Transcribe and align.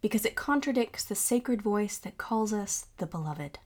because 0.00 0.24
it 0.24 0.36
contradicts 0.36 1.04
the 1.04 1.14
sacred 1.14 1.62
voice 1.62 1.98
that 1.98 2.18
calls 2.18 2.52
us 2.52 2.86
the 2.98 3.06
beloved. 3.06 3.58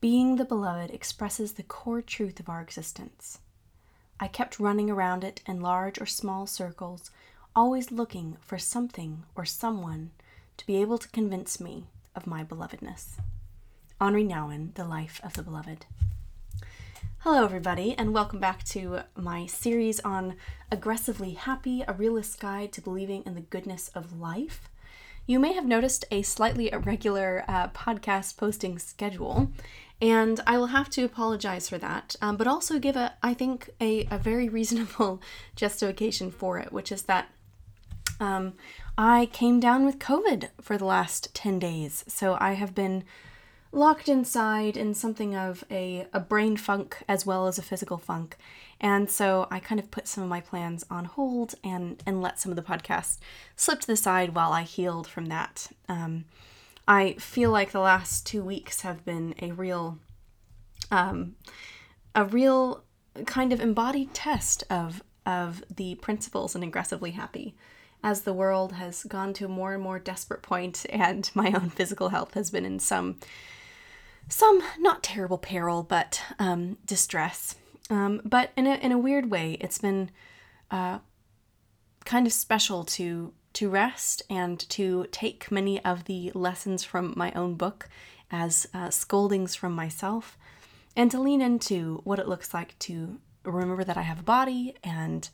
Being 0.00 0.36
the 0.36 0.44
beloved 0.44 0.90
expresses 0.90 1.52
the 1.52 1.62
core 1.62 2.02
truth 2.02 2.40
of 2.40 2.48
our 2.48 2.60
existence. 2.60 3.38
I 4.20 4.28
kept 4.28 4.58
running 4.58 4.90
around 4.90 5.22
it 5.22 5.40
in 5.46 5.60
large 5.60 6.00
or 6.00 6.06
small 6.06 6.46
circles, 6.46 7.10
always 7.54 7.92
looking 7.92 8.36
for 8.40 8.58
something 8.58 9.24
or 9.36 9.44
someone 9.44 10.10
to 10.56 10.66
be 10.66 10.76
able 10.76 10.98
to 10.98 11.08
convince 11.08 11.60
me 11.60 11.86
of 12.16 12.26
my 12.26 12.42
belovedness. 12.42 13.20
Henri 14.00 14.24
Nouwen, 14.24 14.74
The 14.74 14.84
Life 14.84 15.20
of 15.22 15.34
the 15.34 15.42
Beloved. 15.42 15.86
Hello, 17.22 17.44
everybody, 17.44 17.96
and 17.98 18.14
welcome 18.14 18.38
back 18.38 18.62
to 18.66 19.00
my 19.16 19.46
series 19.46 19.98
on 20.00 20.36
Aggressively 20.70 21.32
Happy 21.32 21.84
A 21.86 21.92
Realist 21.92 22.38
Guide 22.40 22.72
to 22.72 22.80
Believing 22.80 23.24
in 23.26 23.34
the 23.34 23.40
Goodness 23.40 23.88
of 23.94 24.18
Life. 24.20 24.68
You 25.28 25.38
may 25.38 25.52
have 25.52 25.66
noticed 25.66 26.06
a 26.10 26.22
slightly 26.22 26.72
irregular 26.72 27.44
uh, 27.46 27.68
podcast 27.68 28.38
posting 28.38 28.78
schedule, 28.78 29.52
and 30.00 30.40
I 30.46 30.56
will 30.56 30.68
have 30.68 30.88
to 30.88 31.04
apologize 31.04 31.68
for 31.68 31.76
that, 31.76 32.16
um, 32.22 32.38
but 32.38 32.46
also 32.46 32.78
give 32.78 32.96
a, 32.96 33.12
I 33.22 33.34
think, 33.34 33.68
a, 33.78 34.08
a 34.10 34.16
very 34.16 34.48
reasonable 34.48 35.20
justification 35.54 36.30
for 36.30 36.58
it, 36.58 36.72
which 36.72 36.90
is 36.90 37.02
that 37.02 37.28
um, 38.18 38.54
I 38.96 39.26
came 39.26 39.60
down 39.60 39.84
with 39.84 39.98
COVID 39.98 40.48
for 40.62 40.78
the 40.78 40.86
last 40.86 41.34
10 41.34 41.58
days. 41.58 42.06
So 42.08 42.38
I 42.40 42.54
have 42.54 42.74
been 42.74 43.04
locked 43.72 44.08
inside 44.08 44.76
in 44.76 44.94
something 44.94 45.34
of 45.34 45.64
a, 45.70 46.06
a 46.12 46.20
brain 46.20 46.56
funk 46.56 47.02
as 47.08 47.26
well 47.26 47.46
as 47.46 47.58
a 47.58 47.62
physical 47.62 47.98
funk. 47.98 48.36
And 48.80 49.10
so 49.10 49.46
I 49.50 49.58
kind 49.58 49.80
of 49.80 49.90
put 49.90 50.06
some 50.06 50.22
of 50.22 50.30
my 50.30 50.40
plans 50.40 50.84
on 50.90 51.04
hold 51.04 51.54
and, 51.64 52.02
and 52.06 52.22
let 52.22 52.38
some 52.38 52.52
of 52.52 52.56
the 52.56 52.62
podcasts 52.62 53.18
slip 53.56 53.80
to 53.80 53.86
the 53.86 53.96
side 53.96 54.34
while 54.34 54.52
I 54.52 54.62
healed 54.62 55.06
from 55.06 55.26
that. 55.26 55.68
Um, 55.88 56.24
I 56.86 57.14
feel 57.14 57.50
like 57.50 57.72
the 57.72 57.80
last 57.80 58.26
two 58.26 58.42
weeks 58.42 58.80
have 58.82 59.04
been 59.04 59.34
a 59.42 59.52
real, 59.52 59.98
um, 60.90 61.36
a 62.14 62.24
real 62.24 62.84
kind 63.26 63.52
of 63.52 63.60
embodied 63.60 64.14
test 64.14 64.64
of 64.70 65.02
of 65.26 65.62
the 65.74 65.94
principles 65.96 66.56
in 66.56 66.62
aggressively 66.62 67.10
happy 67.10 67.54
as 68.02 68.22
the 68.22 68.32
world 68.32 68.72
has 68.72 69.04
gone 69.04 69.34
to 69.34 69.44
a 69.44 69.48
more 69.48 69.74
and 69.74 69.82
more 69.82 69.98
desperate 69.98 70.40
point 70.40 70.86
and 70.90 71.30
my 71.34 71.52
own 71.52 71.68
physical 71.68 72.08
health 72.08 72.34
has 72.34 72.50
been 72.50 72.64
in 72.64 72.78
some 72.78 73.16
some 74.28 74.62
not 74.78 75.02
terrible 75.02 75.38
peril 75.38 75.82
but 75.82 76.22
um, 76.38 76.78
distress. 76.84 77.56
Um, 77.90 78.20
but 78.24 78.50
in 78.56 78.66
a, 78.66 78.74
in 78.74 78.92
a 78.92 78.98
weird 78.98 79.30
way, 79.30 79.56
it's 79.60 79.78
been 79.78 80.10
uh, 80.70 80.98
kind 82.04 82.26
of 82.26 82.32
special 82.32 82.84
to 82.84 83.32
to 83.54 83.70
rest 83.70 84.22
and 84.28 84.60
to 84.68 85.06
take 85.10 85.50
many 85.50 85.82
of 85.84 86.04
the 86.04 86.30
lessons 86.34 86.84
from 86.84 87.14
my 87.16 87.32
own 87.32 87.54
book 87.54 87.88
as 88.30 88.68
uh, 88.74 88.90
scoldings 88.90 89.54
from 89.54 89.72
myself, 89.72 90.36
and 90.94 91.10
to 91.10 91.20
lean 91.20 91.40
into 91.40 92.00
what 92.04 92.18
it 92.18 92.28
looks 92.28 92.52
like 92.52 92.78
to 92.78 93.18
remember 93.44 93.84
that 93.84 93.96
I 93.96 94.02
have 94.02 94.20
a 94.20 94.22
body 94.22 94.74
and 94.84 95.28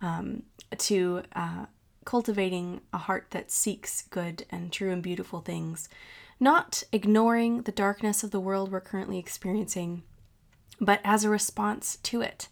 um, 0.00 0.44
to 0.78 1.22
uh, 1.36 1.66
cultivating 2.04 2.80
a 2.92 2.98
heart 2.98 3.26
that 3.30 3.50
seeks 3.50 4.02
good 4.02 4.46
and 4.50 4.72
true 4.72 4.90
and 4.90 5.02
beautiful 5.02 5.40
things, 5.40 5.90
not 6.40 6.82
ignoring 6.92 7.62
the 7.62 7.72
darkness 7.72 8.22
of 8.22 8.30
the 8.30 8.40
world 8.40 8.70
we're 8.70 8.80
currently 8.80 9.18
experiencing 9.18 10.02
but 10.80 11.00
as 11.04 11.24
a 11.24 11.30
response 11.30 11.96
to 12.04 12.20
it. 12.20 12.48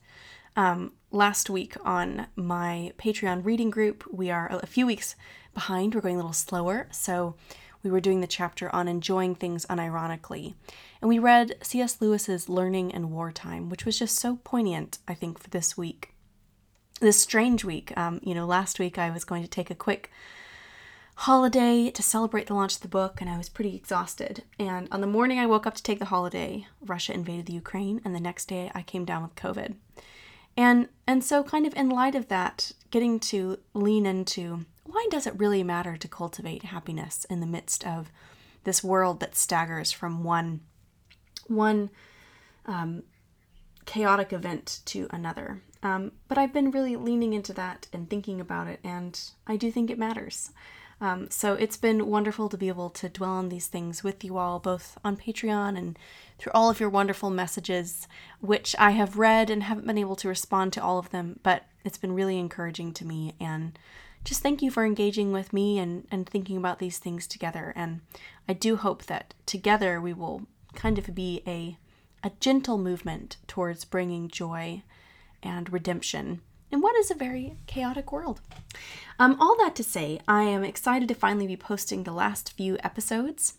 Um, 0.56 0.92
last 1.10 1.50
week 1.50 1.76
on 1.84 2.26
my 2.34 2.92
Patreon 2.98 3.44
reading 3.44 3.70
group, 3.70 4.04
we 4.10 4.30
are 4.30 4.48
a 4.50 4.66
few 4.66 4.86
weeks 4.86 5.14
behind. 5.54 5.94
We're 5.94 6.00
going 6.00 6.16
a 6.16 6.19
little 6.19 6.32
slower. 6.32 6.88
So 6.91 7.34
we 7.82 7.91
were 7.91 8.00
doing 8.00 8.20
the 8.20 8.26
chapter 8.26 8.74
on 8.74 8.88
enjoying 8.88 9.34
things 9.34 9.66
unironically. 9.66 10.54
And 11.00 11.08
we 11.08 11.18
read 11.18 11.56
C.S. 11.62 12.00
Lewis's 12.00 12.48
Learning 12.48 12.91
in 12.91 13.10
Wartime, 13.10 13.68
which 13.68 13.84
was 13.84 13.98
just 13.98 14.16
so 14.16 14.41
poignant, 14.44 14.98
I 15.06 15.14
think, 15.14 15.38
for 15.38 15.50
this 15.50 15.76
week. 15.76 16.14
This 17.00 17.20
strange 17.20 17.64
week. 17.64 17.97
Um, 17.97 18.20
you 18.22 18.34
know, 18.34 18.47
last 18.47 18.78
week 18.78 18.98
I 18.98 19.10
was 19.10 19.24
going 19.24 19.42
to 19.42 19.48
take 19.48 19.70
a 19.70 19.74
quick 19.74 20.10
holiday 21.16 21.91
to 21.91 22.03
celebrate 22.03 22.47
the 22.47 22.54
launch 22.54 22.77
of 22.77 22.82
the 22.82 22.88
book, 22.88 23.21
and 23.21 23.28
I 23.28 23.38
was 23.38 23.49
pretty 23.49 23.75
exhausted. 23.75 24.44
And 24.59 24.87
on 24.93 25.00
the 25.00 25.06
morning 25.06 25.38
I 25.38 25.47
woke 25.47 25.66
up 25.66 25.75
to 25.75 25.82
take 25.82 25.99
the 25.99 26.06
holiday, 26.06 26.66
Russia 26.81 27.12
invaded 27.15 27.47
the 27.47 27.54
Ukraine, 27.54 28.00
and 28.04 28.15
the 28.15 28.21
next 28.21 28.47
day 28.47 28.71
I 28.75 28.82
came 28.82 29.04
down 29.04 29.22
with 29.22 29.34
COVID. 29.34 29.75
And 30.56 30.88
and 31.06 31.25
so 31.25 31.43
kind 31.43 31.66
of 31.66 31.75
in 31.75 31.88
light 31.88 32.15
of 32.15 32.28
that, 32.28 32.72
getting 32.91 33.19
to 33.21 33.59
lean 33.75 34.06
into 34.06 34.66
why 34.84 35.06
does 35.10 35.27
it 35.27 35.38
really 35.38 35.62
matter 35.62 35.97
to 35.97 36.09
cultivate 36.09 36.65
happiness 36.65 37.27
in 37.28 37.41
the 37.41 37.47
midst 37.47 37.87
of 37.87 38.10
this 38.65 38.84
world 38.84 39.21
that 39.21 39.37
staggers 39.37 39.93
from 39.93 40.22
one 40.22 40.60
one 41.47 41.91
um, 42.66 43.03
chaotic 43.87 44.33
event 44.33 44.81
to 44.87 45.06
another. 45.10 45.62
Um, 45.83 46.12
but 46.28 46.37
I've 46.37 46.53
been 46.53 46.71
really 46.71 46.97
leaning 46.97 47.33
into 47.33 47.53
that 47.54 47.87
and 47.93 48.10
thinking 48.10 48.41
about 48.41 48.66
it, 48.66 48.81
and 48.84 49.19
I 49.47 49.56
do 49.56 49.71
think 49.71 49.91
it 49.91 49.98
matters. 49.98 50.50
Um, 51.01 51.31
so 51.31 51.55
it's 51.55 51.77
been 51.77 52.07
wonderful 52.07 52.49
to 52.49 52.57
be 52.57 52.69
able 52.69 52.89
to 52.91 53.09
dwell 53.09 53.33
on 53.33 53.51
these 53.51 53.67
things 53.67 54.03
with 54.03 54.25
you 54.25 54.39
all, 54.39 54.59
both 54.59 54.97
on 55.05 55.17
Patreon 55.17 55.77
and 55.77 55.99
through 56.39 56.53
all 56.55 56.71
of 56.71 56.81
your 56.81 56.89
wonderful 56.89 57.29
messages, 57.29 58.09
which 58.41 58.75
I 58.79 58.93
have 58.93 59.19
read 59.19 59.51
and 59.51 59.62
haven't 59.62 59.87
been 59.87 59.99
able 59.99 60.17
to 60.17 60.29
respond 60.29 60.73
to 60.73 60.83
all 60.83 60.99
of 60.99 61.11
them, 61.11 61.39
but 61.43 61.65
it's 61.84 61.99
been 61.99 62.15
really 62.15 62.39
encouraging 62.39 62.95
to 62.95 63.05
me. 63.05 63.34
And 63.39 63.79
just 64.25 64.43
thank 64.43 64.62
you 64.62 64.71
for 64.71 64.84
engaging 64.84 65.33
with 65.33 65.53
me 65.53 65.79
and, 65.79 66.07
and 66.11 66.27
thinking 66.27 66.57
about 66.57 66.79
these 66.79 66.99
things 66.99 67.27
together. 67.27 67.75
And 67.77 68.01
I 68.49 68.55
do 68.55 68.77
hope 68.77 69.05
that 69.05 69.34
together 69.45 70.01
we 70.01 70.15
will 70.15 70.47
kind 70.75 70.99
of 70.99 71.15
be 71.15 71.43
a, 71.47 71.77
a 72.25 72.33
gentle 72.41 72.78
movement 72.78 73.37
towards 73.47 73.84
bringing 73.84 74.28
joy 74.28 74.83
and 75.43 75.71
redemption 75.71 76.41
in 76.76 76.82
what 76.82 76.97
is 76.97 77.10
a 77.10 77.14
very 77.14 77.54
chaotic 77.66 78.12
world. 78.12 78.41
Um, 79.19 79.37
all 79.41 79.56
that 79.56 79.75
to 79.76 79.82
say, 79.82 80.20
I 80.28 80.42
am 80.42 80.62
excited 80.62 81.09
to 81.09 81.14
finally 81.14 81.47
be 81.47 81.56
posting 81.56 82.03
the 82.03 82.12
last 82.12 82.53
few 82.53 82.76
episodes 82.84 83.54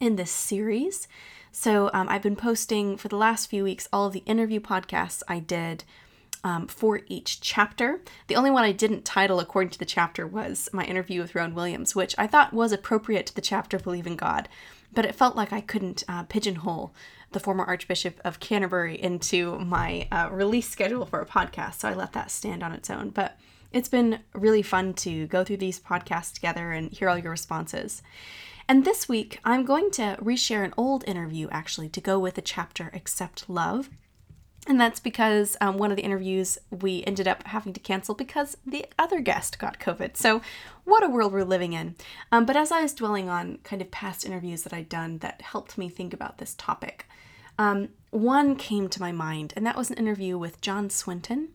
in 0.00 0.16
this 0.16 0.30
series. 0.30 1.06
So 1.52 1.90
um, 1.92 2.08
I've 2.08 2.22
been 2.22 2.36
posting 2.36 2.96
for 2.96 3.08
the 3.08 3.16
last 3.16 3.50
few 3.50 3.62
weeks 3.62 3.88
all 3.92 4.06
of 4.06 4.14
the 4.14 4.22
interview 4.24 4.58
podcasts 4.58 5.22
I 5.28 5.40
did 5.40 5.84
um, 6.42 6.66
for 6.66 7.02
each 7.08 7.42
chapter. 7.42 8.00
The 8.28 8.36
only 8.36 8.50
one 8.50 8.64
I 8.64 8.72
didn't 8.72 9.04
title 9.04 9.38
according 9.38 9.70
to 9.72 9.78
the 9.78 9.84
chapter 9.84 10.26
was 10.26 10.70
my 10.72 10.84
interview 10.84 11.20
with 11.20 11.34
Rowan 11.34 11.54
Williams, 11.54 11.94
which 11.94 12.14
I 12.16 12.26
thought 12.26 12.54
was 12.54 12.72
appropriate 12.72 13.26
to 13.26 13.34
the 13.34 13.42
chapter 13.42 13.78
Believe 13.78 14.06
in 14.06 14.16
God, 14.16 14.48
but 14.90 15.04
it 15.04 15.14
felt 15.14 15.36
like 15.36 15.52
I 15.52 15.60
couldn't 15.60 16.04
uh, 16.08 16.22
pigeonhole 16.22 16.94
the 17.32 17.40
former 17.40 17.64
Archbishop 17.64 18.20
of 18.24 18.40
Canterbury 18.40 19.00
into 19.00 19.58
my 19.58 20.08
uh, 20.10 20.28
release 20.30 20.68
schedule 20.68 21.06
for 21.06 21.20
a 21.20 21.26
podcast, 21.26 21.80
so 21.80 21.88
I 21.88 21.94
let 21.94 22.12
that 22.12 22.30
stand 22.30 22.62
on 22.62 22.72
its 22.72 22.90
own. 22.90 23.10
But 23.10 23.38
it's 23.72 23.88
been 23.88 24.20
really 24.34 24.62
fun 24.62 24.94
to 24.94 25.26
go 25.28 25.44
through 25.44 25.58
these 25.58 25.78
podcasts 25.78 26.32
together 26.32 26.72
and 26.72 26.90
hear 26.90 27.08
all 27.08 27.18
your 27.18 27.30
responses. 27.30 28.02
And 28.68 28.84
this 28.84 29.08
week, 29.08 29.40
I'm 29.44 29.64
going 29.64 29.90
to 29.92 30.16
reshare 30.20 30.64
an 30.64 30.74
old 30.76 31.04
interview 31.06 31.48
actually 31.50 31.88
to 31.90 32.00
go 32.00 32.18
with 32.18 32.34
the 32.34 32.42
chapter 32.42 32.90
Accept 32.94 33.48
Love. 33.48 33.90
And 34.66 34.78
that's 34.80 35.00
because 35.00 35.56
um, 35.60 35.78
one 35.78 35.90
of 35.90 35.96
the 35.96 36.04
interviews 36.04 36.58
we 36.70 37.02
ended 37.06 37.26
up 37.26 37.46
having 37.46 37.72
to 37.72 37.80
cancel 37.80 38.14
because 38.14 38.56
the 38.66 38.84
other 38.98 39.20
guest 39.20 39.58
got 39.58 39.80
COVID. 39.80 40.16
So, 40.16 40.42
what 40.84 41.02
a 41.02 41.08
world 41.08 41.32
we're 41.32 41.44
living 41.44 41.72
in. 41.72 41.94
Um, 42.30 42.44
but 42.44 42.56
as 42.56 42.70
I 42.70 42.82
was 42.82 42.92
dwelling 42.92 43.28
on 43.28 43.58
kind 43.64 43.80
of 43.80 43.90
past 43.90 44.26
interviews 44.26 44.62
that 44.64 44.74
I'd 44.74 44.88
done 44.88 45.18
that 45.18 45.40
helped 45.40 45.78
me 45.78 45.88
think 45.88 46.12
about 46.12 46.38
this 46.38 46.54
topic, 46.54 47.06
um, 47.58 47.88
one 48.10 48.56
came 48.56 48.88
to 48.88 49.00
my 49.00 49.12
mind, 49.12 49.52
and 49.56 49.66
that 49.66 49.76
was 49.76 49.90
an 49.90 49.96
interview 49.96 50.36
with 50.36 50.60
John 50.60 50.90
Swinton, 50.90 51.48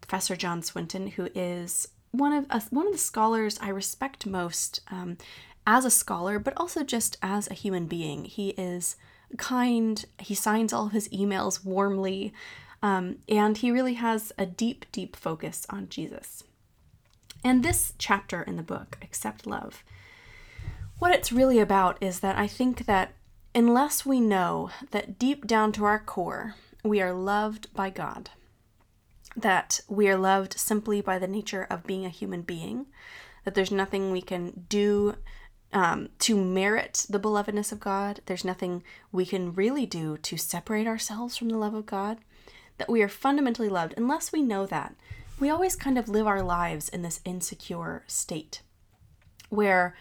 Professor 0.00 0.36
John 0.36 0.62
Swinton, 0.62 1.08
who 1.08 1.28
is 1.34 1.88
one 2.10 2.32
of 2.32 2.46
us, 2.50 2.68
one 2.70 2.86
of 2.86 2.92
the 2.92 2.98
scholars 2.98 3.58
I 3.60 3.68
respect 3.68 4.26
most 4.26 4.80
um, 4.90 5.16
as 5.66 5.84
a 5.84 5.90
scholar, 5.90 6.38
but 6.38 6.54
also 6.56 6.82
just 6.82 7.16
as 7.22 7.50
a 7.50 7.54
human 7.54 7.86
being. 7.86 8.24
He 8.24 8.50
is 8.50 8.96
kind. 9.36 10.04
He 10.18 10.34
signs 10.34 10.72
all 10.72 10.88
his 10.88 11.08
emails 11.08 11.64
warmly, 11.64 12.32
um, 12.82 13.18
and 13.28 13.56
he 13.56 13.70
really 13.70 13.94
has 13.94 14.32
a 14.38 14.46
deep, 14.46 14.86
deep 14.92 15.16
focus 15.16 15.66
on 15.70 15.88
Jesus. 15.88 16.44
And 17.44 17.62
this 17.62 17.92
chapter 17.98 18.42
in 18.42 18.56
the 18.56 18.62
book, 18.62 18.98
Accept 19.02 19.46
Love, 19.46 19.82
What 20.98 21.12
it's 21.12 21.32
really 21.32 21.58
about 21.58 22.00
is 22.00 22.20
that 22.20 22.38
I 22.38 22.46
think 22.46 22.86
that 22.86 23.14
unless 23.54 24.06
we 24.06 24.20
know 24.20 24.70
that 24.92 25.18
deep 25.18 25.46
down 25.46 25.72
to 25.72 25.84
our 25.84 25.98
core, 25.98 26.54
we 26.84 27.00
are 27.00 27.12
loved 27.12 27.72
by 27.74 27.90
God, 27.90 28.30
that 29.36 29.80
we 29.88 30.08
are 30.08 30.16
loved 30.16 30.58
simply 30.58 31.00
by 31.00 31.18
the 31.18 31.26
nature 31.26 31.66
of 31.68 31.86
being 31.86 32.04
a 32.04 32.10
human 32.10 32.42
being, 32.42 32.86
that 33.44 33.54
there's 33.54 33.72
nothing 33.72 34.10
we 34.10 34.22
can 34.22 34.64
do 34.68 35.16
um, 35.72 36.08
to 36.20 36.36
merit 36.36 37.06
the 37.08 37.20
belovedness 37.20 37.72
of 37.72 37.80
God, 37.80 38.20
there's 38.26 38.44
nothing 38.44 38.82
we 39.10 39.24
can 39.24 39.54
really 39.54 39.86
do 39.86 40.16
to 40.18 40.36
separate 40.36 40.86
ourselves 40.86 41.36
from 41.36 41.48
the 41.48 41.58
love 41.58 41.74
of 41.74 41.86
God, 41.86 42.18
that 42.78 42.90
we 42.90 43.02
are 43.02 43.08
fundamentally 43.08 43.68
loved, 43.68 43.94
unless 43.96 44.32
we 44.32 44.42
know 44.42 44.66
that, 44.66 44.94
we 45.40 45.50
always 45.50 45.76
kind 45.76 45.98
of 45.98 46.08
live 46.08 46.26
our 46.26 46.42
lives 46.42 46.88
in 46.88 47.02
this 47.02 47.20
insecure 47.24 48.04
state 48.06 48.62
where 49.48 49.94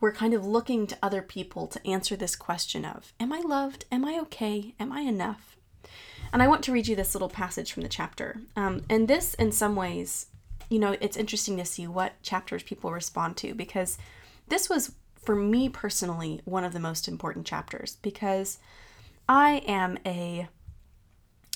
we're 0.00 0.12
kind 0.12 0.34
of 0.34 0.46
looking 0.46 0.86
to 0.86 0.98
other 1.02 1.22
people 1.22 1.66
to 1.66 1.86
answer 1.86 2.14
this 2.14 2.36
question 2.36 2.84
of 2.84 3.12
Am 3.18 3.32
I 3.32 3.40
loved? 3.40 3.84
Am 3.90 4.04
I 4.04 4.18
okay? 4.22 4.74
Am 4.78 4.92
I 4.92 5.00
enough? 5.00 5.56
And 6.32 6.42
I 6.42 6.48
want 6.48 6.62
to 6.64 6.72
read 6.72 6.88
you 6.88 6.94
this 6.94 7.14
little 7.14 7.28
passage 7.28 7.72
from 7.72 7.82
the 7.82 7.88
chapter. 7.88 8.40
Um, 8.54 8.84
and 8.90 9.08
this, 9.08 9.34
in 9.34 9.50
some 9.50 9.76
ways, 9.76 10.26
you 10.68 10.78
know, 10.78 10.96
it's 11.00 11.16
interesting 11.16 11.56
to 11.56 11.64
see 11.64 11.86
what 11.86 12.22
chapters 12.22 12.62
people 12.62 12.92
respond 12.92 13.36
to 13.38 13.54
because 13.54 13.96
this 14.48 14.68
was, 14.68 14.92
for 15.28 15.36
me 15.36 15.68
personally, 15.68 16.40
one 16.46 16.64
of 16.64 16.72
the 16.72 16.80
most 16.80 17.06
important 17.06 17.44
chapters 17.44 17.98
because 18.00 18.56
I 19.28 19.62
am 19.66 19.98
a 20.06 20.48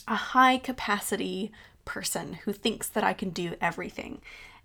a 0.06 0.14
high 0.14 0.58
capacity 0.58 1.50
person 1.86 2.34
who 2.44 2.52
thinks 2.52 2.86
that 2.86 3.02
I 3.02 3.14
can 3.14 3.30
do 3.30 3.54
everything. 3.62 4.20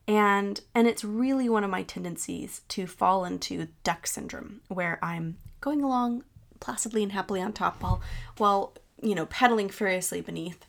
And 0.10 0.60
and 0.76 0.90
it's 0.90 1.06
really 1.06 1.48
one 1.48 1.64
of 1.64 1.70
my 1.70 1.84
tendencies 1.84 2.64
to 2.68 2.86
fall 2.86 3.24
into 3.24 3.70
duck 3.86 4.08
syndrome 4.08 4.60
where 4.68 5.00
I'm 5.02 5.38
going 5.62 5.82
along 5.82 6.26
placidly 6.60 7.02
and 7.02 7.14
happily 7.14 7.42
on 7.42 7.54
top 7.54 7.82
while 7.82 8.02
while 8.36 8.74
you 9.02 9.16
know 9.16 9.28
pedaling 9.28 9.70
furiously 9.70 10.20
beneath. 10.20 10.66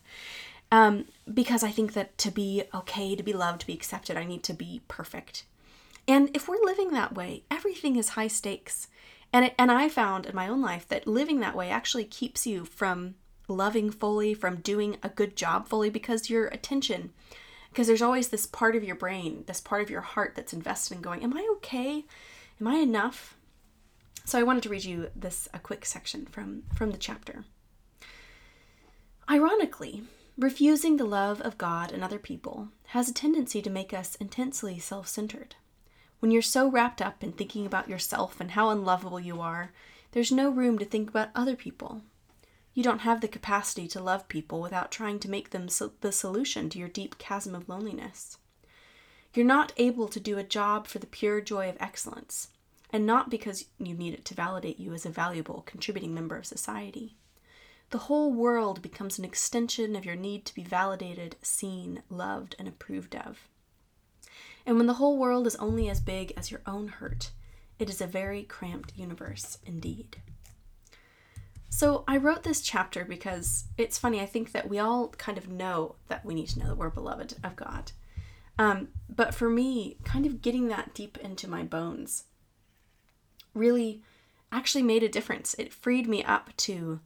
Um, 0.71 1.07
because 1.33 1.61
I 1.61 1.71
think 1.71 1.91
that 1.91 2.17
to 2.19 2.31
be 2.31 2.63
okay, 2.73 3.17
to 3.17 3.23
be 3.23 3.33
loved, 3.33 3.59
to 3.59 3.67
be 3.67 3.73
accepted, 3.73 4.15
I 4.15 4.23
need 4.23 4.43
to 4.43 4.53
be 4.53 4.79
perfect. 4.87 5.43
And 6.09 6.31
if 6.33 6.49
we're 6.49 6.65
living 6.65 6.89
that 6.93 7.13
way, 7.13 7.43
everything 7.51 7.95
is 7.95 8.09
high 8.09 8.29
stakes. 8.29 8.87
And 9.31 9.45
it, 9.45 9.53
and 9.59 9.71
I 9.71 9.89
found 9.89 10.25
in 10.25 10.35
my 10.35 10.47
own 10.47 10.59
life 10.59 10.87
that 10.87 11.05
living 11.05 11.39
that 11.39 11.55
way 11.55 11.69
actually 11.69 12.03
keeps 12.03 12.47
you 12.47 12.65
from 12.65 13.13
loving 13.47 13.91
fully, 13.91 14.33
from 14.33 14.55
doing 14.55 14.97
a 15.03 15.09
good 15.09 15.35
job 15.35 15.67
fully, 15.67 15.91
because 15.91 16.27
your 16.27 16.47
attention, 16.47 17.11
because 17.69 17.85
there's 17.85 18.01
always 18.01 18.29
this 18.29 18.47
part 18.47 18.75
of 18.75 18.83
your 18.83 18.95
brain, 18.95 19.43
this 19.45 19.61
part 19.61 19.83
of 19.83 19.91
your 19.91 20.01
heart 20.01 20.33
that's 20.35 20.51
invested 20.51 20.95
in 20.95 21.01
going, 21.01 21.23
Am 21.23 21.37
I 21.37 21.47
okay? 21.57 22.05
Am 22.59 22.67
I 22.67 22.77
enough? 22.77 23.37
So 24.25 24.39
I 24.39 24.43
wanted 24.43 24.63
to 24.63 24.69
read 24.69 24.85
you 24.85 25.11
this 25.15 25.47
a 25.53 25.59
quick 25.59 25.85
section 25.85 26.25
from 26.25 26.63
from 26.73 26.89
the 26.89 26.97
chapter. 26.97 27.45
Ironically, 29.29 30.01
refusing 30.39 30.97
the 30.97 31.05
love 31.05 31.39
of 31.41 31.59
God 31.59 31.91
and 31.91 32.03
other 32.03 32.17
people 32.17 32.69
has 32.87 33.09
a 33.09 33.13
tendency 33.13 33.61
to 33.61 33.69
make 33.69 33.93
us 33.93 34.15
intensely 34.15 34.79
self-centered. 34.79 35.55
When 36.19 36.31
you're 36.31 36.41
so 36.41 36.69
wrapped 36.69 37.01
up 37.01 37.23
in 37.23 37.31
thinking 37.31 37.65
about 37.65 37.89
yourself 37.89 38.39
and 38.39 38.51
how 38.51 38.69
unlovable 38.69 39.19
you 39.19 39.41
are, 39.41 39.71
there's 40.11 40.31
no 40.31 40.49
room 40.49 40.77
to 40.79 40.85
think 40.85 41.09
about 41.09 41.29
other 41.33 41.55
people 41.55 42.01
you 42.79 42.83
don't 42.83 42.99
have 42.99 43.19
the 43.19 43.27
capacity 43.27 43.89
to 43.89 44.01
love 44.01 44.29
people 44.29 44.61
without 44.61 44.89
trying 44.89 45.19
to 45.19 45.29
make 45.29 45.49
them 45.49 45.67
so- 45.67 45.91
the 45.99 46.13
solution 46.13 46.69
to 46.69 46.79
your 46.79 46.87
deep 46.87 47.17
chasm 47.17 47.53
of 47.53 47.67
loneliness. 47.67 48.37
You're 49.33 49.45
not 49.45 49.73
able 49.75 50.07
to 50.07 50.19
do 50.19 50.37
a 50.37 50.43
job 50.43 50.87
for 50.87 50.99
the 50.99 51.05
pure 51.05 51.41
joy 51.41 51.67
of 51.67 51.75
excellence, 51.81 52.49
and 52.91 53.05
not 53.05 53.29
because 53.29 53.65
you 53.77 53.93
need 53.93 54.13
it 54.13 54.23
to 54.25 54.33
validate 54.33 54.79
you 54.79 54.93
as 54.93 55.05
a 55.05 55.09
valuable, 55.09 55.63
contributing 55.65 56.13
member 56.13 56.37
of 56.37 56.45
society. 56.45 57.17
The 57.89 58.05
whole 58.07 58.31
world 58.31 58.81
becomes 58.81 59.19
an 59.19 59.25
extension 59.25 59.95
of 59.95 60.05
your 60.05 60.15
need 60.15 60.45
to 60.45 60.55
be 60.55 60.63
validated, 60.63 61.35
seen, 61.41 62.03
loved, 62.09 62.55
and 62.57 62.67
approved 62.67 63.15
of. 63.15 63.47
And 64.69 64.77
when 64.77 64.85
the 64.85 64.93
whole 64.93 65.17
world 65.17 65.47
is 65.47 65.55
only 65.55 65.89
as 65.89 65.99
big 65.99 66.31
as 66.37 66.51
your 66.51 66.61
own 66.67 66.89
hurt, 66.89 67.31
it 67.79 67.89
is 67.89 68.01
a 68.01 68.05
very 68.05 68.43
cramped 68.43 68.95
universe 68.95 69.57
indeed. 69.65 70.17
So 71.69 72.03
I 72.07 72.17
wrote 72.17 72.43
this 72.43 72.61
chapter 72.61 73.03
because 73.03 73.63
it's 73.79 73.97
funny. 73.97 74.21
I 74.21 74.27
think 74.27 74.51
that 74.51 74.69
we 74.69 74.77
all 74.77 75.07
kind 75.07 75.39
of 75.39 75.49
know 75.49 75.95
that 76.07 76.23
we 76.23 76.35
need 76.35 76.49
to 76.49 76.59
know 76.59 76.67
that 76.67 76.77
we're 76.77 76.91
beloved 76.91 77.37
of 77.43 77.55
God. 77.55 77.93
Um, 78.59 78.89
but 79.09 79.33
for 79.33 79.49
me, 79.49 79.97
kind 80.03 80.27
of 80.27 80.39
getting 80.39 80.67
that 80.67 80.93
deep 80.93 81.17
into 81.17 81.49
my 81.49 81.63
bones 81.63 82.25
really 83.55 84.03
actually 84.51 84.83
made 84.83 85.01
a 85.01 85.09
difference. 85.09 85.55
It 85.57 85.73
freed 85.73 86.07
me 86.07 86.23
up 86.23 86.55
to 86.57 86.99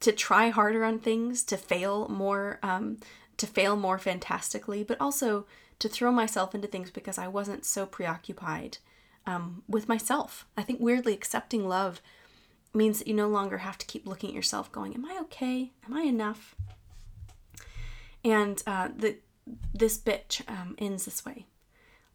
to 0.00 0.12
try 0.12 0.50
harder 0.50 0.84
on 0.84 0.98
things, 0.98 1.44
to 1.44 1.56
fail 1.56 2.08
more, 2.08 2.58
um, 2.62 2.98
to 3.38 3.46
fail 3.46 3.74
more 3.74 3.98
fantastically, 3.98 4.84
but 4.84 5.00
also 5.00 5.46
to 5.84 5.88
throw 5.90 6.10
myself 6.10 6.54
into 6.54 6.66
things 6.66 6.90
because 6.90 7.18
I 7.18 7.28
wasn't 7.28 7.66
so 7.66 7.84
preoccupied 7.84 8.78
um, 9.26 9.62
with 9.68 9.86
myself. 9.86 10.46
I 10.56 10.62
think 10.62 10.80
weirdly 10.80 11.12
accepting 11.12 11.68
love 11.68 12.00
means 12.72 12.98
that 12.98 13.06
you 13.06 13.12
no 13.12 13.28
longer 13.28 13.58
have 13.58 13.76
to 13.76 13.86
keep 13.86 14.06
looking 14.06 14.30
at 14.30 14.34
yourself 14.34 14.72
going, 14.72 14.94
Am 14.94 15.04
I 15.04 15.18
okay? 15.24 15.72
Am 15.86 15.92
I 15.92 16.04
enough? 16.04 16.56
And 18.24 18.62
uh, 18.66 18.88
the, 18.96 19.18
this 19.74 19.98
bit 19.98 20.40
um, 20.48 20.74
ends 20.78 21.04
this 21.04 21.22
way 21.22 21.44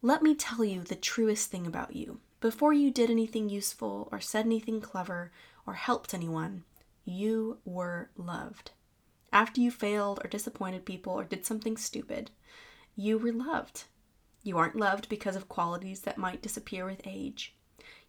Let 0.02 0.24
me 0.24 0.34
tell 0.34 0.66
you 0.66 0.82
the 0.82 0.96
truest 0.96 1.52
thing 1.52 1.68
about 1.68 1.96
you. 1.96 2.22
Before 2.42 2.74
you 2.74 2.90
did 2.90 3.12
anything 3.12 3.50
useful 3.50 4.10
or 4.12 4.20
said 4.20 4.48
anything 4.48 4.82
clever 4.82 5.32
or 5.68 5.76
helped 5.76 6.16
anyone, 6.16 6.64
you 7.06 7.60
were 7.66 8.10
loved. 8.18 8.72
After 9.32 9.62
you 9.62 9.70
failed 9.70 10.20
or 10.24 10.28
disappointed 10.28 10.86
people 10.86 11.14
or 11.14 11.24
did 11.24 11.46
something 11.46 11.78
stupid, 11.78 12.32
you 13.00 13.18
were 13.18 13.32
loved. 13.32 13.86
You 14.44 14.58
aren't 14.58 14.76
loved 14.76 15.08
because 15.08 15.38
of 15.38 15.48
qualities 15.48 16.02
that 16.02 16.18
might 16.18 16.42
disappear 16.42 16.86
with 16.86 17.02
age. 17.06 17.56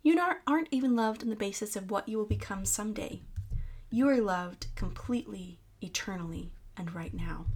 You 0.03 0.19
aren't 0.47 0.69
even 0.73 0.97
loved 0.97 1.23
on 1.23 1.31
the 1.31 1.37
basis 1.37 1.77
of 1.77 1.91
what 1.91 2.09
you 2.09 2.19
will 2.19 2.27
become 2.27 2.65
someday. 2.65 3.23
You 3.91 4.09
are 4.09 4.21
loved 4.21 4.67
completely, 4.75 5.61
eternally, 5.81 6.55
and 6.77 6.93
right 6.93 7.15
now. 7.15 7.47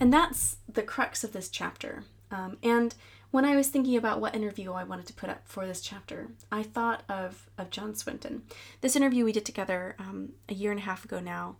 And 0.00 0.12
that's 0.12 0.56
the 0.66 0.82
crux 0.82 1.24
of 1.24 1.32
this 1.32 1.50
chapter. 1.50 2.04
Um, 2.30 2.56
and 2.62 2.94
when 3.30 3.44
I 3.44 3.54
was 3.54 3.68
thinking 3.68 3.96
about 3.96 4.20
what 4.20 4.34
interview 4.34 4.72
I 4.72 4.84
wanted 4.84 5.06
to 5.08 5.12
put 5.12 5.28
up 5.28 5.42
for 5.44 5.66
this 5.66 5.82
chapter, 5.82 6.28
I 6.50 6.62
thought 6.62 7.02
of, 7.08 7.50
of 7.58 7.68
John 7.68 7.94
Swinton. 7.94 8.44
This 8.80 8.96
interview 8.96 9.26
we 9.26 9.32
did 9.32 9.44
together 9.44 9.94
um, 9.98 10.30
a 10.48 10.54
year 10.54 10.70
and 10.70 10.80
a 10.80 10.84
half 10.84 11.04
ago 11.04 11.20
now 11.20 11.56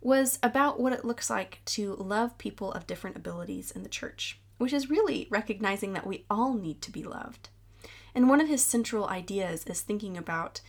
was 0.00 0.38
about 0.42 0.80
what 0.80 0.92
it 0.92 1.04
looks 1.04 1.28
like 1.28 1.60
to 1.66 1.94
love 1.94 2.38
people 2.38 2.72
of 2.72 2.86
different 2.86 3.16
abilities 3.16 3.70
in 3.70 3.82
the 3.82 3.88
church, 3.88 4.40
which 4.58 4.72
is 4.72 4.90
really 4.90 5.26
recognizing 5.30 5.92
that 5.92 6.06
we 6.06 6.24
all 6.30 6.54
need 6.54 6.80
to 6.82 6.90
be 6.90 7.02
loved. 7.02 7.50
And 8.14 8.28
one 8.28 8.40
of 8.40 8.48
his 8.48 8.62
central 8.62 9.08
ideas 9.08 9.64
is 9.64 9.80
thinking 9.80 10.16
about 10.16 10.60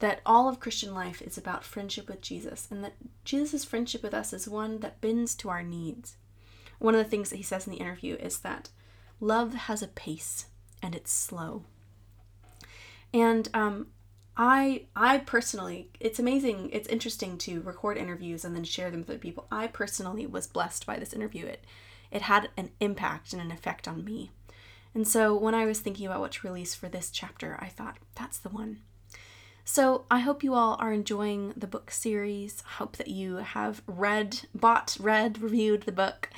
that 0.00 0.20
all 0.26 0.48
of 0.48 0.58
Christian 0.58 0.92
life 0.94 1.22
is 1.22 1.38
about 1.38 1.64
friendship 1.64 2.08
with 2.08 2.20
Jesus, 2.20 2.66
and 2.70 2.82
that 2.82 2.94
Jesus' 3.24 3.64
friendship 3.64 4.02
with 4.02 4.12
us 4.12 4.32
is 4.32 4.48
one 4.48 4.80
that 4.80 5.00
bends 5.00 5.34
to 5.36 5.48
our 5.48 5.62
needs. 5.62 6.16
One 6.80 6.96
of 6.96 7.04
the 7.04 7.08
things 7.08 7.30
that 7.30 7.36
he 7.36 7.42
says 7.44 7.66
in 7.66 7.72
the 7.72 7.78
interview 7.78 8.16
is 8.16 8.40
that 8.40 8.70
love 9.20 9.54
has 9.54 9.80
a 9.80 9.88
pace 9.88 10.46
and 10.82 10.96
it's 10.96 11.12
slow. 11.12 11.62
And 13.14 13.48
um, 13.54 13.86
I 14.44 14.86
I 14.96 15.18
personally, 15.18 15.88
it's 16.00 16.18
amazing, 16.18 16.70
it's 16.72 16.88
interesting 16.88 17.38
to 17.38 17.60
record 17.60 17.96
interviews 17.96 18.44
and 18.44 18.56
then 18.56 18.64
share 18.64 18.90
them 18.90 18.98
with 18.98 19.10
other 19.10 19.18
people. 19.20 19.46
I 19.52 19.68
personally 19.68 20.26
was 20.26 20.48
blessed 20.48 20.84
by 20.84 20.98
this 20.98 21.12
interview. 21.12 21.46
It 21.46 21.64
it 22.10 22.22
had 22.22 22.50
an 22.56 22.70
impact 22.80 23.32
and 23.32 23.40
an 23.40 23.52
effect 23.52 23.86
on 23.86 24.04
me. 24.04 24.32
And 24.94 25.06
so 25.06 25.36
when 25.36 25.54
I 25.54 25.64
was 25.64 25.78
thinking 25.78 26.06
about 26.06 26.18
what 26.18 26.32
to 26.32 26.46
release 26.46 26.74
for 26.74 26.88
this 26.88 27.12
chapter, 27.12 27.56
I 27.60 27.68
thought 27.68 27.98
that's 28.16 28.38
the 28.38 28.48
one. 28.48 28.80
So 29.64 30.06
I 30.10 30.18
hope 30.18 30.42
you 30.42 30.54
all 30.54 30.76
are 30.80 30.92
enjoying 30.92 31.54
the 31.56 31.68
book 31.68 31.92
series. 31.92 32.64
I 32.66 32.72
hope 32.78 32.96
that 32.96 33.08
you 33.08 33.36
have 33.36 33.80
read, 33.86 34.40
bought, 34.52 34.96
read, 34.98 35.40
reviewed 35.40 35.82
the 35.82 35.92
book. 35.92 36.30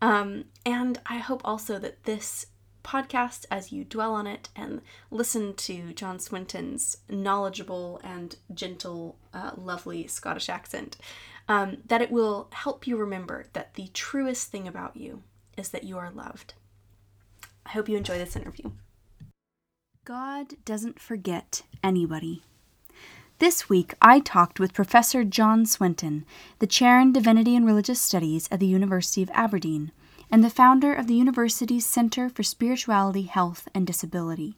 Um, 0.00 0.46
and 0.64 0.98
I 1.04 1.18
hope 1.18 1.42
also 1.44 1.78
that 1.78 2.04
this 2.04 2.46
podcast, 2.82 3.46
as 3.50 3.72
you 3.72 3.84
dwell 3.84 4.14
on 4.14 4.26
it 4.26 4.48
and 4.56 4.80
listen 5.10 5.54
to 5.54 5.92
John 5.92 6.18
Swinton's 6.18 6.98
knowledgeable 7.08 8.00
and 8.02 8.36
gentle, 8.52 9.16
uh, 9.32 9.52
lovely 9.56 10.06
Scottish 10.06 10.48
accent, 10.48 10.96
um, 11.48 11.78
that 11.86 12.02
it 12.02 12.10
will 12.10 12.48
help 12.52 12.86
you 12.86 12.96
remember 12.96 13.46
that 13.52 13.74
the 13.74 13.88
truest 13.88 14.50
thing 14.50 14.68
about 14.68 14.96
you 14.96 15.22
is 15.56 15.70
that 15.70 15.84
you 15.84 15.98
are 15.98 16.10
loved. 16.10 16.54
I 17.66 17.70
hope 17.70 17.88
you 17.88 17.96
enjoy 17.96 18.18
this 18.18 18.36
interview. 18.36 18.70
God 20.04 20.54
doesn't 20.64 20.98
forget 20.98 21.62
anybody. 21.84 22.42
This 23.38 23.68
week, 23.68 23.94
I 24.02 24.20
talked 24.20 24.60
with 24.60 24.74
Professor 24.74 25.24
John 25.24 25.64
Swinton, 25.64 26.26
the 26.58 26.66
chair 26.66 27.00
in 27.00 27.12
Divinity 27.12 27.56
and 27.56 27.64
Religious 27.64 28.00
Studies 28.00 28.48
at 28.50 28.60
the 28.60 28.66
University 28.66 29.22
of 29.22 29.30
Aberdeen, 29.32 29.92
and 30.30 30.44
the 30.44 30.50
founder 30.50 30.94
of 30.94 31.06
the 31.06 31.14
university's 31.14 31.84
Center 31.84 32.28
for 32.28 32.42
Spirituality, 32.42 33.22
Health, 33.22 33.68
and 33.74 33.86
Disability. 33.86 34.56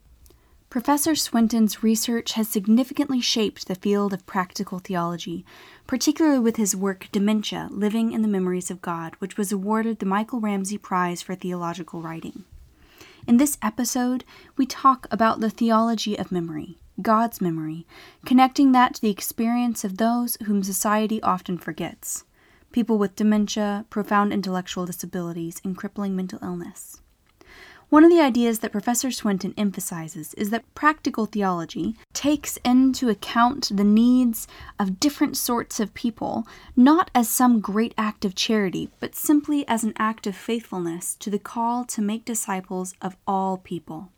Professor 0.69 1.15
Swinton's 1.15 1.83
research 1.83 2.33
has 2.33 2.49
significantly 2.49 3.21
shaped 3.21 3.69
the 3.69 3.75
field 3.75 4.15
of 4.15 4.25
practical 4.25 4.79
theology, 4.79 5.45
particularly 5.87 6.39
with 6.39 6.57
his 6.57 6.75
work 6.75 7.09
Dementia 7.13 7.69
Living 7.71 8.13
in 8.13 8.23
the 8.23 8.29
Memories 8.29 8.71
of 8.71 8.81
God, 8.81 9.15
which 9.19 9.37
was 9.37 9.53
awarded 9.53 9.99
the 9.99 10.07
Michael 10.07 10.41
Ramsey 10.41 10.79
Prize 10.79 11.21
for 11.21 11.35
Theological 11.35 12.01
Writing. 12.01 12.45
In 13.27 13.37
this 13.37 13.59
episode, 13.63 14.25
we 14.57 14.65
talk 14.65 15.07
about 15.11 15.41
the 15.41 15.51
theology 15.51 16.19
of 16.19 16.33
memory, 16.33 16.79
God's 17.01 17.41
memory, 17.41 17.87
connecting 18.25 18.73
that 18.73 18.95
to 18.95 19.01
the 19.03 19.11
experience 19.11 19.85
of 19.85 19.99
those 19.99 20.37
whom 20.47 20.63
society 20.63 21.23
often 21.23 21.59
forgets 21.59 22.25
people 22.73 22.99
with 22.99 23.17
dementia, 23.17 23.85
profound 23.91 24.33
intellectual 24.33 24.87
disabilities, 24.87 25.61
and 25.65 25.77
crippling 25.77 26.17
mental 26.17 26.39
illness. 26.43 27.01
One 27.93 28.05
of 28.05 28.11
the 28.11 28.23
ideas 28.23 28.61
that 28.61 28.73
Professor 28.73 29.11
Swinton 29.11 29.53
emphasizes 29.59 30.33
is 30.33 30.49
that 30.49 30.75
practical 30.75 31.27
theology 31.27 31.95
takes 32.15 32.57
into 32.65 33.11
account 33.11 33.71
the 33.71 33.85
needs 33.85 34.49
of 34.79 34.99
different 34.99 35.37
sorts 35.37 35.79
of 35.79 35.93
people, 35.93 36.47
not 36.75 37.11
as 37.15 37.29
some 37.29 37.61
great 37.61 37.93
act 37.99 38.25
of 38.25 38.35
charity, 38.35 38.89
but 38.99 39.15
simply 39.15 39.69
as 39.69 39.85
an 39.85 39.93
act 39.99 40.27
of 40.27 40.35
faithfulness 40.35 41.15
to 41.17 41.29
the 41.29 41.39
call 41.39 41.85
to 41.85 42.01
make 42.01 42.25
disciples 42.25 42.95
of 43.03 43.15
all 43.27 43.59
people. 43.59 44.11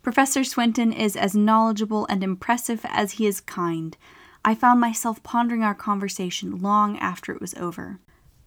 Professor 0.00 0.44
Swinton 0.44 0.92
is 0.92 1.16
as 1.16 1.34
knowledgeable 1.34 2.06
and 2.06 2.22
impressive 2.22 2.86
as 2.88 3.12
he 3.12 3.26
is 3.26 3.40
kind. 3.40 3.96
I 4.44 4.56
found 4.56 4.80
myself 4.80 5.22
pondering 5.22 5.62
our 5.62 5.74
conversation 5.74 6.60
long 6.60 6.98
after 6.98 7.30
it 7.30 7.40
was 7.40 7.54
over. 7.54 8.00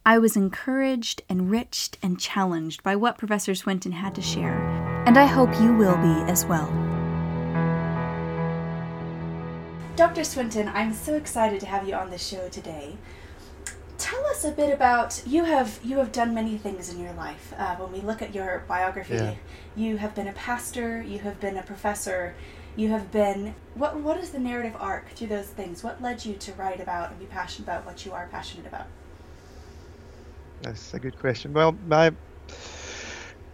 I 0.05 0.17
was 0.17 0.35
encouraged, 0.35 1.21
enriched, 1.29 1.97
and 2.03 2.19
challenged 2.19 2.83
by 2.83 2.97
what 2.97 3.17
Professor 3.17 3.55
Swinton 3.55 3.93
had 3.93 4.13
to 4.15 4.21
share, 4.21 4.59
and 5.07 5.17
I 5.17 5.25
hope 5.25 5.57
you 5.61 5.73
will 5.73 5.95
be 5.95 6.29
as 6.29 6.45
well. 6.45 6.67
Dr. 9.95 10.25
Swinton, 10.25 10.67
I'm 10.67 10.93
so 10.93 11.15
excited 11.15 11.61
to 11.61 11.65
have 11.67 11.87
you 11.87 11.95
on 11.95 12.09
the 12.09 12.17
show 12.17 12.49
today. 12.49 12.97
Tell 13.97 14.23
us 14.25 14.43
a 14.43 14.51
bit 14.51 14.73
about 14.73 15.23
you 15.25 15.45
have 15.45 15.79
you 15.81 15.97
have 15.99 16.11
done 16.11 16.33
many 16.33 16.57
things 16.57 16.93
in 16.93 17.01
your 17.01 17.13
life. 17.13 17.53
Uh, 17.57 17.77
when 17.77 17.93
we 17.93 18.01
look 18.01 18.21
at 18.21 18.35
your 18.35 18.65
biography, 18.67 19.15
yeah. 19.15 19.35
you 19.77 19.95
have 19.95 20.13
been 20.13 20.27
a 20.27 20.33
pastor, 20.33 21.01
you 21.01 21.19
have 21.19 21.39
been 21.39 21.55
a 21.55 21.63
professor, 21.63 22.35
you 22.75 22.89
have 22.89 23.11
been 23.11 23.55
what 23.75 23.99
what 23.99 24.17
is 24.17 24.31
the 24.31 24.39
narrative 24.39 24.75
arc 24.79 25.09
through 25.11 25.27
those 25.27 25.47
things? 25.47 25.83
What 25.83 26.01
led 26.01 26.25
you 26.25 26.33
to 26.33 26.53
write 26.53 26.79
about 26.79 27.11
and 27.11 27.19
be 27.19 27.25
passionate 27.25 27.67
about 27.67 27.85
what 27.85 28.05
you 28.05 28.11
are 28.11 28.27
passionate 28.31 28.67
about? 28.67 28.87
That's 30.61 30.93
a 30.93 30.99
good 30.99 31.17
question. 31.19 31.53
Well, 31.53 31.75
my 31.87 32.11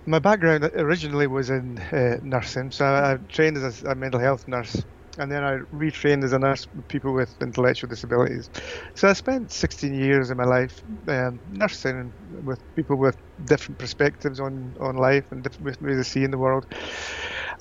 my 0.06 0.20
background 0.20 0.64
originally 0.76 1.28
was 1.28 1.50
in 1.50 1.78
uh, 1.78 2.18
nursing, 2.24 2.72
so 2.72 2.86
I, 2.86 3.14
I 3.14 3.18
trained 3.30 3.58
as 3.58 3.84
a, 3.84 3.92
a, 3.92 3.96
mental 3.96 4.20
health 4.20 4.48
nurse, 4.48 4.84
and 5.20 5.32
then 5.32 5.44
I 5.44 5.58
retrained 5.76 6.24
as 6.24 6.34
a 6.34 6.40
nurse 6.40 6.68
with 6.76 6.88
people 6.88 7.14
with 7.14 7.36
intellectual 7.42 7.90
disabilities. 7.90 8.50
So 8.96 9.08
I 9.08 9.14
spent 9.14 9.52
16 9.52 9.94
years 9.94 10.32
of 10.32 10.38
my 10.38 10.46
life 10.46 10.82
um, 11.08 11.40
nursing 11.52 12.12
with 12.44 12.60
people 12.76 12.96
with 12.96 13.16
different 13.46 13.78
perspectives 13.78 14.40
on, 14.40 14.76
on 14.80 14.98
life 14.98 15.32
and 15.32 15.44
different 15.44 15.82
ways 15.82 16.00
of 16.00 16.08
seeing 16.08 16.32
the 16.32 16.38
world. 16.38 16.66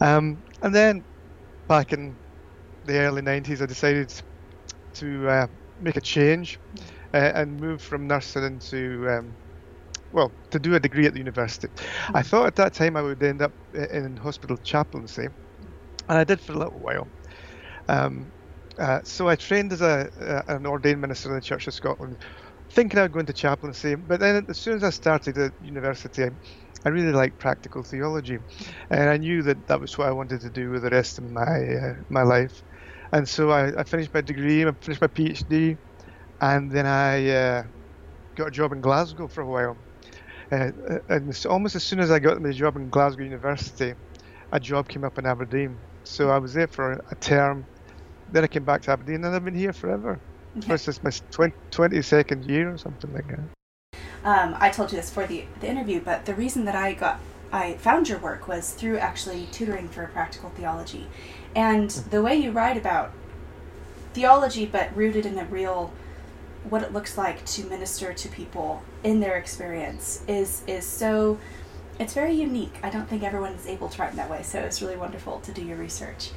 Um, 0.00 0.42
and 0.62 0.74
then 0.74 1.04
back 1.70 1.92
in 1.92 2.18
the 2.84 2.98
early 2.98 3.22
90s, 3.22 3.62
I 3.62 3.66
decided 3.66 4.12
to 4.94 5.28
uh, 5.28 5.46
make 5.78 5.96
a 5.96 6.00
change 6.00 6.58
uh, 7.14 7.30
and 7.34 7.60
move 7.60 7.80
from 7.80 8.08
nursing 8.08 8.42
into 8.42 9.08
um, 9.08 9.36
well, 10.10 10.32
to 10.50 10.58
do 10.58 10.74
a 10.74 10.80
degree 10.80 11.06
at 11.06 11.12
the 11.12 11.20
university. 11.20 11.68
Mm-hmm. 11.68 12.16
I 12.16 12.22
thought 12.22 12.48
at 12.48 12.56
that 12.56 12.74
time 12.74 12.96
I 12.96 13.02
would 13.02 13.22
end 13.22 13.40
up 13.40 13.52
in 13.72 14.16
hospital 14.16 14.56
chaplaincy, 14.56 15.26
and 16.08 16.18
I 16.18 16.24
did 16.24 16.40
for 16.40 16.54
a 16.54 16.58
little 16.58 16.80
while. 16.80 17.08
Um, 17.88 18.32
uh, 18.76 19.00
so 19.04 19.28
I 19.28 19.36
trained 19.36 19.72
as 19.72 19.80
a, 19.80 20.10
uh, 20.20 20.42
an 20.48 20.66
ordained 20.66 21.00
minister 21.00 21.28
in 21.28 21.36
the 21.36 21.40
Church 21.40 21.68
of 21.68 21.74
Scotland, 21.74 22.16
thinking 22.72 22.98
I 22.98 23.02
would 23.02 23.12
go 23.12 23.20
into 23.20 23.32
chaplaincy. 23.32 23.94
But 23.94 24.18
then 24.18 24.44
as 24.48 24.58
soon 24.58 24.74
as 24.74 24.82
I 24.82 24.90
started 24.90 25.38
at 25.38 25.52
university, 25.60 26.30
I 26.84 26.88
really 26.88 27.12
liked 27.12 27.38
practical 27.38 27.82
theology, 27.82 28.38
and 28.90 29.10
I 29.10 29.16
knew 29.18 29.42
that 29.42 29.66
that 29.68 29.80
was 29.80 29.96
what 29.98 30.08
I 30.08 30.12
wanted 30.12 30.40
to 30.40 30.50
do 30.50 30.70
with 30.70 30.82
the 30.82 30.90
rest 30.90 31.18
of 31.18 31.30
my 31.30 31.40
uh, 31.42 31.94
my 32.08 32.22
life. 32.22 32.62
And 33.12 33.28
so 33.28 33.50
I, 33.50 33.80
I, 33.80 33.82
finished 33.82 34.14
my 34.14 34.20
degree, 34.20 34.64
I 34.64 34.72
finished 34.80 35.00
my 35.00 35.08
PhD, 35.08 35.76
and 36.40 36.70
then 36.70 36.86
I 36.86 37.28
uh, 37.28 37.62
got 38.36 38.48
a 38.48 38.50
job 38.50 38.72
in 38.72 38.80
Glasgow 38.80 39.26
for 39.26 39.42
a 39.42 39.46
while. 39.46 39.76
Uh, 40.52 40.70
and 41.08 41.46
almost 41.48 41.74
as 41.74 41.82
soon 41.82 42.00
as 42.00 42.10
I 42.10 42.18
got 42.18 42.40
the 42.42 42.52
job 42.52 42.76
in 42.76 42.88
Glasgow 42.88 43.24
University, 43.24 43.94
a 44.52 44.60
job 44.60 44.88
came 44.88 45.04
up 45.04 45.18
in 45.18 45.26
Aberdeen. 45.26 45.76
So 46.04 46.30
I 46.30 46.38
was 46.38 46.54
there 46.54 46.68
for 46.68 46.92
a 47.10 47.14
term. 47.16 47.64
Then 48.32 48.44
I 48.44 48.46
came 48.46 48.64
back 48.64 48.82
to 48.82 48.92
Aberdeen, 48.92 49.24
and 49.24 49.34
I've 49.34 49.44
been 49.44 49.54
here 49.54 49.72
forever. 49.72 50.18
This 50.54 50.88
is 50.88 51.02
my 51.02 51.10
20, 51.30 51.54
22nd 51.72 52.48
year 52.48 52.72
or 52.72 52.78
something 52.78 53.12
like 53.12 53.28
that. 53.28 53.59
Um, 54.24 54.56
I 54.58 54.70
told 54.70 54.92
you 54.92 54.96
this 54.96 55.10
for 55.10 55.26
the, 55.26 55.44
the 55.60 55.68
interview, 55.68 56.00
but 56.00 56.26
the 56.26 56.34
reason 56.34 56.64
that 56.66 56.74
I 56.74 56.92
got 56.92 57.20
I 57.52 57.74
found 57.74 58.08
your 58.08 58.18
work 58.18 58.46
was 58.46 58.70
through 58.70 58.98
actually 58.98 59.48
tutoring 59.50 59.88
for 59.88 60.06
practical 60.06 60.50
theology, 60.50 61.08
and 61.54 61.90
the 61.90 62.22
way 62.22 62.36
you 62.36 62.52
write 62.52 62.76
about 62.76 63.12
theology, 64.12 64.66
but 64.66 64.94
rooted 64.96 65.26
in 65.26 65.38
a 65.38 65.44
real 65.44 65.92
what 66.68 66.82
it 66.82 66.92
looks 66.92 67.16
like 67.16 67.44
to 67.46 67.64
minister 67.64 68.12
to 68.12 68.28
people 68.28 68.82
in 69.02 69.20
their 69.20 69.36
experience 69.36 70.22
is 70.28 70.62
is 70.66 70.84
so 70.84 71.38
it's 71.98 72.14
very 72.14 72.32
unique. 72.32 72.74
I 72.82 72.90
don't 72.90 73.08
think 73.08 73.22
everyone 73.22 73.52
is 73.52 73.66
able 73.66 73.88
to 73.88 74.00
write 74.00 74.12
in 74.12 74.16
that 74.16 74.30
way, 74.30 74.42
so 74.42 74.60
it's 74.60 74.80
really 74.80 74.96
wonderful 74.96 75.40
to 75.40 75.52
do 75.52 75.62
your 75.62 75.76
research. 75.76 76.30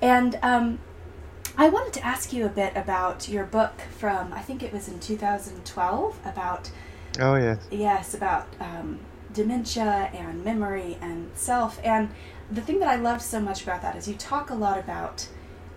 And 0.00 0.38
um, 0.42 0.78
I 1.56 1.68
wanted 1.70 1.92
to 1.94 2.06
ask 2.06 2.32
you 2.32 2.46
a 2.46 2.48
bit 2.48 2.76
about 2.76 3.28
your 3.28 3.44
book 3.44 3.80
from 3.98 4.32
I 4.32 4.40
think 4.42 4.62
it 4.62 4.72
was 4.72 4.86
in 4.86 5.00
2012 5.00 6.20
about 6.24 6.70
oh 7.18 7.34
yes. 7.34 7.66
Yes 7.70 8.14
about 8.14 8.48
um, 8.60 9.00
dementia 9.32 10.10
and 10.14 10.44
memory 10.44 10.98
and 11.00 11.30
self. 11.34 11.80
And 11.84 12.10
the 12.50 12.62
thing 12.62 12.78
that 12.80 12.88
I 12.88 12.96
love 12.96 13.22
so 13.22 13.40
much 13.40 13.62
about 13.62 13.82
that 13.82 13.96
is 13.96 14.08
you 14.08 14.14
talk 14.14 14.50
a 14.50 14.54
lot 14.54 14.78
about 14.78 15.28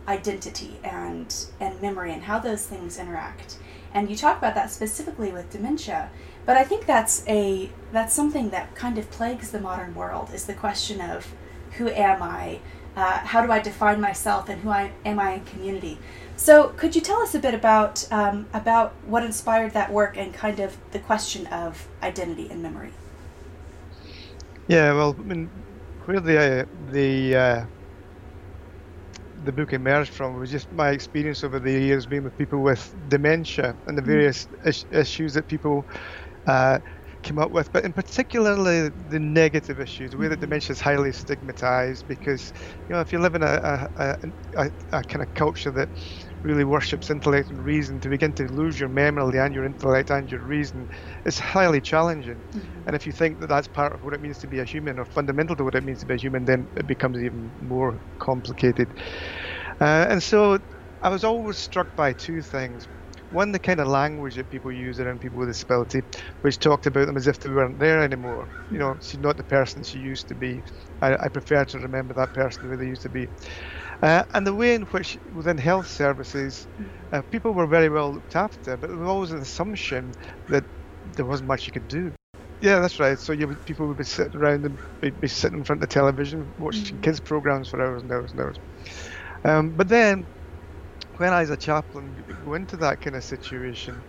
identity 0.08 0.80
and 0.84 1.34
and 1.60 1.82
memory 1.82 2.12
and 2.14 2.24
how 2.24 2.40
those 2.40 2.66
things 2.66 2.98
interact. 2.98 3.58
And 3.94 4.10
you 4.10 4.16
talk 4.16 4.38
about 4.38 4.56
that 4.56 4.72
specifically 4.72 5.32
with 5.32 5.50
dementia. 5.50 6.10
But 6.46 6.58
i 6.58 6.64
think 6.64 6.86
that's 6.86 7.24
a 7.28 7.70
that's 7.92 8.14
something 8.14 8.50
that 8.50 8.74
kind 8.76 8.98
of 8.98 9.10
plagues 9.12 9.52
the 9.52 9.60
modern 9.60 9.94
world 9.94 10.32
is 10.34 10.46
the 10.46 10.54
question 10.54 11.00
of 11.00 11.34
who 11.78 11.88
am 11.90 12.22
i 12.24 12.60
uh, 12.96 13.20
how 13.20 13.46
do 13.46 13.52
i 13.52 13.60
define 13.60 14.00
myself 14.00 14.50
and 14.50 14.62
who 14.62 14.70
I, 14.70 14.92
am 15.06 15.20
i 15.20 15.34
in 15.34 15.46
community 15.46 15.98
so 16.36 16.70
could 16.70 16.96
you 16.96 17.02
tell 17.02 17.22
us 17.22 17.36
a 17.36 17.40
bit 17.40 17.54
about 17.54 18.12
um, 18.12 18.48
about 18.54 18.94
what 19.06 19.24
inspired 19.24 19.74
that 19.74 19.92
work 19.92 20.18
and 20.18 20.34
kind 20.34 20.60
of 20.60 20.78
the 20.92 21.00
question 21.00 21.48
of 21.48 21.88
identity 22.02 22.50
and 22.50 22.62
memory 22.62 22.92
yeah 24.68 24.94
well 24.94 25.16
i 25.18 25.24
mean 25.24 25.50
where 26.06 26.20
the 26.20 26.62
uh, 26.62 26.66
the 26.92 27.36
uh, 27.36 27.66
the 29.46 29.52
book 29.52 29.74
emerged 29.74 30.12
from 30.12 30.40
was 30.40 30.52
just 30.52 30.72
my 30.74 30.90
experience 30.90 31.44
over 31.44 31.60
the 31.60 31.72
years 31.72 32.06
being 32.06 32.24
with 32.24 32.38
people 32.38 32.60
with 32.60 32.94
dementia 33.10 33.76
and 33.88 33.98
the 33.98 34.02
mm. 34.02 34.06
various 34.06 34.48
mm. 34.48 34.68
is- 34.68 34.86
issues 34.92 35.34
that 35.34 35.48
people 35.48 35.86
came 37.24 37.40
up 37.40 37.52
with, 37.52 37.72
but 37.72 37.84
in 37.84 37.94
particularly 37.94 38.90
the 39.10 39.20
negative 39.20 39.80
issues, 39.80 40.12
the 40.12 40.18
way 40.18 40.28
that 40.28 40.36
mm-hmm. 40.36 40.42
dementia 40.42 40.74
is 40.74 40.82
highly 40.82 41.12
stigmatized 41.12 42.08
because, 42.08 42.54
you 42.88 42.96
know, 42.96 43.02
if 43.02 43.12
you 43.12 43.20
live 43.20 43.36
in 43.36 43.44
a, 43.44 43.90
a, 43.98 44.18
a, 44.58 44.72
a 44.92 45.04
kind 45.04 45.22
of 45.22 45.34
culture 45.34 45.72
that 45.72 45.90
really 46.44 46.64
worships 46.64 47.10
intellect 47.10 47.50
and 47.50 47.64
reason, 47.64 48.00
to 48.00 48.10
begin 48.10 48.34
to 48.34 48.44
lose 48.52 48.80
your 48.80 48.90
memory 48.90 49.38
and 49.38 49.54
your 49.54 49.64
intellect 49.66 50.10
and 50.10 50.32
your 50.32 50.42
reason 50.42 50.90
is 51.26 51.38
highly 51.38 51.82
challenging. 51.82 52.36
Mm-hmm. 52.54 52.88
And 52.88 52.96
if 52.96 53.06
you 53.06 53.12
think 53.12 53.40
that 53.40 53.48
that's 53.48 53.68
part 53.68 53.94
of 53.94 54.04
what 54.04 54.14
it 54.14 54.22
means 54.22 54.40
to 54.40 54.48
be 54.48 54.60
a 54.60 54.66
human 54.66 55.00
or 55.00 55.06
fundamental 55.06 55.56
to 55.56 55.64
what 55.64 55.76
it 55.76 55.84
means 55.84 56.00
to 56.00 56.06
be 56.06 56.16
a 56.16 56.18
human, 56.18 56.46
then 56.46 56.68
it 56.76 56.88
becomes 56.88 57.20
even 57.20 57.52
more 57.62 58.00
complicated. 58.20 58.88
Uh, 59.80 60.08
and 60.10 60.22
so 60.22 60.60
I 61.02 61.10
was 61.10 61.24
always 61.24 61.58
struck 61.58 61.96
by 61.96 62.14
two 62.14 62.42
things 62.42 62.88
one, 63.34 63.52
the 63.52 63.60
kind 63.60 63.80
of 63.80 63.88
language 63.88 64.36
that 64.36 64.50
people 64.50 64.72
use 64.72 65.00
around 65.00 65.22
people 65.22 65.40
with 65.40 65.50
disability, 65.50 66.02
which 66.42 66.60
talked 66.60 66.86
about 66.86 67.08
them 67.08 67.18
as 67.18 67.28
if 67.28 67.40
they 67.40 67.50
weren't 67.50 67.80
there 67.80 68.02
anymore. 68.02 68.48
You 68.72 68.80
know, 68.80 68.98
she's 69.02 69.20
not 69.20 69.38
the 69.38 69.44
person 69.44 69.84
she 69.84 70.00
used 70.00 70.28
to 70.30 70.36
be. 70.36 70.62
I, 71.02 71.16
I 71.16 71.28
prefer 71.30 71.66
to 71.66 71.80
remember 71.80 72.14
that 72.16 72.34
person 72.34 72.64
the 72.64 72.76
way 72.76 72.84
they 72.84 72.90
used 72.90 73.04
to 73.04 73.10
be. 73.10 73.28
Uh, 74.02 74.24
and 74.34 74.46
the 74.46 74.54
way 74.54 74.76
in 74.76 74.84
which 74.84 75.18
within 75.36 75.58
health 75.58 75.88
services, 75.88 76.68
uh, 77.12 77.22
people 77.32 77.52
were 77.52 77.68
very 77.68 77.90
well 77.90 78.14
looked 78.14 78.36
after, 78.36 78.78
but 78.78 78.88
there 78.90 78.98
was 78.98 79.08
always 79.08 79.32
an 79.32 79.40
assumption 79.40 80.12
that 80.50 80.64
there 81.16 81.26
wasn't 81.26 81.48
much 81.48 81.68
you 81.68 81.74
could 81.74 81.88
do. 81.88 82.12
Yeah, 82.62 82.80
that's 82.80 83.00
right. 83.00 83.18
So 83.18 83.34
you 83.34 83.56
people 83.66 83.88
would 83.88 83.98
be 83.98 84.04
sitting 84.04 84.40
around 84.40 84.66
and 84.66 84.78
be, 85.02 85.10
be 85.10 85.28
sitting 85.28 85.60
in 85.60 85.64
front 85.64 85.82
of 85.82 85.90
the 85.90 85.94
television 85.94 86.54
watching 86.60 86.84
mm-hmm. 86.84 87.02
kids 87.02 87.20
programs 87.20 87.70
for 87.70 87.82
hours 87.82 88.04
and 88.04 88.12
hours 88.12 88.32
and 88.32 88.42
hours. 88.42 88.58
Um, 89.44 89.72
but 89.72 89.88
then 89.88 90.28
when 91.22 91.34
I, 91.34 91.42
as 91.42 91.52
a 91.52 91.58
chaplain, 91.58 92.24
go 92.44 92.56
into 92.56 92.78
that 92.78 93.02
kind 93.02 93.16
of 93.16 93.24
situation, 93.24 94.04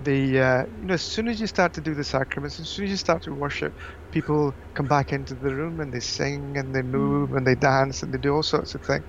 the 0.00 0.40
uh, 0.40 0.64
you 0.80 0.86
know 0.86 0.94
as 0.94 1.02
soon 1.02 1.28
as 1.28 1.40
you 1.40 1.46
start 1.46 1.74
to 1.74 1.80
do 1.80 1.94
the 1.94 2.04
sacraments, 2.04 2.58
as 2.58 2.70
soon 2.70 2.86
as 2.86 2.90
you 2.90 2.96
start 2.96 3.22
to 3.24 3.34
worship, 3.34 3.74
people 4.12 4.54
come 4.74 4.86
back 4.88 5.12
into 5.12 5.34
the 5.36 5.54
room 5.54 5.80
and 5.80 5.92
they 5.92 6.00
sing 6.00 6.56
and 6.56 6.74
they 6.74 6.82
move 6.82 7.32
and 7.32 7.46
they 7.46 7.54
dance 7.54 8.02
and 8.02 8.12
they 8.12 8.18
do 8.18 8.34
all 8.34 8.42
sorts 8.42 8.74
of 8.74 8.82
things. 8.82 9.06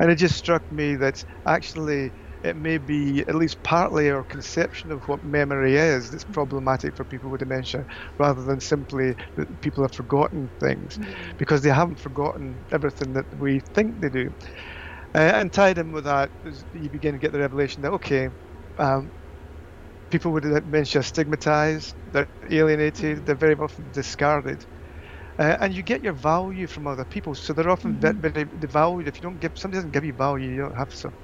And 0.00 0.10
it 0.10 0.16
just 0.16 0.36
struck 0.36 0.70
me 0.70 0.96
that 0.96 1.24
actually 1.46 2.12
it 2.44 2.56
may 2.56 2.78
be 2.78 3.24
at 3.28 3.34
least 3.34 3.62
partly 3.64 4.10
our 4.10 4.24
conception 4.24 4.92
of 4.92 5.02
what 5.08 5.22
memory 5.24 5.76
is 5.76 6.10
that's 6.10 6.24
problematic 6.24 6.96
for 6.96 7.04
people 7.04 7.30
with 7.30 7.40
dementia 7.40 7.84
rather 8.18 8.44
than 8.44 8.60
simply 8.60 9.14
that 9.36 9.60
people 9.60 9.84
have 9.84 9.92
forgotten 9.92 10.50
things 10.60 10.96
mm-hmm. 10.98 11.32
because 11.36 11.62
they 11.62 11.70
haven't 11.70 11.98
forgotten 12.00 12.64
everything 12.72 13.12
that 13.14 13.26
we 13.36 13.60
think 13.74 14.00
they 14.00 14.08
do. 14.10 14.30
Uh, 15.14 15.18
and 15.18 15.52
tied 15.52 15.78
in 15.78 15.92
with 15.92 16.04
that, 16.04 16.30
you 16.74 16.88
begin 16.88 17.12
to 17.14 17.18
get 17.18 17.32
the 17.32 17.38
revelation 17.38 17.82
that, 17.82 17.92
okay, 17.92 18.28
um, 18.78 19.10
people 20.10 20.32
with 20.32 20.44
dementia 20.44 21.00
are 21.00 21.02
stigmatized, 21.02 21.94
they're 22.12 22.28
alienated, 22.50 23.24
they're 23.26 23.34
very 23.34 23.54
often 23.54 23.86
discarded. 23.92 24.64
Uh, 25.38 25.56
and 25.60 25.72
you 25.72 25.82
get 25.82 26.02
your 26.02 26.12
value 26.12 26.66
from 26.66 26.86
other 26.86 27.04
people, 27.04 27.34
so 27.34 27.52
they're 27.52 27.70
often 27.70 27.94
mm-hmm. 27.94 28.20
very 28.20 28.44
devalued. 28.44 29.06
If 29.06 29.16
you 29.16 29.22
don't 29.22 29.40
give, 29.40 29.52
somebody 29.56 29.78
doesn't 29.78 29.92
give 29.92 30.04
you 30.04 30.12
value, 30.12 30.50
you 30.50 30.60
don't 30.62 30.76
have 30.76 30.92
some. 30.94 31.14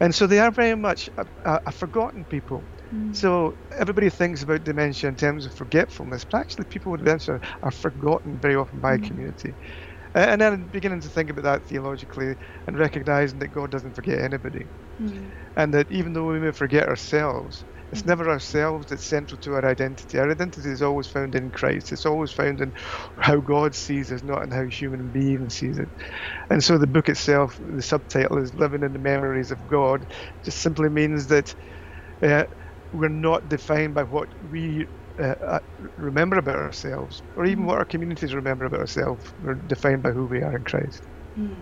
And 0.00 0.14
so 0.14 0.26
they 0.26 0.40
are 0.40 0.50
very 0.50 0.74
much 0.74 1.08
a, 1.16 1.26
a, 1.44 1.60
a 1.66 1.72
forgotten 1.72 2.24
people. 2.24 2.62
Mm-hmm. 2.92 3.12
So 3.12 3.56
everybody 3.70 4.10
thinks 4.10 4.42
about 4.42 4.64
dementia 4.64 5.08
in 5.08 5.16
terms 5.16 5.46
of 5.46 5.54
forgetfulness, 5.54 6.24
but 6.24 6.38
actually 6.38 6.64
people 6.64 6.92
with 6.92 7.04
dementia 7.04 7.40
are 7.62 7.70
forgotten 7.70 8.38
very 8.38 8.56
often 8.56 8.80
by 8.80 8.96
mm-hmm. 8.96 9.04
a 9.04 9.08
community. 9.08 9.54
And 10.16 10.40
then 10.40 10.68
beginning 10.70 11.02
to 11.02 11.10
think 11.10 11.30
about 11.30 11.44
that 11.44 11.66
theologically 11.66 12.34
and 12.66 12.78
recognizing 12.78 13.38
that 13.40 13.48
God 13.48 13.70
doesn't 13.70 13.94
forget 13.94 14.18
anybody. 14.20 14.66
Mm-hmm. 15.00 15.28
And 15.56 15.74
that 15.74 15.90
even 15.90 16.14
though 16.14 16.26
we 16.26 16.40
may 16.40 16.52
forget 16.52 16.88
ourselves, 16.88 17.64
it's 17.92 18.06
never 18.06 18.28
ourselves 18.30 18.86
that's 18.88 19.04
central 19.04 19.38
to 19.40 19.54
our 19.54 19.64
identity. 19.64 20.18
Our 20.18 20.30
identity 20.30 20.70
is 20.70 20.82
always 20.82 21.06
found 21.06 21.34
in 21.34 21.50
Christ. 21.50 21.92
It's 21.92 22.06
always 22.06 22.32
found 22.32 22.62
in 22.62 22.72
how 23.18 23.36
God 23.40 23.74
sees 23.74 24.10
us, 24.10 24.22
not 24.22 24.42
in 24.42 24.50
how 24.50 24.64
human 24.64 25.10
beings 25.10 25.56
sees 25.56 25.78
it. 25.78 25.90
And 26.50 26.64
so 26.64 26.78
the 26.78 26.86
book 26.86 27.10
itself, 27.10 27.60
the 27.60 27.82
subtitle 27.82 28.38
is 28.38 28.54
Living 28.54 28.82
in 28.82 28.92
the 28.92 28.98
Memories 28.98 29.50
of 29.50 29.66
God, 29.66 30.06
just 30.44 30.60
simply 30.60 30.88
means 30.88 31.28
that 31.28 31.54
uh, 32.22 32.44
we're 32.92 33.08
not 33.08 33.48
defined 33.48 33.94
by 33.94 34.04
what 34.04 34.30
we 34.50 34.86
uh, 35.18 35.22
uh 35.22 35.58
remember 35.96 36.38
about 36.38 36.56
ourselves, 36.56 37.22
or 37.36 37.46
even 37.46 37.66
what 37.66 37.78
our 37.78 37.84
communities 37.84 38.34
remember 38.34 38.64
about 38.64 38.80
ourselves. 38.80 39.32
We're 39.42 39.54
defined 39.54 40.02
by 40.02 40.10
who 40.10 40.26
we 40.26 40.42
are 40.42 40.56
in 40.56 40.64
Christ. 40.64 41.02
Mm. 41.38 41.54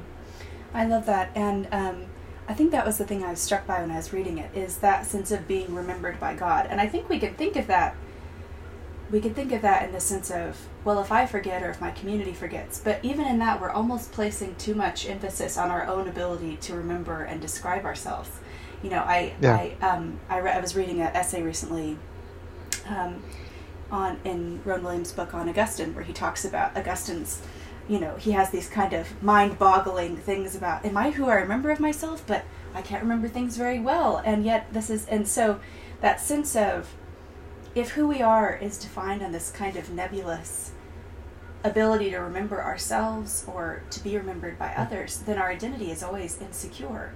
I 0.73 0.87
love 0.87 1.06
that. 1.06 1.30
And 1.34 1.68
um, 1.73 2.06
I 2.49 2.54
think 2.54 2.73
that 2.73 2.84
was 2.84 2.99
the 2.99 3.04
thing 3.04 3.25
I 3.25 3.30
was 3.30 3.40
struck 3.40 3.66
by 3.66 3.80
when 3.80 3.90
I 3.90 3.96
was 3.96 4.12
reading 4.12 4.38
it 4.38 4.54
is 4.54 4.78
that 4.78 5.06
sense 5.06 5.30
of 5.30 5.46
being 5.46 5.75
remembered 5.75 6.18
by 6.18 6.34
God. 6.34 6.66
And 6.68 6.80
I 6.80 6.88
think 6.88 7.08
we 7.08 7.18
could 7.18 7.37
think 7.37 7.56
of 7.56 7.66
that 7.68 7.96
we 9.11 9.20
could 9.20 9.37
think 9.37 9.52
of 9.52 9.62
that 9.62 9.84
in 9.84 9.92
the 9.92 10.00
sense 10.00 10.30
of, 10.30 10.58
well, 10.84 11.00
if 11.00 11.12
I 11.12 11.26
forget 11.26 11.62
or 11.62 11.70
if 11.70 11.80
my 11.80 11.90
community 11.90 12.32
forgets. 12.32 12.80
But 12.80 12.99
even 13.04 13.26
in 13.26 13.38
that, 13.38 13.61
we're 13.61 13.70
almost 13.70 14.12
placing 14.12 14.56
too 14.56 14.75
much 14.75 15.06
emphasis 15.08 15.56
on 15.58 15.70
our 15.70 15.87
own 15.87 16.08
ability 16.08 16.56
to 16.62 16.75
remember 16.75 17.23
and 17.23 17.40
describe 17.40 17.84
ourselves. 17.84 18.30
You 18.82 18.90
know, 18.90 18.99
I 18.99 19.34
yeah. 19.40 19.54
I 19.54 19.76
um 19.87 20.18
I, 20.28 20.38
re- 20.38 20.52
I 20.52 20.61
was 20.61 20.75
reading 20.75 21.00
an 21.00 21.14
essay 21.14 21.42
recently 21.42 21.96
um, 22.88 23.23
on 23.91 24.19
in 24.25 24.61
Rowan 24.64 24.85
Williams' 24.85 25.12
book 25.12 25.35
on 25.35 25.49
Augustine, 25.49 25.95
where 25.95 26.05
he 26.05 26.12
talks 26.12 26.45
about 26.45 26.76
Augustine's 26.76 27.43
you 27.88 28.00
know, 28.00 28.17
he 28.17 28.33
has 28.33 28.50
these 28.50 28.69
kind 28.69 28.93
of 28.93 29.23
mind 29.23 29.59
boggling 29.59 30.17
things 30.17 30.57
about, 30.57 30.85
am 30.85 30.97
I 30.97 31.11
who 31.11 31.26
I 31.26 31.35
remember 31.35 31.71
of 31.71 31.81
myself? 31.81 32.25
But 32.26 32.45
I 32.75 32.83
can't 32.83 33.03
remember 33.03 33.29
things 33.29 33.57
very 33.57 33.79
well. 33.79 34.23
And 34.25 34.45
yet, 34.45 34.73
this 34.73 34.91
is, 34.91 35.07
and 35.07 35.29
so 35.29 35.61
that 36.00 36.21
sense 36.21 36.57
of 36.57 36.95
if 37.75 37.91
who 37.91 38.07
we 38.07 38.23
are 38.23 38.57
is 38.57 38.79
defined 38.79 39.23
on 39.23 39.33
this 39.33 39.50
kind 39.50 39.76
of 39.76 39.91
nebulous 39.91 40.73
ability 41.62 42.11
to 42.11 42.19
remember 42.19 42.62
ourselves 42.62 43.44
or 43.47 43.83
to 43.90 44.03
be 44.03 44.16
remembered 44.16 44.59
by 44.59 44.73
others, 44.75 45.18
then 45.18 45.38
our 45.38 45.51
identity 45.51 45.90
is 45.90 46.03
always 46.03 46.40
insecure. 46.40 47.12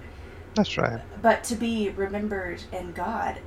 That's 0.55 0.77
right. 0.77 1.01
But 1.21 1.43
to 1.45 1.55
be 1.55 1.89
remembered 1.89 2.63
in 2.71 2.91
God 2.91 3.39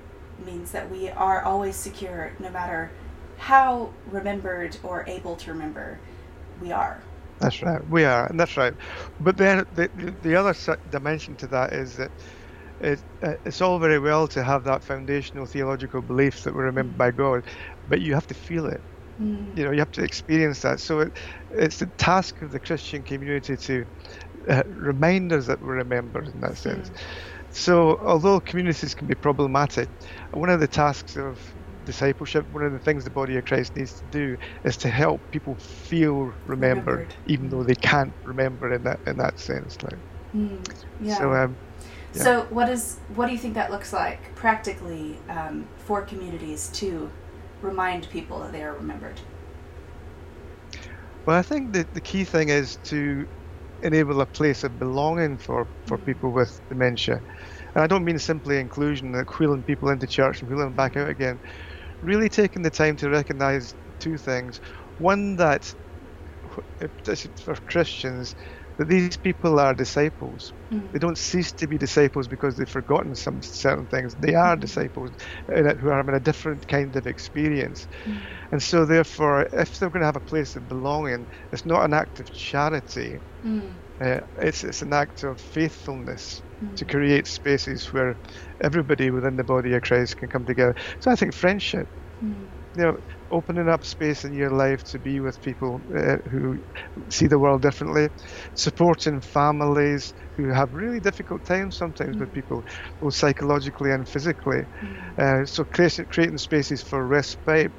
means 0.44 0.72
that 0.72 0.90
we 0.90 1.08
are 1.10 1.42
always 1.42 1.76
secure 1.76 2.32
no 2.38 2.50
matter 2.50 2.90
how 3.38 3.90
remembered 4.10 4.76
or 4.82 5.04
able 5.06 5.36
to 5.36 5.52
remember 5.52 5.98
we 6.60 6.72
are. 6.72 7.02
That's 7.40 7.60
right. 7.62 7.86
We 7.88 8.04
are, 8.04 8.26
and 8.26 8.38
that's 8.38 8.56
right. 8.56 8.74
But 9.18 9.36
then 9.36 9.64
the 9.72 9.90
the 10.22 10.36
other 10.36 10.54
dimension 10.88 11.36
to 11.36 11.48
that 11.48 11.72
is 11.72 11.96
that 11.96 12.12
it, 12.80 13.02
uh, 13.22 13.34
it's 13.44 13.60
all 13.60 13.78
very 13.78 13.98
well 13.98 14.28
to 14.28 14.42
have 14.42 14.64
that 14.64 14.82
foundational 14.82 15.46
theological 15.46 16.02
belief 16.02 16.42
that 16.42 16.54
we're 16.54 16.64
remembered 16.64 16.98
by 16.98 17.10
God, 17.10 17.44
but 17.88 18.00
you 18.00 18.14
have 18.14 18.26
to 18.28 18.34
feel 18.34 18.66
it. 18.66 18.80
Mm. 19.20 19.56
You 19.56 19.64
know, 19.64 19.70
you 19.72 19.78
have 19.78 19.90
to 19.92 20.02
experience 20.02 20.60
that. 20.62 20.80
So 20.80 21.00
it, 21.00 21.16
it's 21.50 21.78
the 21.78 21.86
task 21.98 22.42
of 22.42 22.52
the 22.52 22.60
Christian 22.60 23.02
community 23.02 23.56
to 23.56 23.84
uh, 24.48 24.62
remind 24.66 25.32
us 25.32 25.46
that 25.46 25.60
we're 25.60 25.76
remembered 25.76 26.28
in 26.28 26.40
that 26.40 26.58
sense. 26.58 26.90
Mm. 26.90 26.96
So, 27.52 27.98
although 27.98 28.40
communities 28.40 28.94
can 28.94 29.06
be 29.06 29.14
problematic, 29.14 29.88
one 30.32 30.48
of 30.48 30.60
the 30.60 30.66
tasks 30.66 31.16
of 31.16 31.38
discipleship, 31.84 32.46
one 32.52 32.64
of 32.64 32.72
the 32.72 32.78
things 32.78 33.04
the 33.04 33.10
body 33.10 33.36
of 33.36 33.44
Christ 33.44 33.76
needs 33.76 33.92
to 33.92 34.04
do 34.10 34.38
is 34.64 34.76
to 34.78 34.88
help 34.88 35.20
people 35.30 35.54
feel 35.56 36.32
remembered, 36.46 36.86
remembered. 36.86 37.14
even 37.26 37.50
though 37.50 37.62
they 37.62 37.74
can't 37.74 38.12
remember 38.24 38.72
in 38.72 38.82
that 38.84 39.00
in 39.06 39.18
that 39.18 39.38
sense. 39.38 39.82
Like, 39.82 39.98
mm, 40.34 40.74
yeah. 41.00 41.18
So, 41.18 41.34
um, 41.34 41.56
yeah. 42.14 42.22
so 42.22 42.42
what 42.50 42.68
is 42.68 42.98
what 43.14 43.26
do 43.26 43.32
you 43.32 43.38
think 43.38 43.54
that 43.54 43.70
looks 43.70 43.92
like 43.92 44.34
practically 44.34 45.18
um, 45.28 45.66
for 45.76 46.02
communities 46.02 46.70
to 46.74 47.10
remind 47.60 48.08
people 48.10 48.38
that 48.40 48.52
they 48.52 48.62
are 48.62 48.74
remembered? 48.74 49.20
Well, 51.26 51.36
I 51.36 51.42
think 51.42 51.72
that 51.74 51.92
the 51.94 52.00
key 52.00 52.24
thing 52.24 52.48
is 52.48 52.78
to 52.84 53.28
enable 53.82 54.20
a 54.20 54.26
place 54.26 54.64
of 54.64 54.78
belonging 54.78 55.36
for, 55.36 55.66
for 55.86 55.98
mm. 55.98 56.06
people 56.06 56.30
with 56.30 56.60
dementia. 56.68 57.20
And 57.74 57.84
I 57.84 57.86
don't 57.86 58.04
mean 58.04 58.18
simply 58.18 58.58
inclusion, 58.58 59.12
like 59.12 59.38
wheeling 59.38 59.64
people 59.64 59.90
into 59.90 60.06
church 60.06 60.40
and 60.42 60.50
wheeling 60.50 60.66
them 60.66 60.74
back 60.74 60.96
out 60.96 61.08
again, 61.08 61.40
really 62.02 62.28
taking 62.28 62.62
the 62.62 62.70
time 62.70 62.96
to 62.96 63.10
recognize 63.10 63.74
two 63.98 64.18
things. 64.18 64.60
One, 64.98 65.36
that 65.36 65.72
for 67.40 67.54
Christians, 67.66 68.34
that 68.78 68.88
these 68.88 69.16
people 69.16 69.60
are 69.60 69.74
disciples. 69.74 70.52
Mm. 70.72 70.92
They 70.92 70.98
don't 70.98 71.18
cease 71.18 71.52
to 71.52 71.66
be 71.66 71.78
disciples 71.78 72.26
because 72.28 72.56
they've 72.56 72.68
forgotten 72.68 73.14
some 73.14 73.42
certain 73.42 73.86
things. 73.86 74.14
They 74.14 74.34
are 74.34 74.56
mm. 74.56 74.60
disciples 74.60 75.10
who 75.46 75.88
are 75.88 75.96
having 75.96 76.14
a 76.14 76.20
different 76.20 76.66
kind 76.66 76.94
of 76.96 77.06
experience. 77.06 77.86
Mm. 78.04 78.20
And 78.52 78.62
so, 78.62 78.84
therefore, 78.84 79.48
if 79.52 79.78
they're 79.78 79.90
going 79.90 80.00
to 80.00 80.06
have 80.06 80.16
a 80.16 80.20
place 80.20 80.56
of 80.56 80.68
belonging, 80.68 81.26
it's 81.52 81.66
not 81.66 81.84
an 81.84 81.92
act 81.92 82.20
of 82.20 82.30
charity, 82.32 83.18
mm. 83.44 83.82
Uh, 84.02 84.20
it's, 84.38 84.64
it's 84.64 84.82
an 84.82 84.92
act 84.92 85.22
of 85.22 85.40
faithfulness 85.40 86.42
to 86.76 86.84
create 86.84 87.26
spaces 87.26 87.92
where 87.92 88.16
everybody 88.62 89.10
within 89.10 89.36
the 89.36 89.44
body 89.44 89.74
of 89.74 89.82
Christ 89.82 90.16
can 90.16 90.28
come 90.28 90.44
together. 90.44 90.74
So 91.00 91.10
I 91.10 91.16
think 91.16 91.34
friendship, 91.34 91.88
mm. 92.22 92.34
you 92.76 92.82
know, 92.82 92.96
opening 93.30 93.68
up 93.68 93.84
space 93.84 94.24
in 94.24 94.32
your 94.32 94.50
life 94.50 94.84
to 94.84 94.98
be 94.98 95.20
with 95.20 95.40
people 95.40 95.80
uh, 95.96 96.16
who 96.30 96.58
see 97.08 97.26
the 97.26 97.38
world 97.38 97.62
differently, 97.62 98.08
supporting 98.54 99.20
families 99.20 100.14
who 100.36 100.48
have 100.48 100.72
really 100.72 101.00
difficult 101.00 101.44
times 101.44 101.76
sometimes 101.76 102.16
mm. 102.16 102.20
with 102.20 102.32
people, 102.32 102.62
both 103.00 103.14
psychologically 103.14 103.90
and 103.90 104.08
physically. 104.08 104.62
Mm. 104.82 105.18
Uh, 105.18 105.46
so 105.46 105.64
creating, 105.64 106.06
creating 106.06 106.38
spaces 106.38 106.82
for 106.82 107.06
respite 107.06 107.72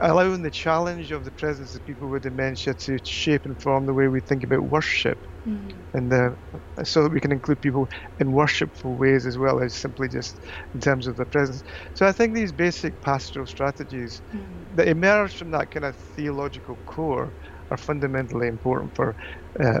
allowing 0.00 0.42
the 0.42 0.50
challenge 0.50 1.12
of 1.12 1.24
the 1.24 1.30
presence 1.30 1.74
of 1.74 1.84
people 1.86 2.08
with 2.08 2.22
dementia 2.22 2.74
to 2.74 2.98
shape 3.04 3.44
and 3.44 3.60
form 3.60 3.86
the 3.86 3.94
way 3.94 4.08
we 4.08 4.20
think 4.20 4.44
about 4.44 4.62
worship. 4.62 5.18
Mm. 5.46 5.72
And 5.92 6.12
uh, 6.12 6.84
so 6.84 7.02
that 7.02 7.12
we 7.12 7.20
can 7.20 7.30
include 7.30 7.60
people 7.60 7.88
in 8.18 8.32
worshipful 8.32 8.94
ways 8.94 9.26
as 9.26 9.38
well 9.38 9.62
as 9.62 9.74
simply 9.74 10.08
just 10.08 10.36
in 10.72 10.80
terms 10.80 11.06
of 11.06 11.16
the 11.16 11.24
presence. 11.24 11.62
So 11.94 12.06
I 12.06 12.12
think 12.12 12.34
these 12.34 12.50
basic 12.50 13.00
pastoral 13.02 13.46
strategies 13.46 14.20
mm. 14.32 14.40
that 14.76 14.88
emerge 14.88 15.34
from 15.34 15.50
that 15.52 15.70
kind 15.70 15.84
of 15.84 15.94
theological 15.94 16.76
core 16.86 17.30
are 17.70 17.76
fundamentally 17.76 18.48
important 18.48 18.94
for 18.94 19.14
uh, 19.60 19.80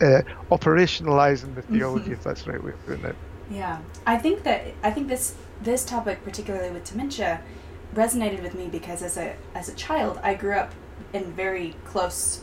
uh, 0.00 0.22
operationalizing 0.50 1.54
the 1.54 1.62
theology, 1.62 2.12
if 2.12 2.22
that's 2.24 2.42
the 2.42 2.52
right 2.52 2.62
way 2.62 2.72
of 2.72 2.86
putting 2.86 3.04
it. 3.04 3.16
Yeah, 3.50 3.78
I 4.06 4.16
think 4.16 4.42
that 4.44 4.66
I 4.82 4.90
think 4.90 5.08
this 5.08 5.34
this 5.62 5.84
topic, 5.84 6.24
particularly 6.24 6.70
with 6.70 6.84
dementia, 6.84 7.40
resonated 7.94 8.42
with 8.42 8.54
me 8.54 8.68
because 8.68 9.02
as 9.02 9.16
a 9.16 9.34
as 9.54 9.68
a 9.68 9.74
child 9.74 10.18
I 10.22 10.34
grew 10.34 10.54
up 10.54 10.72
in 11.12 11.32
very 11.32 11.74
close 11.84 12.42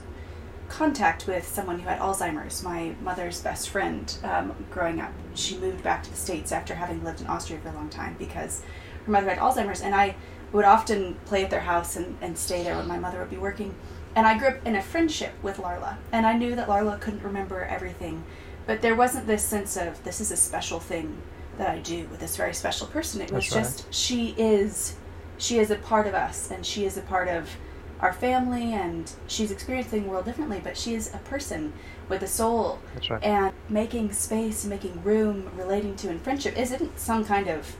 contact 0.69 1.27
with 1.27 1.47
someone 1.47 1.79
who 1.79 1.87
had 1.87 1.99
Alzheimer's. 1.99 2.63
My 2.63 2.93
mother's 3.01 3.41
best 3.41 3.69
friend 3.69 4.13
um, 4.23 4.53
growing 4.69 4.99
up, 4.99 5.11
she 5.33 5.57
moved 5.57 5.83
back 5.83 6.03
to 6.03 6.09
the 6.09 6.17
states 6.17 6.51
after 6.51 6.75
having 6.75 7.03
lived 7.03 7.21
in 7.21 7.27
Austria 7.27 7.59
for 7.59 7.69
a 7.69 7.73
long 7.73 7.89
time 7.89 8.15
because 8.19 8.61
her 9.05 9.11
mother 9.11 9.29
had 9.29 9.39
Alzheimer's, 9.39 9.81
and 9.81 9.95
I 9.95 10.15
would 10.51 10.65
often 10.65 11.15
play 11.25 11.43
at 11.43 11.49
their 11.49 11.61
house 11.61 11.95
and, 11.95 12.17
and 12.21 12.37
stay 12.37 12.63
there 12.63 12.75
when 12.75 12.87
my 12.87 12.99
mother 12.99 13.19
would 13.19 13.29
be 13.29 13.37
working. 13.37 13.75
And 14.15 14.25
I 14.25 14.37
grew 14.37 14.49
up 14.49 14.65
in 14.65 14.75
a 14.75 14.81
friendship 14.81 15.33
with 15.41 15.57
Larla, 15.57 15.97
and 16.11 16.25
I 16.25 16.33
knew 16.33 16.55
that 16.55 16.67
Larla 16.67 16.99
couldn't 16.99 17.23
remember 17.23 17.63
everything, 17.63 18.23
but 18.65 18.81
there 18.81 18.95
wasn't 18.95 19.27
this 19.27 19.43
sense 19.43 19.77
of 19.77 20.03
this 20.03 20.19
is 20.19 20.31
a 20.31 20.37
special 20.37 20.79
thing 20.79 21.21
that 21.57 21.69
I 21.69 21.79
do 21.79 22.07
with 22.07 22.19
this 22.19 22.35
very 22.35 22.53
special 22.53 22.87
person. 22.87 23.21
It 23.21 23.31
was 23.31 23.49
That's 23.49 23.55
right. 23.55 23.63
just 23.63 23.93
she 23.93 24.35
is 24.37 24.95
she 25.37 25.59
is 25.59 25.71
a 25.71 25.75
part 25.75 26.07
of 26.07 26.13
us 26.13 26.51
and 26.51 26.65
she 26.65 26.85
is 26.85 26.97
a 26.97 27.01
part 27.01 27.27
of 27.27 27.49
our 27.99 28.13
family 28.13 28.73
and 28.73 29.11
she's 29.27 29.49
experiencing 29.51 30.03
the 30.03 30.09
world 30.09 30.25
differently, 30.25 30.61
but 30.63 30.77
she 30.77 30.93
is 30.93 31.13
a 31.13 31.17
person 31.19 31.73
with 32.09 32.21
a 32.21 32.27
soul 32.27 32.79
That's 32.93 33.09
right. 33.09 33.23
and 33.23 33.53
making 33.69 34.13
space, 34.13 34.65
making 34.65 35.01
room, 35.03 35.49
relating 35.55 35.95
to 35.97 36.09
and 36.09 36.21
friendship 36.21 36.55
isn't 36.57 36.99
some 36.99 37.25
kind 37.25 37.47
of 37.47 37.75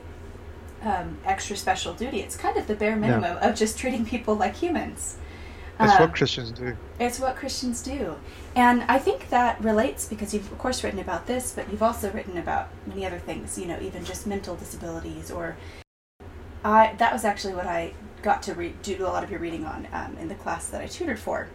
um, 0.82 1.18
extra 1.26 1.56
special 1.56 1.94
duty. 1.94 2.22
It's 2.22 2.36
kind 2.36 2.58
of 2.58 2.68
the 2.68 2.76
bare 2.76 2.96
minimum 2.96 3.38
of 3.42 3.56
just 3.56 3.78
treating 3.78 4.06
people 4.06 4.36
like 4.36 4.56
humans. 4.56 5.18
That's 5.78 5.94
Um, 5.94 6.00
what 6.08 6.16
Christians 6.16 6.52
do. 6.52 6.76
it's 7.00 7.20
what 7.20 7.36
Christians 7.36 7.84
do. 7.84 8.16
And 8.56 8.82
I 8.84 8.98
think 8.98 9.30
that 9.30 9.62
relates 9.64 10.08
because 10.08 10.34
you've, 10.34 10.52
of 10.52 10.58
course, 10.58 10.84
written 10.84 11.00
about 11.00 11.28
this, 11.28 11.52
but 11.56 11.70
you've 11.72 11.84
also 11.84 12.12
written 12.12 12.38
about 12.40 12.70
many 12.88 13.06
other 13.06 13.20
things, 13.20 13.60
you 13.60 13.68
know, 13.68 13.78
even 13.80 14.04
just 14.04 14.26
mental 14.26 14.56
disabilities 14.56 15.30
or. 15.30 15.56
I, 16.64 16.96
that 16.98 17.14
was 17.14 17.24
actually 17.24 17.54
what 17.54 17.68
I 17.68 17.94
got 18.22 18.42
to 18.44 18.54
read, 18.54 18.82
do 18.82 19.06
a 19.06 19.08
lot 19.08 19.24
of 19.24 19.32
your 19.32 19.40
reading 19.40 19.66
on 19.66 19.88
um, 19.94 20.18
in 20.18 20.28
the 20.28 20.36
class 20.36 20.68
that 20.70 20.82
I 20.82 20.88
tutored 20.88 21.20
for. 21.20 21.48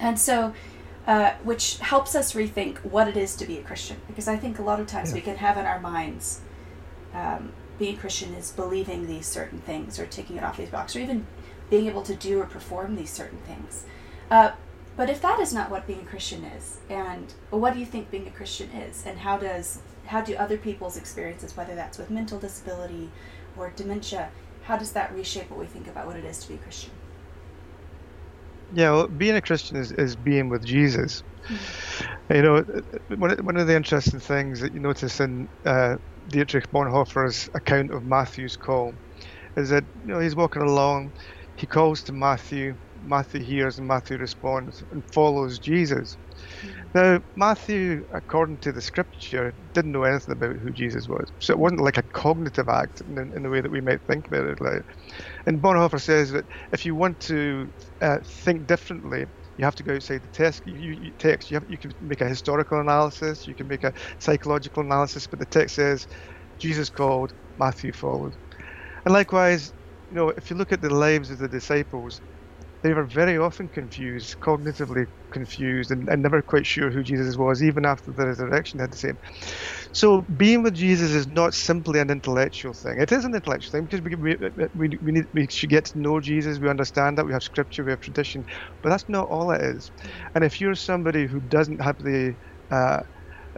And 0.00 0.18
so, 0.18 0.52
uh, 1.06 1.32
which 1.42 1.78
helps 1.78 2.14
us 2.14 2.32
rethink 2.32 2.78
what 2.78 3.08
it 3.08 3.16
is 3.16 3.36
to 3.36 3.46
be 3.46 3.58
a 3.58 3.62
Christian. 3.62 3.98
Because 4.06 4.28
I 4.28 4.36
think 4.36 4.58
a 4.58 4.62
lot 4.62 4.80
of 4.80 4.86
times 4.86 5.10
Yeah. 5.10 5.16
we 5.16 5.20
can 5.20 5.36
have 5.36 5.56
in 5.56 5.66
our 5.66 5.80
minds 5.80 6.40
um, 7.14 7.52
being 7.78 7.96
a 7.96 8.00
Christian 8.00 8.34
is 8.34 8.52
believing 8.52 9.06
these 9.06 9.26
certain 9.26 9.58
things 9.60 9.98
or 9.98 10.06
taking 10.06 10.36
it 10.36 10.44
off 10.44 10.56
these 10.56 10.70
boxes 10.70 10.96
or 10.96 11.00
even 11.00 11.26
being 11.70 11.86
able 11.86 12.02
to 12.02 12.14
do 12.14 12.40
or 12.40 12.46
perform 12.46 12.96
these 12.96 13.10
certain 13.10 13.38
things. 13.46 13.84
Uh, 14.30 14.52
but 14.96 15.08
if 15.08 15.22
that 15.22 15.40
is 15.40 15.54
not 15.54 15.70
what 15.70 15.86
being 15.86 16.00
a 16.00 16.04
Christian 16.04 16.44
is, 16.44 16.78
and 16.90 17.32
what 17.50 17.72
do 17.74 17.80
you 17.80 17.86
think 17.86 18.10
being 18.10 18.26
a 18.26 18.30
Christian 18.30 18.70
is, 18.70 19.04
and 19.06 19.18
how 19.20 19.38
does 19.38 19.80
how 20.06 20.20
do 20.20 20.34
other 20.34 20.58
people's 20.58 20.96
experiences, 20.96 21.56
whether 21.56 21.74
that's 21.74 21.96
with 21.96 22.10
mental 22.10 22.38
disability 22.38 23.08
or 23.56 23.70
dementia, 23.70 24.32
how 24.60 24.76
does 24.76 24.92
that 24.92 25.12
reshape 25.12 25.50
what 25.50 25.58
we 25.60 25.66
think 25.66 25.88
about 25.88 26.06
what 26.06 26.16
it 26.16 26.24
is 26.24 26.40
to 26.40 26.48
be 26.48 26.54
a 26.54 26.58
Christian? 26.58 26.92
Yeah, 28.70 28.92
well, 28.92 29.08
being 29.08 29.36
a 29.36 29.42
Christian 29.42 29.78
is, 29.78 29.92
is 29.92 30.16
being 30.16 30.48
with 30.48 30.64
Jesus. 30.64 31.22
You 32.32 32.42
know, 32.42 32.64
one 33.16 33.32
of, 33.32 33.38
one 33.40 33.56
of 33.56 33.66
the 33.66 33.76
interesting 33.76 34.20
things 34.20 34.60
that 34.60 34.72
you 34.72 34.80
notice 34.80 35.20
in 35.20 35.48
uh, 35.64 35.96
Dietrich 36.28 36.70
Bonhoeffer's 36.72 37.48
account 37.54 37.92
of 37.94 38.04
Matthew's 38.04 38.56
call 38.56 38.94
is 39.56 39.70
that 39.70 39.84
you 39.94 40.12
know 40.12 40.20
he's 40.20 40.36
walking 40.36 40.62
along, 40.62 41.12
he 41.56 41.66
calls 41.66 42.02
to 42.04 42.12
Matthew, 42.12 42.74
Matthew 43.00 43.42
hears 43.42 43.78
and 43.78 43.88
Matthew 43.88 44.18
responds 44.18 44.82
and 44.92 45.04
follows 45.12 45.58
Jesus. 45.58 46.18
Now, 46.94 47.20
Matthew, 47.36 48.04
according 48.14 48.58
to 48.60 48.72
the 48.72 48.82
scripture, 48.82 49.54
didn't 49.74 49.92
know 49.92 50.04
anything 50.04 50.32
about 50.34 50.56
who 50.56 50.72
Jesus 50.72 51.08
was. 51.08 51.30
So 51.40 51.52
it 51.52 51.58
wasn't 51.58 51.82
like 51.82 51.98
a 51.98 52.04
cognitive 52.14 52.68
act 52.68 53.02
in, 53.02 53.18
in 53.36 53.42
the 53.44 53.50
way 53.50 53.60
that 53.60 53.70
we 53.70 53.80
might 53.80 54.00
think 54.08 54.26
about 54.28 54.46
it. 54.46 54.60
Like, 54.60 54.82
and 55.46 55.62
Bonhoeffer 55.62 56.00
says 56.00 56.32
that 56.32 56.46
if 56.72 56.86
you 56.86 56.96
want 56.96 57.20
to 57.22 57.72
uh, 58.00 58.18
think 58.44 58.66
differently, 58.66 59.26
you 59.58 59.64
have 59.66 59.76
to 59.76 59.84
go 59.84 59.94
outside 59.96 60.22
the 60.22 60.28
text. 60.30 60.62
You, 60.66 60.92
you, 60.92 61.12
text. 61.18 61.50
You, 61.50 61.56
have, 61.56 61.64
you 61.68 61.78
can 61.78 61.92
make 62.00 62.22
a 62.22 62.28
historical 62.28 62.80
analysis. 62.80 63.46
You 63.46 63.54
can 63.56 63.68
make 63.68 63.84
a 63.84 63.92
psychological 64.20 64.82
analysis. 64.84 65.28
But 65.28 65.40
the 65.40 65.46
text 65.46 65.76
says, 65.76 66.06
Jesus 66.60 66.90
called, 66.90 67.32
Matthew 67.58 67.92
followed. 67.92 68.34
And 69.04 69.14
likewise, 69.14 69.72
you 70.10 70.16
know, 70.16 70.30
if 70.36 70.50
you 70.50 70.56
look 70.56 70.72
at 70.72 70.80
the 70.82 70.94
lives 70.94 71.30
of 71.30 71.38
the 71.38 71.48
disciples, 71.48 72.20
they 72.82 72.94
were 72.94 73.06
very 73.06 73.38
often 73.38 73.68
confused, 73.68 74.36
cognitively 74.42 75.06
confused, 75.32 75.90
and, 75.90 76.08
and 76.08 76.22
never 76.22 76.42
quite 76.42 76.66
sure 76.66 76.90
who 76.90 77.02
Jesus 77.02 77.36
was, 77.36 77.62
even 77.62 77.86
after 77.86 78.12
the 78.12 78.26
resurrection 78.26 78.80
had 78.80 78.92
the 78.92 78.98
same. 78.98 79.18
So 79.92 80.26
being 80.36 80.62
with 80.62 80.74
Jesus 80.74 81.12
is 81.12 81.28
not 81.28 81.54
simply 81.54 82.00
an 82.00 82.10
intellectual 82.10 82.74
thing. 82.74 83.00
It 83.00 83.12
is 83.12 83.24
an 83.24 83.34
intellectual 83.34 83.70
thing 83.72 83.84
because 83.86 84.02
we, 84.02 84.16
we, 84.16 84.36
we, 84.74 85.12
need, 85.12 85.26
we 85.34 85.46
should 85.50 85.70
get 85.70 85.86
to 85.86 86.00
know 86.00 86.20
Jesus, 86.20 86.60
we 86.60 86.70
understand 86.70 87.18
that, 87.18 87.26
we 87.26 87.32
have 87.34 87.42
scripture, 87.44 87.84
we 87.84 87.92
have 87.92 88.00
tradition, 88.00 88.44
but 88.82 88.90
that's 88.90 89.08
not 89.08 89.26
all 89.28 89.52
it 89.52 89.62
is. 89.62 89.92
And 90.34 90.44
if 90.44 90.60
you're 90.60 90.76
somebody 90.76 91.26
who 91.26 91.40
doesn't 91.40 91.82
have 91.82 91.98
the, 91.98 92.36
uh, 92.70 93.00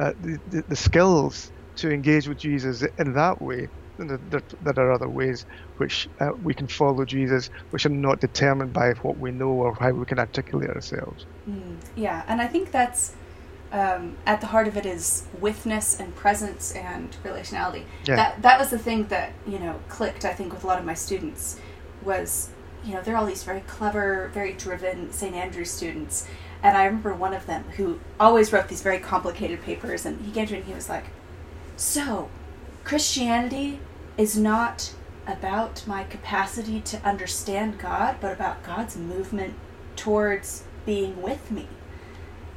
uh, 0.00 0.12
the, 0.18 0.38
the, 0.46 0.64
the 0.68 0.76
skills 0.76 1.52
to 1.76 1.90
engage 1.90 2.28
with 2.28 2.38
Jesus 2.38 2.84
in 2.98 3.14
that 3.14 3.40
way, 3.42 3.68
there, 3.98 4.42
there, 4.62 4.86
are 4.86 4.92
other 4.92 5.08
ways 5.08 5.46
which 5.76 6.08
uh, 6.20 6.30
we 6.42 6.54
can 6.54 6.66
follow 6.66 7.04
Jesus, 7.04 7.48
which 7.70 7.86
are 7.86 7.90
not 7.90 8.20
determined 8.20 8.72
by 8.72 8.92
what 8.94 9.18
we 9.18 9.30
know 9.30 9.50
or 9.50 9.74
how 9.74 9.90
we 9.90 10.04
can 10.04 10.18
articulate 10.18 10.70
ourselves. 10.70 11.26
Mm, 11.48 11.76
yeah, 11.96 12.24
and 12.26 12.40
I 12.40 12.46
think 12.46 12.70
that's 12.70 13.14
um, 13.72 14.16
at 14.26 14.40
the 14.40 14.46
heart 14.46 14.68
of 14.68 14.76
it 14.76 14.86
is 14.86 15.26
witness 15.40 15.98
and 15.98 16.14
presence 16.14 16.72
and 16.72 17.16
relationality. 17.24 17.84
Yeah. 18.04 18.16
That 18.16 18.42
that 18.42 18.58
was 18.58 18.70
the 18.70 18.78
thing 18.78 19.06
that 19.08 19.32
you 19.46 19.58
know 19.58 19.80
clicked. 19.88 20.24
I 20.24 20.32
think 20.32 20.52
with 20.52 20.64
a 20.64 20.66
lot 20.66 20.78
of 20.78 20.84
my 20.84 20.94
students 20.94 21.58
was 22.02 22.50
you 22.84 22.94
know 22.94 23.02
they're 23.02 23.16
all 23.16 23.26
these 23.26 23.42
very 23.42 23.60
clever, 23.60 24.30
very 24.32 24.52
driven 24.52 25.12
St. 25.12 25.34
Andrews 25.34 25.70
students, 25.70 26.26
and 26.62 26.76
I 26.76 26.84
remember 26.84 27.14
one 27.14 27.34
of 27.34 27.46
them 27.46 27.64
who 27.76 27.98
always 28.20 28.52
wrote 28.52 28.68
these 28.68 28.82
very 28.82 28.98
complicated 28.98 29.62
papers, 29.62 30.06
and 30.06 30.20
he 30.24 30.30
came 30.30 30.46
to 30.46 30.52
me 30.52 30.58
and 30.58 30.68
he 30.68 30.74
was 30.74 30.88
like, 30.88 31.04
"So, 31.76 32.28
Christianity 32.84 33.80
is 34.16 34.36
not." 34.38 34.94
About 35.26 35.86
my 35.86 36.04
capacity 36.04 36.82
to 36.82 36.98
understand 36.98 37.78
God, 37.78 38.16
but 38.20 38.30
about 38.30 38.62
God's 38.62 38.94
movement 38.94 39.54
towards 39.96 40.64
being 40.84 41.22
with 41.22 41.50
me. 41.50 41.66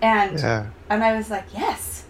And 0.01 0.37
Yeah, 0.39 0.67
and 0.89 1.03
I 1.03 1.15
was 1.15 1.29
like, 1.29 1.45
yes, 1.53 2.05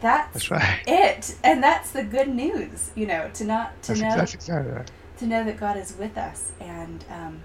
that's, 0.00 0.32
that's 0.32 0.50
right. 0.50 0.80
it, 0.86 1.36
and 1.42 1.62
that's 1.62 1.92
the 1.92 2.02
good 2.02 2.28
news, 2.28 2.90
you 2.94 3.06
know, 3.06 3.30
to 3.34 3.44
not 3.44 3.80
to 3.84 3.94
That's, 3.94 4.00
know 4.00 4.22
exactly 4.22 4.72
right. 4.72 4.90
to 5.18 5.26
know 5.26 5.44
that 5.44 5.58
God 5.58 5.76
is 5.76 5.96
with 5.96 6.18
us, 6.18 6.52
and 6.60 7.04
um, 7.08 7.40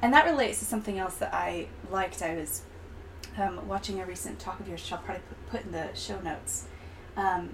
and 0.00 0.12
that 0.12 0.24
relates 0.24 0.58
to 0.60 0.64
something 0.64 0.98
else 0.98 1.16
that 1.16 1.32
I 1.32 1.68
liked. 1.90 2.22
I 2.22 2.34
was 2.34 2.62
um, 3.38 3.68
watching 3.68 4.00
a 4.00 4.06
recent 4.06 4.38
talk 4.38 4.58
of 4.60 4.68
yours, 4.68 4.82
which 4.82 4.92
I'll 4.92 4.98
probably 4.98 5.22
put, 5.28 5.50
put 5.50 5.64
in 5.66 5.72
the 5.72 5.88
show 5.94 6.20
notes, 6.20 6.64
um, 7.16 7.50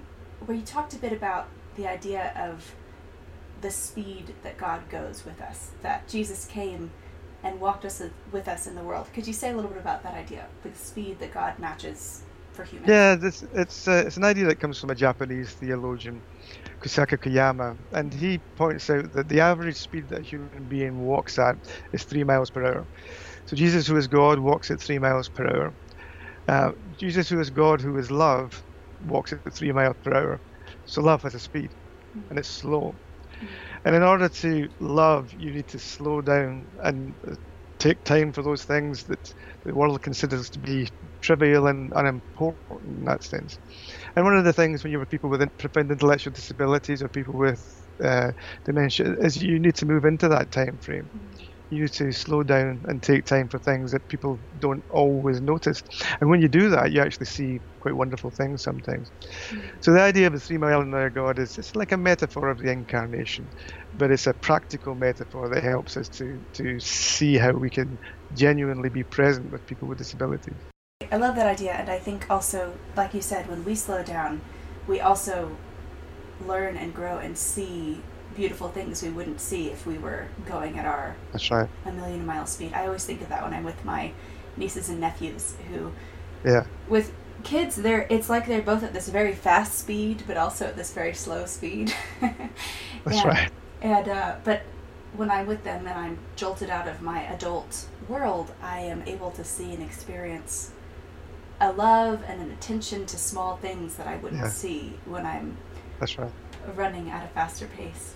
where 0.47 0.57
you 0.57 0.65
talked 0.65 0.95
a 0.95 0.99
bit 0.99 1.13
about 1.13 1.49
the 1.79 1.89
idea 1.89 2.33
of 2.37 2.75
the 3.63 3.71
speed 3.71 4.35
that 4.43 4.59
God 4.59 4.89
goes 4.91 5.25
with 5.25 5.41
us, 5.41 5.71
that 5.83 6.07
Jesus 6.09 6.45
came 6.45 6.91
and 7.43 7.61
walked 7.61 7.85
us 7.85 8.03
with 8.33 8.49
us 8.49 8.67
in 8.67 8.75
the 8.75 8.83
world. 8.83 9.07
Could 9.15 9.27
you 9.27 9.33
say 9.33 9.51
a 9.51 9.55
little 9.55 9.71
bit 9.71 9.81
about 9.81 10.03
that 10.03 10.15
idea, 10.15 10.47
the 10.63 10.75
speed 10.75 11.19
that 11.21 11.33
God 11.33 11.59
matches 11.59 12.23
for 12.53 12.65
humans? 12.65 12.89
Yeah, 12.89 13.15
this, 13.15 13.45
it's 13.55 13.87
uh, 13.87 14.03
it's 14.07 14.17
an 14.17 14.25
idea 14.25 14.47
that 14.47 14.57
comes 14.57 14.81
from 14.81 14.91
a 14.91 14.95
Japanese 14.95 15.53
theologian, 15.53 16.21
Kosuke 16.81 17.17
Koyama, 17.19 17.77
and 17.93 18.13
he 18.13 18.39
points 18.57 18.91
out 18.91 19.13
that 19.13 19.29
the 19.29 19.41
average 19.41 19.77
speed 19.77 20.09
that 20.09 20.21
a 20.21 20.23
human 20.23 20.65
being 20.69 21.07
walks 21.07 21.39
at 21.39 21.57
is 21.93 22.03
three 22.03 22.25
miles 22.25 22.51
per 22.51 22.65
hour. 22.65 22.87
So 23.47 23.57
Jesus, 23.57 23.87
who 23.87 23.97
is 23.97 24.09
God, 24.09 24.41
walks 24.41 24.71
at 24.71 24.81
three 24.81 24.99
miles 24.99 25.29
per 25.29 25.47
hour. 25.47 25.73
Uh, 26.49 26.73
Jesus, 26.97 27.29
who 27.29 27.39
is 27.39 27.51
God, 27.51 27.81
who 27.81 27.97
is 27.99 28.11
love, 28.11 28.65
walks 29.07 29.33
at 29.33 29.53
three 29.53 29.71
miles 29.71 29.97
per 30.03 30.13
hour. 30.13 30.41
So 30.89 31.03
love 31.03 31.23
has 31.23 31.35
a 31.35 31.41
speed, 31.41 31.73
and 32.31 32.39
it's 32.39 32.49
slow. 32.49 32.99
And 33.85 33.95
in 33.97 34.03
order 34.03 34.29
to 34.29 34.69
love, 34.81 35.33
you 35.33 35.53
need 35.53 35.69
to 35.69 35.79
slow 35.79 36.21
down 36.23 36.69
and 36.83 37.17
uh, 37.29 37.35
take 37.79 38.03
time 38.05 38.33
for 38.33 38.43
those 38.43 38.65
things 38.65 39.05
that 39.05 39.33
the 39.65 39.75
world 39.75 40.03
considers 40.03 40.51
to 40.51 40.61
be 40.61 40.89
trivial 41.23 41.69
and 41.69 41.93
unimportant 41.95 42.83
in 42.99 43.05
that 43.05 43.25
sense. 43.25 43.59
And 44.17 44.25
one 44.25 44.37
of 44.37 44.45
the 44.45 44.53
things 44.53 44.83
when 44.83 44.93
you 44.93 44.99
have 45.01 45.09
people 45.09 45.31
with 45.31 45.47
profound 45.59 45.91
intellectual 45.93 46.33
disabilities 46.33 47.03
or 47.03 47.09
people 47.09 47.35
with 47.39 47.65
uh, 48.05 48.33
dementia 48.65 49.15
is 49.21 49.43
you 49.43 49.61
need 49.61 49.77
to 49.77 49.87
move 49.87 50.05
into 50.05 50.29
that 50.29 50.51
time 50.51 50.79
frame. 50.79 51.11
You 51.71 51.87
to 51.89 52.13
slow 52.13 52.43
down 52.43 52.81
and 52.89 53.03
take 53.03 53.27
time 53.27 53.49
for 53.49 53.59
things 53.59 53.93
that 53.93 54.09
people 54.09 54.39
don't 54.59 54.83
always 54.91 55.41
notice. 55.41 55.83
And 56.21 56.31
when 56.31 56.41
you 56.41 56.49
do 56.49 56.71
that, 56.71 56.93
you 56.93 57.03
actually 57.03 57.27
see 57.27 57.61
quite 57.81 57.95
wonderful 57.95 58.31
things 58.31 58.63
sometimes. 58.63 59.11
So 59.81 59.93
the 59.93 60.01
idea 60.01 60.27
of 60.27 60.33
the 60.33 60.41
three 60.41 60.57
mile 60.57 60.81
an 60.81 60.95
hour 60.95 61.11
God 61.11 61.39
is 61.39 61.59
it's 61.59 61.77
like 61.77 61.93
a 61.93 61.97
metaphor 61.97 62.49
of 62.49 62.59
the 62.59 62.71
incarnation, 62.71 63.47
but 63.99 64.11
it's 64.11 64.27
a 64.27 64.33
practical 64.33 64.95
metaphor 64.95 65.49
that 65.51 65.63
helps 65.63 65.97
us 65.97 66.09
to, 66.11 66.41
to 66.55 66.81
see 66.81 67.37
how 67.37 67.53
we 67.53 67.69
can 67.69 67.99
genuinely 68.35 68.89
be 68.89 69.05
present 69.05 69.53
with 69.53 69.67
people 69.67 69.89
with 69.89 69.99
disabilities. 69.99 70.55
I 71.13 71.17
love 71.17 71.37
that 71.37 71.47
idea, 71.47 71.73
and 71.73 71.89
I 71.89 71.99
think 71.99 72.27
also, 72.31 72.75
like 72.97 73.15
you 73.15 73.21
said, 73.23 73.49
when 73.49 73.65
we 73.65 73.75
slow 73.75 74.03
down, 74.03 74.41
we 74.87 75.01
also 75.01 75.57
learn 76.47 76.77
and 76.77 76.95
grow 76.95 77.19
and 77.19 77.37
see 77.37 78.01
beautiful 78.39 78.69
things 78.69 79.03
we 79.03 79.09
wouldn't 79.11 79.41
see 79.41 79.67
if 79.69 79.85
we 79.85 79.99
were 79.99 80.29
going 80.47 80.79
at 80.79 80.87
our 80.87 81.17
That's 81.33 81.51
right. 81.51 81.69
a 81.85 81.91
million 81.93 82.25
mile 82.25 82.47
speed. 82.47 82.73
I 82.73 82.87
always 82.87 83.05
think 83.05 83.21
of 83.21 83.29
that 83.31 83.43
when 83.43 83.53
I'm 83.53 83.65
with 83.65 83.85
my 83.85 84.13
nieces 84.57 84.89
and 84.89 85.01
nephews 85.01 85.57
who 85.71 85.91
Yeah. 86.45 86.65
with 86.89 87.13
kids 87.45 87.77
they're 87.77 88.07
it's 88.11 88.29
like 88.29 88.47
they're 88.47 88.63
both 88.63 88.83
at 88.83 88.93
this 88.93 89.09
very 89.09 89.33
fast 89.33 89.79
speed 89.79 90.23
but 90.27 90.37
also 90.37 90.67
at 90.67 90.77
this 90.77 90.93
very 90.93 91.15
slow 91.15 91.47
speed. 91.47 91.93
That's 92.21 93.19
and, 93.19 93.25
right. 93.25 93.51
And 93.83 94.09
uh, 94.09 94.37
but 94.45 94.63
when 95.17 95.31
I'm 95.31 95.47
with 95.47 95.65
them 95.65 95.87
and 95.89 95.99
I'm 95.99 96.19
jolted 96.37 96.71
out 96.71 96.87
of 96.87 97.01
my 97.03 97.23
adult 97.25 97.87
world, 98.09 98.53
I 98.63 98.81
am 98.81 99.03
able 99.07 99.31
to 99.33 99.43
see 99.45 99.73
and 99.75 99.83
experience 99.83 100.71
a 101.61 101.73
love 101.73 102.23
and 102.29 102.41
an 102.41 102.51
attention 102.53 103.05
to 103.07 103.17
small 103.19 103.57
things 103.57 103.97
that 103.97 104.07
I 104.07 104.17
wouldn't 104.17 104.43
Yeah. 104.43 104.49
see 104.49 104.93
when 105.07 105.27
I'm 105.27 105.57
That's 105.99 106.17
right. 106.19 106.31
running 106.77 107.11
at 107.11 107.25
a 107.25 107.29
faster 107.29 107.67
pace. 107.67 108.15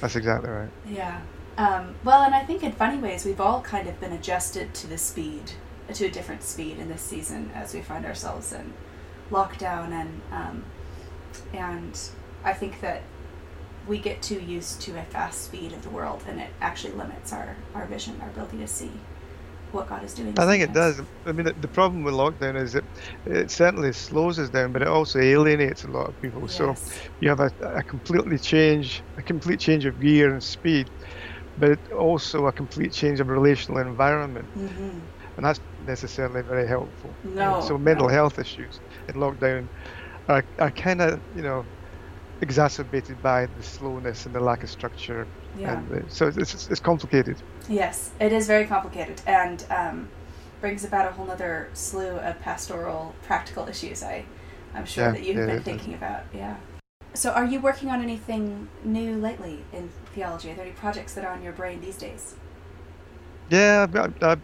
That's 0.00 0.16
exactly 0.16 0.50
right. 0.50 0.70
Yeah. 0.88 1.20
Um, 1.56 1.96
well, 2.04 2.22
and 2.22 2.34
I 2.34 2.44
think 2.44 2.62
in 2.62 2.72
funny 2.72 2.98
ways, 2.98 3.24
we've 3.24 3.40
all 3.40 3.60
kind 3.62 3.88
of 3.88 3.98
been 4.00 4.12
adjusted 4.12 4.74
to 4.74 4.86
the 4.86 4.98
speed, 4.98 5.52
to 5.92 6.06
a 6.06 6.10
different 6.10 6.42
speed 6.44 6.78
in 6.78 6.88
this 6.88 7.02
season 7.02 7.50
as 7.54 7.74
we 7.74 7.82
find 7.82 8.06
ourselves 8.06 8.52
in 8.52 8.72
lockdown, 9.30 9.90
and 9.90 10.20
um, 10.30 10.64
and 11.52 11.98
I 12.44 12.52
think 12.52 12.80
that 12.80 13.02
we 13.88 13.98
get 13.98 14.22
too 14.22 14.38
used 14.38 14.80
to 14.82 14.98
a 14.98 15.02
fast 15.02 15.44
speed 15.44 15.72
of 15.72 15.82
the 15.82 15.90
world, 15.90 16.22
and 16.28 16.40
it 16.40 16.50
actually 16.60 16.92
limits 16.92 17.32
our 17.32 17.56
our 17.74 17.86
vision, 17.86 18.20
our 18.22 18.28
ability 18.28 18.58
to 18.58 18.68
see 18.68 18.92
what 19.72 19.88
God 19.88 20.04
is 20.04 20.14
doing. 20.14 20.34
I 20.38 20.46
think 20.46 20.62
it 20.62 20.72
does. 20.72 21.00
I 21.26 21.32
mean, 21.32 21.46
the, 21.46 21.54
the 21.56 21.68
problem 21.68 22.04
with 22.04 22.14
lockdown 22.14 22.60
is 22.60 22.72
that 22.72 22.84
it 23.26 23.50
certainly 23.50 23.92
slows 23.92 24.38
us 24.38 24.50
down, 24.50 24.72
but 24.72 24.82
it 24.82 24.88
also 24.88 25.18
alienates 25.20 25.84
a 25.84 25.90
lot 25.90 26.08
of 26.08 26.20
people. 26.20 26.46
So 26.48 26.76
you 27.20 27.28
have 27.28 27.40
a, 27.40 27.50
a 27.64 27.82
completely 27.84 28.38
change, 28.38 29.02
a 29.18 29.22
complete 29.22 29.60
change 29.60 29.84
of 29.84 29.98
gear 30.00 30.32
and 30.32 30.42
speed, 30.42 30.90
but 31.56 31.78
also 31.98 32.46
a 32.46 32.52
complete 32.52 32.92
change 32.92 33.20
of 33.20 33.28
relational 33.28 33.80
environment, 33.80 34.50
hmm 34.54 35.08
and 35.36 35.46
that's 35.46 35.60
necessarily 35.78 36.42
very 36.42 36.66
helpful. 36.68 37.18
No, 37.22 37.60
So 37.60 37.78
mental 37.78 38.08
no. 38.08 38.14
health 38.14 38.38
issues 38.38 38.80
in 39.08 39.14
lockdown 39.16 39.68
are, 40.28 40.44
are 40.58 40.72
kind 40.72 41.00
of 41.00 41.20
you 41.32 41.42
know 41.42 41.64
exacerbated 42.40 43.20
by 43.22 43.46
the 43.46 43.62
slowness 43.62 44.26
and 44.26 44.34
the 44.34 44.40
lack 44.40 44.62
of 44.62 44.70
structure. 44.70 45.28
Yeah. 45.54 45.70
And 45.70 45.88
the, 45.88 46.04
so 46.08 46.28
it's, 46.28 46.36
it's, 46.38 46.68
it's 46.70 46.80
complicated. 46.80 47.38
Yes, 47.68 48.10
it 48.18 48.32
is 48.32 48.46
very 48.46 48.66
complicated 48.66 49.20
and 49.26 49.64
um, 49.70 50.08
brings 50.60 50.84
about 50.84 51.06
a 51.08 51.12
whole 51.12 51.30
other 51.30 51.68
slew 51.74 52.16
of 52.18 52.40
pastoral, 52.40 53.14
practical 53.22 53.68
issues. 53.68 54.02
I, 54.02 54.24
I'm 54.74 54.86
sure 54.86 55.08
Yeah, 55.08 55.12
that 55.12 55.22
you've 55.24 55.36
yeah, 55.36 55.46
been 55.46 55.60
does. 55.60 55.62
thinking 55.62 55.94
about. 55.94 56.24
Yeah. 56.34 56.56
So, 57.14 57.30
are 57.32 57.44
you 57.44 57.60
working 57.60 57.90
on 57.90 58.02
anything 58.02 58.68
new 58.84 59.16
lately 59.16 59.64
in 59.72 59.90
theology? 60.14 60.50
Are 60.50 60.54
there 60.54 60.64
any 60.64 60.74
projects 60.74 61.14
that 61.14 61.24
are 61.24 61.32
on 61.32 61.42
your 61.42 61.52
brain 61.52 61.80
these 61.80 61.96
days? 61.96 62.36
Yeah, 63.48 63.82
I've 63.82 63.92
got, 63.92 64.22
I've 64.22 64.42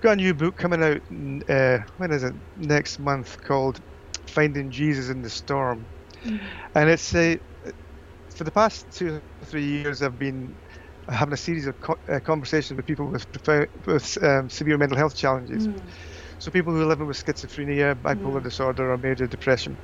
got 0.00 0.12
a 0.14 0.16
new 0.16 0.34
book 0.34 0.56
coming 0.56 0.82
out. 0.82 1.02
Uh, 1.48 1.78
when 1.96 2.12
is 2.12 2.24
it? 2.24 2.34
Next 2.56 2.98
month, 2.98 3.40
called 3.42 3.80
"Finding 4.26 4.70
Jesus 4.70 5.10
in 5.10 5.22
the 5.22 5.30
Storm," 5.30 5.88
and 6.74 6.90
it's 6.90 7.14
a. 7.14 7.40
For 8.34 8.44
the 8.44 8.52
past 8.52 8.90
two 8.90 9.16
or 9.42 9.46
three 9.46 9.64
years, 9.66 10.02
I've 10.02 10.18
been 10.18 10.58
having 11.12 11.34
a 11.34 11.36
series 11.36 11.66
of 11.66 11.78
co- 11.80 11.96
uh, 12.08 12.20
conversations 12.20 12.76
with 12.76 12.86
people 12.86 13.10
with 13.10 13.30
profound, 13.32 13.68
with 13.86 14.22
um, 14.22 14.48
severe 14.48 14.78
mental 14.78 14.98
health 14.98 15.16
challenges. 15.16 15.68
Mm. 15.68 15.92
So 16.38 16.50
people 16.50 16.72
who 16.72 16.82
are 16.82 16.86
living 16.86 17.06
with 17.06 17.22
schizophrenia, 17.22 17.94
bipolar 17.94 18.40
Mm. 18.40 18.44
disorder, 18.44 18.92
or 18.92 18.98
major 18.98 19.26
depression. 19.26 19.78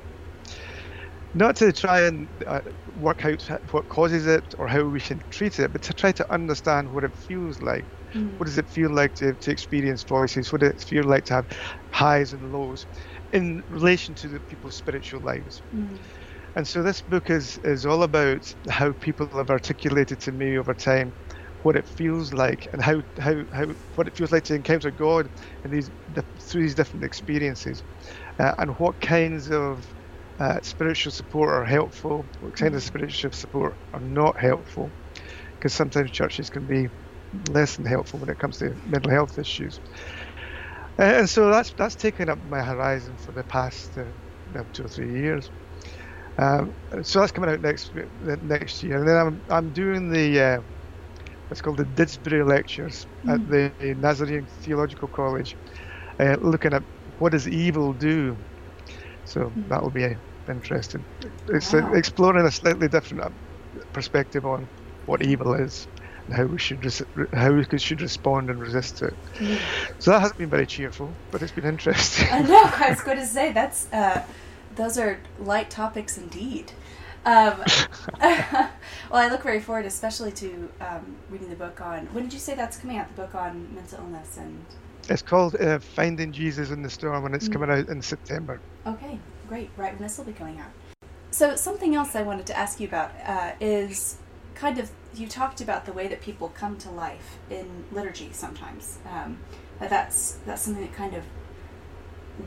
Not 1.33 1.55
to 1.57 1.71
try 1.71 2.01
and 2.07 2.29
uh, 2.47 2.61
work 2.87 3.25
out 3.25 3.43
what 3.71 3.87
causes 3.87 4.25
it 4.27 4.45
or 4.57 4.67
how 4.67 4.83
we 4.85 4.99
should 4.99 5.21
treat 5.29 5.59
it, 5.59 5.71
but 5.71 5.81
to 5.83 5.93
try 5.93 6.11
to 6.13 6.33
understand 6.33 6.91
what 6.91 7.03
it 7.03 7.15
feels 7.15 7.61
like. 7.61 7.87
Mm. 8.15 8.37
What 8.37 8.45
does 8.47 8.57
it 8.57 8.69
feel 8.69 8.93
like 8.93 9.13
to, 9.15 9.35
to 9.35 9.51
experience 9.51 10.03
voices? 10.03 10.51
What 10.51 10.61
does 10.61 10.71
it 10.71 10.81
feel 10.81 11.03
like 11.03 11.25
to 11.25 11.33
have 11.35 11.47
highs 11.91 12.33
and 12.33 12.51
lows 12.51 12.85
in 13.31 13.61
relation 13.69 14.15
to 14.15 14.27
the 14.29 14.39
people's 14.41 14.75
spiritual 14.75 15.21
lives? 15.21 15.63
Mm. 16.55 16.59
And 16.59 16.67
so 16.67 16.83
this 16.83 17.01
book 17.01 17.29
is, 17.29 17.57
is 17.63 17.85
all 17.85 18.03
about 18.03 18.51
how 18.69 18.93
people 18.93 19.29
have 19.37 19.49
articulated 19.49 20.19
to 20.21 20.31
me 20.31 20.57
over 20.57 20.73
time 20.73 21.13
what 21.61 21.75
it 21.75 21.87
feels 21.87 22.33
like 22.33 22.67
and 22.73 22.81
how, 22.81 23.01
how, 23.19 23.43
how 23.53 23.65
what 23.95 24.07
it 24.07 24.15
feels 24.15 24.31
like 24.31 24.43
to 24.45 24.55
encounter 24.55 24.91
God 24.91 25.29
in 25.63 25.71
these 25.71 25.91
di- 26.11 26.21
through 26.41 26.61
these 26.63 26.75
different 26.75 27.05
experiences, 27.05 27.83
uh, 28.39 28.53
and 28.59 28.71
what 28.79 28.99
kinds 29.01 29.51
of 29.51 29.93
uh, 30.39 30.59
spiritual 30.63 31.11
support 31.11 31.49
are 31.49 31.65
helpful, 31.65 32.29
what 32.39 32.55
kind 32.55 32.75
of 32.75 32.81
Mhm. 32.81 32.87
spiritual 32.87 33.31
support 33.33 33.77
are 33.93 33.99
not 34.01 34.39
helpful, 34.39 34.93
because 35.59 35.73
sometimes 35.73 36.11
churches 36.11 36.49
can 36.49 36.65
be 36.67 36.87
less 37.49 37.77
than 37.77 37.85
helpful 37.85 38.19
when 38.19 38.29
it 38.29 38.39
comes 38.39 38.57
to 38.59 38.75
mental 38.85 39.11
health 39.11 39.37
issues. 39.39 39.81
Uh, 40.99 41.03
and 41.19 41.29
so 41.29 41.49
that's 41.49 41.73
that's 41.77 41.95
taken 41.95 42.29
up 42.29 42.39
my 42.43 42.61
horizon 42.61 43.17
for 43.17 43.31
the 43.31 43.43
past 43.43 43.97
uh, 43.97 44.63
two 44.73 44.83
or 44.85 44.87
three 44.89 45.11
years. 45.21 45.51
Um, 46.41 46.73
so 47.03 47.19
that's 47.19 47.31
coming 47.31 47.49
out 47.49 47.61
next 47.61 47.91
next 48.41 48.83
year, 48.83 48.97
and 48.97 49.07
then 49.07 49.17
I'm 49.17 49.41
I'm 49.49 49.69
doing 49.73 50.09
the 50.09 50.39
uh, 50.41 50.61
what's 51.47 51.61
called 51.61 51.77
the 51.77 51.85
Didsbury 51.85 52.47
Lectures 52.47 53.07
at 53.27 53.39
Mm. 53.41 53.49
the 53.79 53.95
Nazarene 53.95 54.47
Theological 54.63 55.07
College, 55.09 55.55
uh, 56.19 56.35
looking 56.41 56.73
at 56.73 56.83
what 57.17 57.31
does 57.33 57.47
evil 57.47 57.93
do. 57.93 58.37
So 59.25 59.39
Mm. 59.41 59.67
that 59.69 59.81
will 59.81 59.91
be 59.91 60.05
uh, 60.05 60.13
interesting. 60.49 61.05
It's 61.49 61.73
uh, 61.73 61.81
Wow. 61.83 61.93
exploring 61.93 62.45
a 62.45 62.51
slightly 62.51 62.87
different 62.87 63.23
uh, 63.25 63.29
perspective 63.93 64.45
on 64.45 64.69
what 65.05 65.21
evil 65.21 65.53
is 65.53 65.87
and 66.27 66.35
how 66.37 66.45
we 66.45 66.59
should 66.59 66.83
res- 66.85 67.03
how 67.33 67.51
we 67.53 67.65
should 67.79 68.01
respond 68.01 68.49
and 68.49 68.59
resist 68.61 69.01
it. 69.01 69.13
Mm. 69.39 69.57
So 69.99 70.11
that 70.11 70.21
hasn't 70.21 70.37
been 70.37 70.49
very 70.49 70.67
cheerful, 70.67 71.17
but 71.31 71.41
it's 71.41 71.51
been 71.53 71.65
interesting. 71.65 72.27
I 72.31 72.41
know. 72.41 72.63
I 72.85 72.89
was 72.91 73.01
going 73.01 73.17
to 73.17 73.25
say 73.25 73.51
that's 73.53 73.87
uh, 73.91 74.21
those 74.79 74.97
are 74.97 75.19
light 75.39 75.69
topics 75.69 76.17
indeed. 76.17 76.71
Um, 77.25 77.61
well, 78.21 78.71
I 79.11 79.27
look 79.27 79.43
very 79.43 79.59
forward, 79.59 79.85
especially 79.85 80.31
to 80.31 80.69
um, 80.79 81.17
reading 81.29 81.49
the 81.49 81.55
book 81.57 81.81
on. 81.81 82.05
When 82.13 82.23
did 82.23 82.31
you 82.31 82.39
say 82.39 82.55
that's 82.55 82.77
coming 82.77 82.97
out? 82.97 83.13
The 83.13 83.23
book 83.23 83.35
on 83.35 83.75
mental 83.75 83.99
illness 83.99 84.37
and. 84.37 84.65
It's 85.09 85.21
called 85.21 85.55
uh, 85.55 85.79
Finding 85.79 86.31
Jesus 86.31 86.69
in 86.69 86.81
the 86.81 86.89
Storm, 86.89 87.25
and 87.25 87.35
it's 87.35 87.49
Mm. 87.49 87.53
coming 87.53 87.69
out 87.71 87.89
in 87.89 88.01
September. 88.01 88.61
Okay, 88.87 89.19
great. 89.49 89.69
Right 89.75 89.91
when 89.93 90.01
this 90.01 90.17
will 90.17 90.25
be 90.25 90.33
coming 90.33 90.59
out. 90.59 90.71
So 91.31 91.55
something 91.57 91.93
else 91.93 92.15
I 92.15 92.21
wanted 92.21 92.45
to 92.47 92.57
ask 92.57 92.79
you 92.79 92.87
about 92.87 93.11
uh, 93.25 93.51
is 93.59 94.17
kind 94.55 94.79
of 94.79 94.89
you 95.13 95.27
talked 95.27 95.59
about 95.59 95.85
the 95.85 95.93
way 95.93 96.07
that 96.07 96.21
people 96.21 96.49
come 96.49 96.77
to 96.77 96.89
life 96.89 97.37
in 97.49 97.67
liturgy 97.91 98.29
sometimes. 98.31 98.99
Um, 99.11 99.39
that's 99.79 100.37
that's 100.45 100.61
something 100.61 100.83
that 100.83 100.93
kind 100.93 101.15
of 101.15 101.23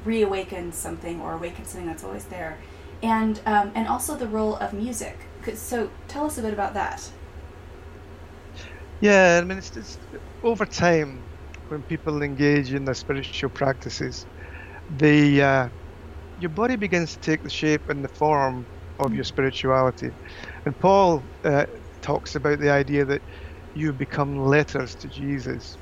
reawakens 0.05 0.75
something 0.75 1.21
or 1.21 1.35
awakens 1.35 1.69
something 1.71 1.87
that's 1.87 2.05
always 2.05 2.27
there, 2.27 2.59
and 3.03 3.41
um, 3.47 3.73
and 3.75 3.89
also 3.89 4.17
the 4.17 4.29
role 4.29 4.57
of 4.57 4.73
music. 4.73 5.19
So 5.55 5.91
tell 6.09 6.27
us 6.27 6.39
a 6.39 6.43
bit 6.43 6.53
about 6.53 6.75
that. 6.75 7.11
Yeah, 9.01 9.41
I 9.43 9.45
mean, 9.45 9.59
it's, 9.59 9.77
it's 9.77 9.99
over 10.43 10.67
time 10.67 11.27
when 11.69 11.83
people 11.85 12.23
engage 12.23 12.73
in 12.73 12.85
their 12.85 12.95
spiritual 12.95 13.51
practices, 13.51 14.27
the 14.89 15.43
uh, 15.43 15.69
your 16.37 16.51
body 16.51 16.77
begins 16.77 17.13
to 17.13 17.21
take 17.21 17.43
the 17.43 17.51
shape 17.51 17.83
and 17.89 18.05
the 18.05 18.09
form 18.09 18.69
of 18.99 19.15
your 19.15 19.25
spirituality. 19.25 20.11
And 20.67 20.79
Paul 20.79 21.29
uh, 21.45 21.67
talks 22.03 22.35
about 22.37 22.61
the 22.61 22.71
idea 22.71 23.05
that 23.07 23.23
you 23.75 23.93
become 23.93 24.39
letters 24.39 24.95
to 24.97 25.09
Jesus. 25.09 25.79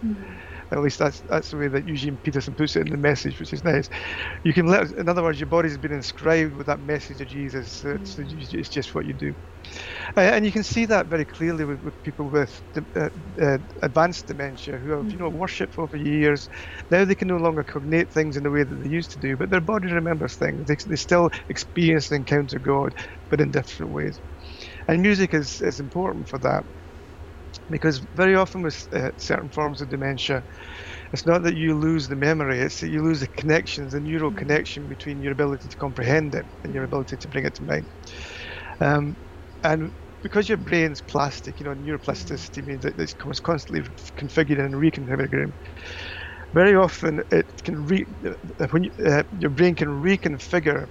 At 0.73 0.81
least 0.81 0.99
that's 0.99 1.23
that's 1.29 1.51
the 1.51 1.59
way 1.59 1.69
that 1.69 1.87
Eugene 1.87 2.19
Peterson 2.19 2.55
puts 2.55 2.77
it 2.77 2.83
in 2.87 2.91
the 2.93 2.99
message, 2.99 3.41
which 3.41 3.53
is 3.53 3.65
nice. 3.65 3.89
You 4.45 4.55
can 4.55 4.67
let, 4.67 4.91
in 4.93 5.09
other 5.09 5.23
words, 5.23 5.41
your 5.41 5.49
body's 5.49 5.79
been 5.79 5.93
inscribed 5.93 6.55
with 6.55 6.67
that 6.69 6.81
message 6.81 7.21
of 7.21 7.29
Jesus. 7.29 7.85
It's, 7.85 8.19
it's 8.19 8.71
just 8.71 8.95
what 8.95 9.07
you 9.07 9.15
do, 9.15 9.35
uh, 10.17 10.21
and 10.21 10.47
you 10.47 10.53
can 10.53 10.65
see 10.65 10.87
that 10.87 11.07
very 11.09 11.25
clearly 11.27 11.65
with, 11.65 11.81
with 11.83 12.01
people 12.03 12.31
with 12.31 12.63
uh, 12.97 13.09
uh, 13.41 13.59
advanced 13.83 14.27
dementia 14.29 14.79
who 14.79 14.91
have, 14.91 15.11
you 15.13 15.19
know, 15.19 15.31
worshipped 15.31 15.79
over 15.79 15.97
years. 15.97 16.49
Now 16.91 17.05
they 17.05 17.15
can 17.17 17.29
no 17.29 17.37
longer 17.39 17.65
cognate 17.65 18.13
things 18.13 18.37
in 18.37 18.45
the 18.45 18.51
way 18.51 18.65
that 18.65 18.77
they 18.83 18.91
used 18.91 19.13
to 19.13 19.19
do, 19.21 19.37
but 19.37 19.51
their 19.51 19.61
body 19.61 19.93
remembers 19.93 20.37
things. 20.37 20.67
They, 20.67 20.77
they 20.87 20.97
still 20.97 21.31
experience 21.49 22.11
and 22.11 22.19
encounter 22.21 22.59
God, 22.59 22.95
but 23.31 23.41
in 23.41 23.51
different 23.51 23.93
ways. 23.93 24.21
And 24.89 25.03
music 25.03 25.35
is, 25.35 25.61
is 25.61 25.81
important 25.81 26.29
for 26.29 26.39
that 26.41 26.65
because 27.71 28.07
very 28.15 28.37
often 28.37 28.63
with 28.63 28.77
uh, 28.93 29.11
certain 29.19 29.51
forms 29.51 29.81
of 29.81 29.89
dementia, 29.91 30.45
it's 31.13 31.27
not 31.27 31.43
that 31.45 31.57
you 31.57 31.79
lose 31.79 32.09
the 32.09 32.17
memory, 32.17 32.61
it's 32.61 32.81
that 32.81 32.91
you 32.91 33.03
lose 33.03 33.21
the 33.21 33.29
connections, 33.29 33.93
the 33.93 34.01
neural 34.01 34.31
Mhm. 34.31 34.37
connection 34.37 34.89
between 34.89 35.21
your 35.23 35.33
ability 35.33 35.69
to 35.69 35.77
comprehend 35.77 36.35
it 36.35 36.47
and 36.65 36.75
your 36.75 36.85
ability 36.85 37.17
to 37.19 37.29
bring 37.29 37.47
it 37.47 37.55
to 37.57 37.65
mind. 37.65 37.87
Um, 38.81 39.17
and 39.65 39.93
because 40.23 40.49
your 40.49 40.59
brain's 40.59 41.01
plastic, 41.03 41.61
you 41.61 41.65
know, 41.67 41.75
neuroplasticity 41.75 42.65
means 42.65 42.83
that 42.83 42.95
it's 42.99 43.15
con- 43.15 43.33
constantly 43.45 43.83
configuring 44.19 44.65
and 44.67 44.75
reconfiguring. 44.75 45.55
Very 46.53 46.75
often, 46.75 47.23
it 47.31 47.47
can 47.65 47.77
re- 47.87 48.07
uh, 48.27 48.67
when 48.71 48.85
you, 48.85 48.91
uh, 49.07 49.23
your 49.39 49.51
brain 49.51 49.75
can 49.77 49.89
reconfigure 49.89 50.87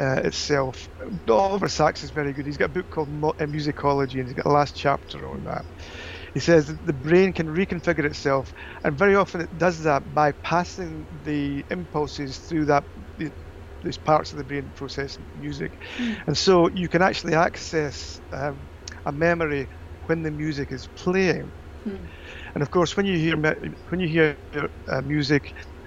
uh, 0.00 0.20
itself. 0.24 0.88
Oliver 1.28 1.68
Sacks 1.68 2.02
is 2.02 2.10
very 2.10 2.32
good. 2.32 2.46
He's 2.46 2.56
got 2.56 2.66
a 2.66 2.72
book 2.72 2.90
called 2.90 3.10
Mo- 3.10 3.34
uh, 3.40 3.44
Musicology, 3.44 4.18
and 4.18 4.28
he's 4.28 4.34
got 4.34 4.46
a 4.46 4.50
last 4.52 4.76
chapter 4.76 5.28
on 5.28 5.44
that. 5.44 5.64
He 6.34 6.40
says 6.40 6.66
that 6.66 6.84
the 6.84 6.92
brain 6.92 7.32
can 7.32 7.46
reconfigure 7.48 8.04
itself, 8.04 8.52
and 8.84 8.98
very 8.98 9.14
often 9.16 9.42
it 9.42 9.56
does 9.56 9.82
that 9.84 10.02
by 10.12 10.32
passing 10.42 11.06
the 11.22 11.64
impulses 11.70 12.38
through 12.38 12.66
that 12.66 12.84
the, 13.16 13.32
these 13.82 13.98
parts 13.98 14.32
of 14.32 14.38
the 14.38 14.44
brain 14.44 14.64
that 14.64 14.74
process 14.74 15.18
music, 15.34 15.80
and 16.26 16.36
so 16.36 16.68
you 16.74 16.88
can 16.88 17.02
actually 17.02 17.34
access 17.34 18.20
um, 18.32 18.68
a 19.06 19.12
memory 19.12 19.68
when 20.06 20.22
the 20.22 20.30
music 20.30 20.72
is 20.72 20.88
playing. 20.96 21.52
Hmm. 21.84 22.04
And 22.54 22.62
of 22.62 22.70
course, 22.70 22.96
when 22.96 23.06
you 23.06 23.18
hear 23.18 23.36
when 23.88 24.00
you 24.00 24.08
hear 24.08 24.38
uh, 24.88 25.02
music, 25.02 25.22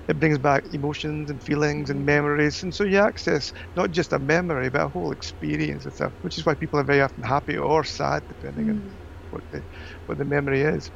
it 0.10 0.20
brings 0.20 0.40
back 0.40 0.66
emotions 0.74 1.30
and 1.32 1.44
feelings 1.44 1.90
and 1.90 2.06
memories, 2.06 2.64
and 2.64 2.74
so 2.76 2.84
you 2.84 2.98
access 2.98 3.54
not 3.76 3.92
just 3.92 4.14
a 4.14 4.20
memory 4.20 4.70
but 4.70 4.82
a 4.82 4.90
whole 4.90 5.12
experience 5.12 5.86
of 5.86 5.94
stuff, 5.94 6.14
which 6.22 6.38
is 6.38 6.46
why 6.46 6.56
people 6.56 6.80
are 6.80 6.86
very 6.86 7.02
often 7.02 7.24
happy 7.24 7.58
or 7.58 7.84
sad 7.84 8.24
depending 8.30 8.70
mm. 8.70 8.72
on 8.72 9.00
what 9.32 9.44
the 9.52 9.64
what 10.08 10.18
the 10.18 10.26
memory 10.26 10.62
is. 10.62 10.92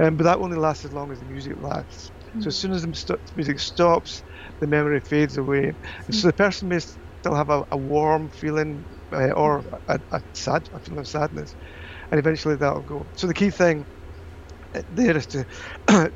Um, 0.00 0.16
but 0.16 0.24
that 0.24 0.38
only 0.38 0.56
lasts 0.56 0.84
as 0.84 0.92
long 0.92 1.12
as 1.12 1.20
the 1.20 1.26
music 1.26 1.54
lasts. 1.56 2.12
Mm. 2.34 2.42
So 2.42 2.48
as 2.48 2.58
soon 2.58 2.72
as 2.72 2.82
the 2.82 2.94
st- 2.94 3.20
music 3.36 3.58
stops, 3.60 4.22
the 4.60 4.66
memory 4.66 5.00
fades 5.00 5.36
away. 5.38 5.72
And 6.06 6.14
so 6.14 6.28
the 6.28 6.32
person 6.34 6.68
may 6.68 6.78
still 6.80 7.34
have 7.34 7.50
a, 7.50 7.64
a 7.72 7.78
warm 7.78 8.30
feeling 8.30 8.86
uh, 9.12 9.30
or 9.32 9.64
a, 9.88 10.00
a, 10.12 10.22
sad 10.34 10.68
a 10.72 10.80
feeling 10.80 11.00
of 11.00 11.08
sadness, 11.08 11.56
and 12.10 12.18
eventually 12.18 12.56
that'll 12.56 12.82
go. 12.82 13.08
So 13.16 13.26
the 13.26 13.34
key 13.34 13.50
thing 13.50 13.86
uh, 14.74 14.82
there 14.88 15.16
is 15.16 15.26
to 15.28 15.46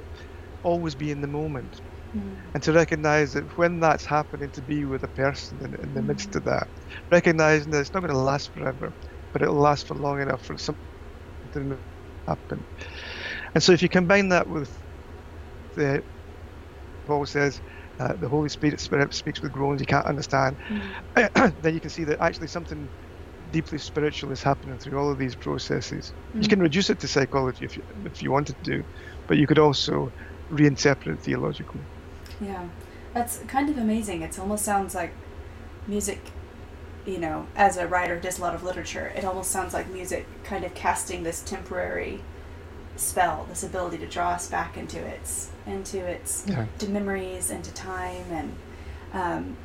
always 0.63 0.95
be 0.95 1.11
in 1.11 1.21
the 1.21 1.29
moment. 1.29 1.81
Mm. 2.17 2.39
And 2.55 2.63
to 2.65 2.73
recognize 2.73 3.33
that 3.35 3.57
when 3.59 3.81
that's 3.81 4.07
happening, 4.07 4.51
to 4.53 4.63
be 4.63 4.85
with 4.85 5.05
a 5.05 5.09
person 5.09 5.59
in, 5.61 5.75
in 5.83 5.95
the 5.95 6.01
mm. 6.01 6.07
midst 6.07 6.37
of 6.37 6.45
that, 6.45 6.69
recognizing 7.11 7.71
that 7.73 7.81
it's 7.81 7.95
not 7.95 8.01
going 8.01 8.13
to 8.13 8.19
last 8.19 8.53
forever, 8.53 8.95
but 9.33 9.43
it'll 9.43 9.55
last 9.55 9.87
for 9.87 9.95
long 9.95 10.21
enough 10.21 10.43
for 10.45 10.59
something 10.59 10.81
to 11.53 11.81
happen. 12.29 12.67
And 13.55 13.63
so, 13.63 13.73
if 13.73 13.83
you 13.83 13.89
combine 13.89 14.29
that 14.31 14.49
with 14.49 14.71
the 15.77 16.03
Paul 17.07 17.27
says, 17.27 17.61
uh, 18.01 18.15
the 18.19 18.29
Holy 18.29 18.49
Spirit, 18.49 18.81
Spirit 18.81 19.15
speaks 19.15 19.43
with 19.43 19.53
groans 19.53 19.81
you 19.81 19.87
can't 19.87 20.07
understand, 20.07 20.59
mm. 20.69 21.55
then 21.61 21.75
you 21.75 21.81
can 21.81 21.91
see 21.91 22.05
that 22.05 22.21
actually 22.23 22.49
something 22.49 22.91
deeply 23.51 23.79
spiritual 23.79 24.33
is 24.33 24.43
happening 24.43 24.79
through 24.79 24.99
all 24.99 25.11
of 25.13 25.19
these 25.19 25.37
processes. 25.37 26.15
Mm. 26.35 26.43
You 26.43 26.49
can 26.49 26.61
reduce 26.61 26.91
it 26.91 27.01
to 27.01 27.09
psychology 27.09 27.65
if 27.65 27.77
you, 27.77 27.83
if 28.05 28.23
you 28.23 28.33
wanted 28.33 28.57
to, 28.65 28.85
but 29.29 29.39
you 29.39 29.47
could 29.47 29.59
also 29.59 30.11
reinterpret 30.53 31.15
it 31.15 31.23
theologically. 31.23 31.87
Yeah, 32.41 32.69
that's 33.13 33.39
kind 33.49 33.69
of 33.69 33.79
amazing. 33.79 34.23
It 34.23 34.39
almost 34.39 34.65
sounds 34.65 34.95
like 34.95 35.13
music, 35.87 36.21
you 37.07 37.19
know, 37.19 37.47
as 37.57 37.77
a 37.77 37.87
writer 37.87 38.19
does 38.19 38.39
a 38.39 38.43
lot 38.43 38.55
of 38.55 38.63
literature, 38.63 39.13
it 39.17 39.25
almost 39.25 39.51
sounds 39.51 39.75
like 39.75 39.91
music 39.91 40.27
kind 40.45 40.65
of 40.65 40.75
casting 40.75 41.23
this 41.23 41.43
temporary 41.43 42.21
spell, 42.97 43.47
this 43.49 43.63
ability 43.63 43.99
to 43.99 44.07
draw 44.07 44.31
us 44.31 44.49
back 44.49 44.77
into 44.77 44.99
its 44.99 45.51
into 45.67 45.99
its 45.99 46.45
yeah. 46.47 46.67
to 46.79 46.89
memories 46.89 47.51
and 47.51 47.65
to 47.65 47.73
time 47.73 48.25
and 48.31 48.55
um, 49.13 49.57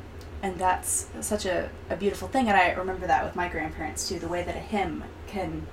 and 0.42 0.58
that's 0.58 1.08
such 1.20 1.46
a, 1.46 1.70
a 1.90 1.96
beautiful 1.96 2.28
thing 2.28 2.48
and 2.48 2.56
I 2.56 2.72
remember 2.72 3.06
that 3.06 3.24
with 3.24 3.36
my 3.36 3.48
grandparents 3.48 4.08
too 4.08 4.18
the 4.18 4.28
way 4.28 4.42
that 4.42 4.54
a 4.54 4.60
hymn 4.60 5.04
can 5.26 5.66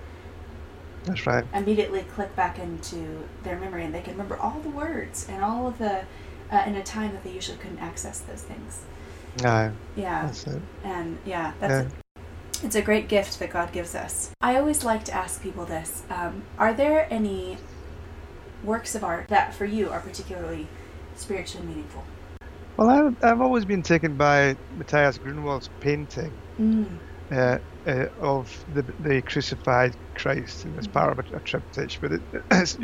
that's 1.03 1.25
right 1.27 1.45
immediately 1.53 2.01
click 2.01 2.35
back 2.35 2.59
into 2.59 3.27
their 3.43 3.57
memory 3.59 3.83
and 3.83 3.93
they 3.93 4.01
can 4.01 4.13
remember 4.13 4.37
all 4.37 4.59
the 4.61 4.69
words 4.69 5.27
and 5.29 5.43
all 5.43 5.67
of 5.67 5.77
the 5.77 6.03
uh, 6.51 6.63
in 6.65 6.75
a 6.75 6.83
time 6.83 7.11
that 7.13 7.23
they 7.23 7.31
usually 7.31 7.57
couldn't 7.57 7.79
access 7.79 8.19
those 8.19 8.41
things 8.41 8.83
no 9.41 9.71
yeah 9.95 10.31
and 10.83 11.17
yeah 11.25 11.53
that's 11.59 11.91
yeah. 11.91 11.99
It's 12.63 12.75
a 12.77 12.81
great 12.81 13.09
gift 13.09 13.39
that 13.39 13.49
God 13.49 13.73
gives 13.73 13.93
us. 13.93 14.31
I 14.39 14.55
always 14.55 14.85
like 14.85 15.03
to 15.05 15.13
ask 15.13 15.43
people 15.43 15.65
this 15.65 16.03
um, 16.09 16.43
Are 16.57 16.73
there 16.73 17.07
any 17.11 17.57
works 18.63 18.95
of 18.95 19.03
art 19.03 19.27
that 19.27 19.53
for 19.53 19.65
you 19.65 19.89
are 19.89 19.99
particularly 19.99 20.67
spiritually 21.15 21.67
meaningful? 21.67 22.05
Well, 22.77 22.89
I've, 22.89 23.23
I've 23.23 23.41
always 23.41 23.65
been 23.65 23.83
taken 23.83 24.15
by 24.15 24.55
Matthias 24.77 25.17
Grunewald's 25.17 25.69
painting 25.81 26.31
mm. 26.57 26.87
uh, 27.31 27.59
uh, 27.85 28.07
of 28.21 28.65
the, 28.73 28.81
the 29.01 29.21
crucified 29.21 29.95
Christ 30.15 30.65
as 30.77 30.87
mm. 30.87 30.93
part 30.93 31.19
of 31.19 31.33
a, 31.33 31.37
a 31.37 31.39
triptych. 31.41 31.99
But 31.99 32.13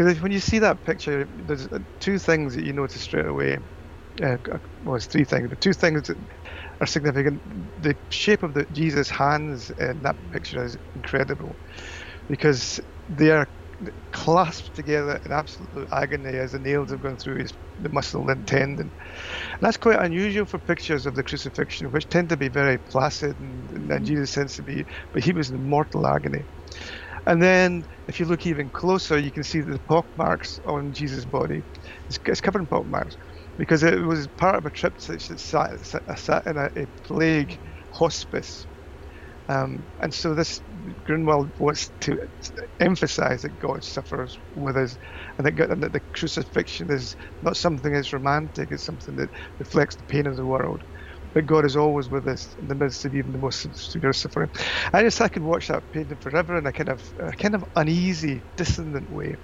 because 0.00 0.22
when 0.22 0.32
you 0.32 0.40
see 0.40 0.60
that 0.60 0.84
picture, 0.84 1.28
there's 1.30 1.66
uh, 1.68 1.80
two 2.00 2.18
things 2.18 2.56
that 2.56 2.64
you 2.64 2.72
notice 2.72 3.02
straight 3.02 3.26
away. 3.26 3.58
Uh, 4.22 4.38
well, 4.82 4.96
it's 4.96 5.06
three 5.06 5.24
things, 5.24 5.48
but 5.50 5.60
two 5.60 5.74
things 5.74 6.04
that 6.04 6.18
are 6.80 6.86
significant. 6.86 7.42
The 7.78 7.96
shape 8.10 8.42
of 8.44 8.54
the 8.54 8.66
Jesus' 8.72 9.10
hands 9.10 9.70
in 9.78 10.00
that 10.02 10.16
picture 10.32 10.64
is 10.64 10.78
incredible 10.96 11.58
because 12.28 12.80
they 13.08 13.30
are 13.30 13.48
clasped 14.12 14.74
together 14.74 15.20
in 15.26 15.32
absolute 15.32 15.88
agony 15.92 16.38
as 16.38 16.52
the 16.52 16.60
nails 16.60 16.92
have 16.92 17.00
gone 17.00 17.18
through 17.18 17.40
his 17.40 17.52
the 17.78 17.90
muscle 17.90 18.28
and 18.30 18.46
tendon. 18.48 18.92
And 19.46 19.60
that's 19.62 19.78
quite 19.78 20.00
unusual 20.00 20.46
for 20.46 20.58
pictures 20.60 21.06
of 21.06 21.14
the 21.14 21.24
crucifixion, 21.24 21.92
which 21.92 22.08
tend 22.08 22.30
to 22.30 22.38
be 22.38 22.48
very 22.48 22.78
placid 22.78 23.38
and, 23.40 23.70
and 23.70 24.06
Jesus 24.06 24.32
tends 24.32 24.56
to 24.56 24.64
be, 24.64 24.84
but 25.12 25.24
he 25.24 25.32
was 25.32 25.50
in 25.50 25.68
mortal 25.68 26.06
agony. 26.06 26.44
And 27.30 27.42
then, 27.42 27.84
if 28.08 28.20
you 28.20 28.26
look 28.26 28.46
even 28.46 28.70
closer, 28.70 29.18
you 29.18 29.32
can 29.32 29.44
see 29.44 29.62
the 29.62 29.80
pock 29.88 30.08
marks 30.16 30.58
on 30.66 30.92
Jesus' 30.92 31.26
body. 31.26 31.62
It's, 32.08 32.18
it's 32.26 32.42
covered 32.42 32.60
in 32.62 32.68
pock 32.68 32.86
marks 32.88 33.16
because 33.58 33.84
it 33.84 34.00
was 34.00 34.28
part 34.38 34.56
of 34.56 34.66
a 34.66 34.70
triptych 34.72 35.26
that 35.28 35.40
sat, 35.40 35.80
sat, 35.86 36.02
sat 36.18 36.46
in 36.46 36.58
a, 36.58 36.70
a, 36.76 36.86
plague 37.04 37.60
hospice. 37.92 38.66
Um, 39.48 39.88
and 40.00 40.14
so 40.14 40.34
this 40.34 40.62
Grunewald 41.04 41.52
wants 41.58 41.92
to 42.02 42.18
emphasize 42.80 43.42
that 43.42 43.58
God 43.60 43.84
suffers 43.84 44.36
with 44.54 44.76
us 44.76 44.96
and 45.38 45.46
that, 45.46 45.70
and 45.70 45.82
that 45.84 45.92
the 45.94 46.02
crucifixion 46.14 46.92
is 46.92 47.16
not 47.42 47.56
something 47.58 47.92
that's 47.92 48.12
romantic, 48.12 48.70
it's 48.72 48.84
something 48.84 49.16
that 49.16 49.30
reflects 49.60 49.96
the 49.96 50.04
pain 50.04 50.26
of 50.28 50.36
the 50.36 50.46
world. 50.46 50.82
But 51.32 51.46
God 51.46 51.64
is 51.64 51.76
always 51.76 52.08
with 52.08 52.26
us 52.26 52.56
in 52.58 52.68
the 52.68 52.74
midst 52.74 53.04
of 53.04 53.14
even 53.14 53.32
the 53.32 53.38
most 53.38 53.74
severe 53.76 54.12
suffering. 54.12 54.50
I 54.92 55.02
just 55.02 55.20
I 55.20 55.28
could 55.28 55.42
watch 55.42 55.68
that 55.68 55.82
painting 55.92 56.16
forever 56.16 56.58
in 56.58 56.66
a 56.66 56.72
kind 56.72 56.88
of 56.88 57.20
a 57.20 57.32
kind 57.32 57.54
of 57.54 57.64
uneasy, 57.76 58.42
dissonant 58.56 59.10
way. 59.12 59.36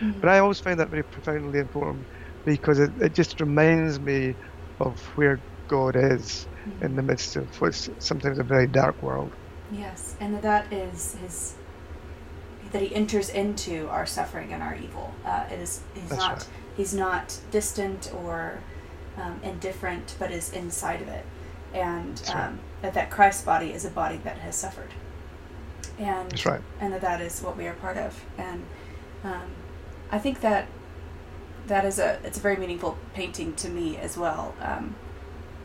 Mm-hmm. 0.00 0.20
But 0.20 0.28
I 0.28 0.38
always 0.38 0.60
find 0.60 0.78
that 0.80 0.88
very 0.88 1.02
profoundly 1.02 1.58
important 1.58 2.06
because 2.44 2.78
it, 2.78 2.90
it 3.00 3.14
just 3.14 3.40
reminds 3.40 3.98
me 3.98 4.34
of 4.80 5.00
where 5.16 5.40
God 5.68 5.96
is 5.96 6.46
mm-hmm. 6.66 6.84
in 6.84 6.96
the 6.96 7.02
midst 7.02 7.36
of 7.36 7.60
what's 7.60 7.90
sometimes 7.98 8.38
a 8.38 8.44
very 8.44 8.66
dark 8.66 9.00
world. 9.02 9.32
Yes, 9.72 10.16
and 10.20 10.40
that 10.42 10.72
is 10.72 11.14
his 11.14 11.54
that 12.72 12.82
he 12.82 12.94
enters 12.94 13.28
into 13.28 13.88
our 13.88 14.06
suffering 14.06 14.52
and 14.52 14.62
our 14.62 14.74
evil. 14.76 15.14
Uh, 15.24 15.44
it 15.50 15.60
is 15.60 15.80
he's 15.94 16.08
That's 16.08 16.20
not 16.20 16.32
right. 16.32 16.48
he's 16.76 16.94
not 16.94 17.38
distant 17.50 18.12
or 18.14 18.60
um, 19.16 19.40
indifferent, 19.42 20.16
but 20.18 20.30
is 20.30 20.52
inside 20.52 21.02
of 21.02 21.08
it, 21.08 21.24
and 21.74 22.22
um, 22.34 22.60
that 22.82 22.94
that 22.94 23.10
Christ's 23.10 23.44
body 23.44 23.72
is 23.72 23.84
a 23.84 23.90
body 23.90 24.18
that 24.24 24.38
has 24.38 24.56
suffered, 24.56 24.90
and 25.98 26.30
That's 26.30 26.46
right. 26.46 26.60
and 26.80 26.92
that 26.92 27.00
that 27.00 27.20
is 27.20 27.40
what 27.40 27.56
we 27.56 27.66
are 27.66 27.74
part 27.74 27.96
of, 27.96 28.24
and 28.38 28.64
um, 29.24 29.50
I 30.10 30.18
think 30.18 30.40
that 30.40 30.66
that 31.66 31.84
is 31.84 31.98
a 31.98 32.18
it's 32.24 32.38
a 32.38 32.40
very 32.40 32.56
meaningful 32.56 32.98
painting 33.14 33.54
to 33.56 33.68
me 33.68 33.96
as 33.96 34.16
well 34.16 34.54
um, 34.60 34.94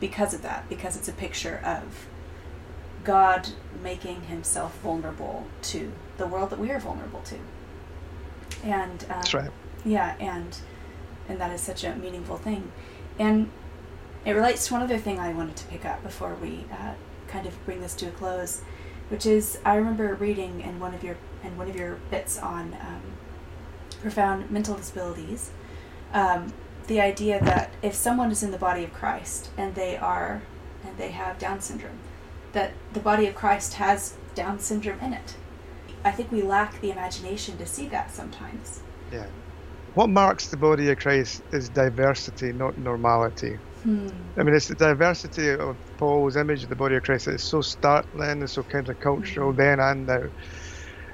because 0.00 0.32
of 0.32 0.42
that 0.42 0.68
because 0.68 0.96
it's 0.96 1.08
a 1.08 1.12
picture 1.12 1.60
of 1.64 2.06
God 3.04 3.48
making 3.82 4.22
himself 4.22 4.78
vulnerable 4.78 5.46
to 5.62 5.92
the 6.16 6.26
world 6.26 6.50
that 6.50 6.58
we 6.58 6.70
are 6.70 6.78
vulnerable 6.80 7.20
to. 7.22 7.36
And 8.64 9.02
um, 9.04 9.08
that's 9.08 9.34
right. 9.34 9.50
yeah 9.84 10.16
and 10.18 10.56
and 11.28 11.40
that 11.40 11.52
is 11.52 11.60
such 11.60 11.84
a 11.84 11.94
meaningful 11.94 12.38
thing. 12.38 12.72
And 13.18 13.50
it 14.24 14.32
relates 14.32 14.66
to 14.66 14.74
one 14.74 14.82
other 14.82 14.98
thing 14.98 15.18
I 15.18 15.32
wanted 15.32 15.56
to 15.56 15.66
pick 15.66 15.84
up 15.84 16.02
before 16.02 16.34
we 16.34 16.66
uh, 16.72 16.94
kind 17.28 17.46
of 17.46 17.64
bring 17.64 17.80
this 17.80 17.94
to 17.96 18.08
a 18.08 18.10
close 18.10 18.62
which 19.08 19.24
is 19.24 19.58
I 19.64 19.76
remember 19.76 20.14
reading 20.14 20.60
in 20.60 20.80
one 20.80 20.94
of 20.94 21.02
your 21.02 21.16
in 21.42 21.56
one 21.56 21.68
of 21.68 21.76
your 21.76 21.98
bits 22.10 22.38
on 22.38 22.76
um, 22.80 23.02
profound 24.00 24.50
mental 24.50 24.74
disabilities 24.74 25.50
um, 26.12 26.52
the 26.88 27.00
idea 27.00 27.38
that 27.44 27.70
if 27.82 27.94
someone 27.94 28.32
is 28.32 28.42
in 28.42 28.50
the 28.50 28.58
body 28.58 28.82
of 28.82 28.92
Christ 28.92 29.50
and 29.56 29.74
they 29.74 29.96
are 29.96 30.42
and 30.84 30.96
they 30.96 31.10
have 31.10 31.38
Down 31.38 31.60
syndrome, 31.60 31.98
that 32.52 32.72
the 32.94 33.00
body 33.00 33.26
of 33.26 33.34
Christ 33.34 33.74
has 33.74 34.16
Down 34.34 34.58
syndrome 34.58 35.00
in 35.00 35.12
it. 35.12 35.36
I 36.04 36.10
think 36.10 36.32
we 36.32 36.42
lack 36.42 36.80
the 36.80 36.90
imagination 36.90 37.58
to 37.58 37.66
see 37.66 37.88
that 37.88 38.10
sometimes. 38.10 38.80
Yeah. 39.12 39.26
What 39.94 40.08
marks 40.08 40.48
the 40.48 40.56
body 40.56 40.90
of 40.90 40.98
Christ 40.98 41.42
is 41.52 41.68
diversity, 41.68 42.52
not 42.52 42.78
normality. 42.78 43.58
Hmm. 43.82 44.08
I 44.38 44.42
mean, 44.42 44.54
it's 44.54 44.68
the 44.68 44.74
diversity 44.74 45.50
of 45.50 45.78
Paul's 45.98 46.36
image 46.36 46.64
of 46.64 46.68
the 46.68 46.76
body 46.76 46.96
of 46.96 47.02
Christ 47.02 47.26
that 47.26 47.34
is 47.34 47.44
so 47.44 47.60
startling 47.60 48.30
and 48.30 48.50
so 48.50 48.62
countercultural 48.62 49.52
hmm. 49.52 49.56
then 49.56 49.80
and 49.80 50.06
now. 50.06 50.22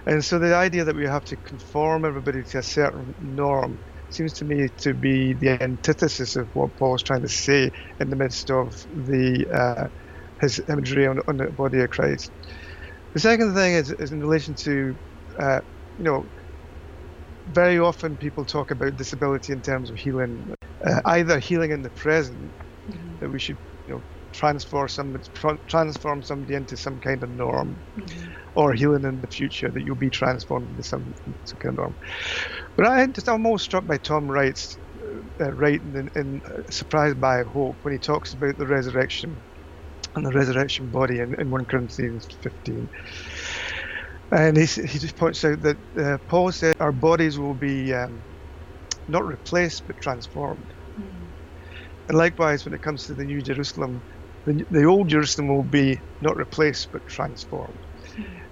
And 0.06 0.24
so 0.24 0.38
the 0.38 0.54
idea 0.54 0.84
that 0.84 0.96
we 0.96 1.06
have 1.06 1.24
to 1.24 1.36
conform 1.36 2.04
everybody 2.04 2.42
to 2.44 2.58
a 2.58 2.62
certain 2.62 3.14
norm 3.18 3.78
seems 4.10 4.34
to 4.34 4.44
me 4.44 4.68
to 4.78 4.94
be 4.94 5.32
the 5.32 5.60
antithesis 5.62 6.36
of 6.36 6.48
what 6.52 6.76
Paul's 6.76 7.02
trying 7.02 7.22
to 7.22 7.28
say 7.28 7.70
in 8.00 8.10
the 8.10 8.16
midst 8.16 8.50
of 8.50 8.74
the 8.92 9.46
uh, 9.52 9.88
his 10.40 10.60
imagery 10.68 11.06
on, 11.06 11.20
on, 11.26 11.36
the 11.36 11.50
body 11.52 11.80
of 11.80 11.90
Christ. 11.90 12.30
The 13.14 13.20
second 13.20 13.54
thing 13.54 13.74
is, 13.74 13.90
is 13.98 14.12
in 14.12 14.20
relation 14.20 14.54
to, 14.56 14.98
uh, 15.40 15.60
you 15.96 16.04
know, 16.04 16.28
very 17.46 17.78
often 17.78 18.16
people 18.16 18.44
talk 18.44 18.70
about 18.70 18.96
disability 18.96 19.52
in 19.52 19.62
terms 19.62 19.90
of 19.90 19.96
healing, 19.96 20.54
uh, 20.86 21.00
either 21.06 21.38
healing 21.38 21.70
in 21.70 21.82
the 21.82 21.90
present. 21.90 22.52
That 23.24 23.32
we 23.32 23.38
should, 23.38 23.56
you 23.88 23.94
know, 23.94 24.02
transform 24.32 24.88
some 24.88 25.18
transform 25.66 26.22
somebody 26.22 26.54
into 26.54 26.76
some 26.76 27.00
kind 27.00 27.22
of 27.22 27.30
norm, 27.30 27.74
mm-hmm. 27.96 28.32
or 28.54 28.74
healing 28.74 29.04
in 29.04 29.20
the 29.22 29.26
future 29.28 29.70
that 29.70 29.82
you'll 29.82 29.96
be 29.96 30.10
transformed 30.10 30.68
into 30.68 30.82
some, 30.82 31.14
some 31.44 31.58
kind 31.58 31.78
of 31.78 31.78
norm. 31.78 31.94
But 32.76 32.86
I 32.86 33.06
just 33.06 33.28
I'm 33.28 33.42
most 33.42 33.64
struck 33.64 33.86
by 33.86 33.96
Tom 33.96 34.30
Wright's 34.30 34.76
uh, 35.40 35.52
right 35.52 35.80
in, 35.80 36.10
in 36.14 36.42
uh, 36.44 36.70
Surprised 36.70 37.18
by 37.18 37.42
Hope 37.44 37.76
when 37.82 37.94
he 37.94 37.98
talks 37.98 38.34
about 38.34 38.58
the 38.58 38.66
resurrection 38.66 39.34
and 40.14 40.26
the 40.26 40.32
resurrection 40.32 40.90
body 40.90 41.20
in, 41.20 41.34
in 41.40 41.50
1 41.50 41.64
Corinthians 41.64 42.26
15. 42.42 42.90
And 44.32 44.56
he, 44.56 44.66
he 44.66 44.98
just 44.98 45.16
points 45.16 45.44
out 45.44 45.62
that 45.62 45.76
uh, 45.98 46.18
Paul 46.28 46.52
said 46.52 46.76
our 46.78 46.92
bodies 46.92 47.38
will 47.38 47.54
be 47.54 47.94
um, 47.94 48.20
not 49.08 49.24
replaced 49.24 49.86
but 49.86 50.00
transformed. 50.00 50.66
And 52.08 52.18
likewise, 52.18 52.64
when 52.64 52.74
it 52.74 52.82
comes 52.82 53.06
to 53.06 53.14
the 53.14 53.24
New 53.24 53.42
Jerusalem, 53.42 54.02
the, 54.46 54.64
the 54.70 54.84
old 54.84 55.08
Jerusalem 55.10 55.48
will 55.48 55.64
be 55.64 56.02
not 56.20 56.36
replaced 56.36 56.90
but 56.92 57.06
transformed. 57.06 57.80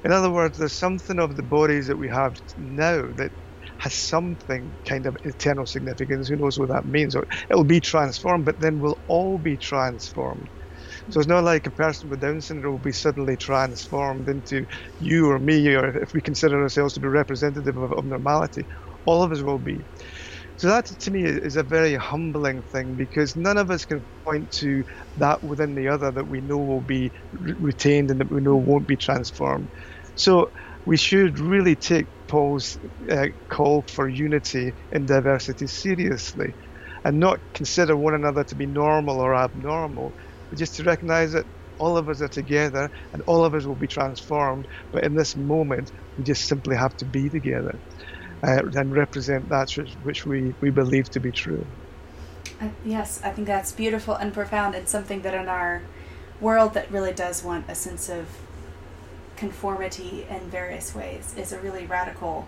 In 0.05 0.13
other 0.13 0.31
words, 0.31 0.59
there's 0.59 0.75
something 0.75 1.19
of 1.19 1.37
the 1.37 1.43
bodies 1.43 1.87
that 1.89 1.99
we 1.99 2.09
have 2.09 2.35
now 2.57 3.03
that 3.17 3.33
has 3.79 3.95
something 3.95 4.77
kind 4.89 5.07
of 5.07 5.17
eternal 5.25 5.67
significance. 5.67 6.29
Who 6.29 6.37
knows 6.37 6.59
what 6.59 6.71
that 6.71 6.87
means? 6.87 7.17
It'll 7.51 7.65
be 7.65 7.81
transformed, 7.81 8.47
but 8.47 8.61
then 8.61 8.79
we'll 8.79 9.01
all 9.09 9.39
be 9.39 9.59
transformed. 9.59 10.49
So 11.11 11.21
it's 11.21 11.29
not 11.29 11.45
like 11.45 11.67
a 11.67 11.73
person 11.73 12.11
with 12.11 12.21
Down 12.21 12.41
syndrome 12.41 12.73
will 12.75 12.81
be 12.81 12.93
suddenly 12.93 13.37
transformed 13.37 14.29
into 14.29 14.67
you 14.99 15.31
or 15.31 15.39
me, 15.39 15.75
or 15.75 15.97
if 16.03 16.13
we 16.15 16.23
consider 16.23 16.63
ourselves 16.63 16.95
to 16.95 17.01
be 17.01 17.09
representative 17.09 17.77
of, 17.77 17.93
of 17.93 18.05
normality, 18.07 18.67
all 19.07 19.23
of 19.23 19.33
us 19.33 19.43
will 19.43 19.59
be. 19.61 19.87
So 20.57 20.69
that 20.69 20.87
to 20.87 21.11
me 21.11 21.25
is 21.25 21.57
a 21.57 21.65
very 21.65 21.95
humbling 21.97 22.63
thing 22.65 22.97
because 22.97 23.37
none 23.37 23.59
of 23.59 23.71
us 23.71 23.85
can 23.85 24.07
point 24.27 24.51
to 24.53 24.85
that 25.17 25.43
within 25.43 25.75
the 25.75 25.89
other 25.89 26.13
that 26.13 26.29
we 26.29 26.41
know 26.41 26.59
will 26.59 26.83
be 26.83 27.13
re- 27.33 27.55
retained 27.59 28.11
and 28.11 28.21
that 28.21 28.31
we 28.31 28.41
know 28.41 28.57
won't 28.57 28.87
be 28.89 28.97
transformed. 28.97 29.71
So 30.17 30.51
we 30.87 30.97
should 30.97 31.41
really 31.41 31.77
take 31.77 32.09
Paul's 32.29 32.79
uh, 33.11 33.29
call 33.51 33.87
for 33.91 34.09
unity 34.09 34.73
in 34.93 35.07
diversity 35.07 35.67
seriously 35.67 36.55
and 37.05 37.19
not 37.19 37.41
consider 37.55 37.97
one 37.97 38.15
another 38.15 38.45
to 38.45 38.57
be 38.57 38.67
normal 38.67 39.21
or 39.21 39.35
abnormal, 39.35 40.15
but 40.51 40.59
just 40.59 40.77
to 40.77 40.85
recognize 40.85 41.33
that 41.33 41.47
all 41.79 41.97
of 41.97 42.09
us 42.09 42.23
are 42.23 42.29
together 42.29 42.91
and 43.13 43.23
all 43.27 43.45
of 43.45 43.55
us 43.55 43.67
will 43.67 43.77
be 43.77 43.89
transformed. 43.89 44.67
But 44.93 45.05
in 45.05 45.15
this 45.17 45.37
moment, 45.37 45.91
we 46.17 46.25
just 46.25 46.47
simply 46.47 46.77
have 46.77 46.95
to 46.99 47.07
be 47.07 47.31
together 47.31 47.73
uh, 48.43 48.63
and 48.75 48.95
represent 48.95 49.49
that 49.49 49.71
which, 49.77 49.93
which 50.03 50.27
we, 50.27 50.55
we 50.61 50.71
believe 50.71 51.11
to 51.11 51.21
be 51.21 51.31
true. 51.31 51.65
Uh, 52.61 52.69
yes, 52.85 53.21
I 53.25 53.31
think 53.31 53.47
that's 53.47 53.73
beautiful 53.73 54.15
and 54.15 54.33
profound 54.33 54.75
and 54.75 54.89
something 54.89 55.23
that 55.23 55.35
in 55.35 55.49
our 55.49 55.83
world 56.41 56.75
that 56.75 56.91
really 56.91 57.13
does 57.13 57.43
want 57.43 57.65
a 57.69 57.75
sense 57.75 58.09
of 58.09 58.27
conformity 59.37 60.27
in 60.29 60.41
various 60.51 60.95
ways 60.95 61.35
is 61.37 61.53
a 61.53 61.59
really 61.61 61.87
radical, 61.87 62.47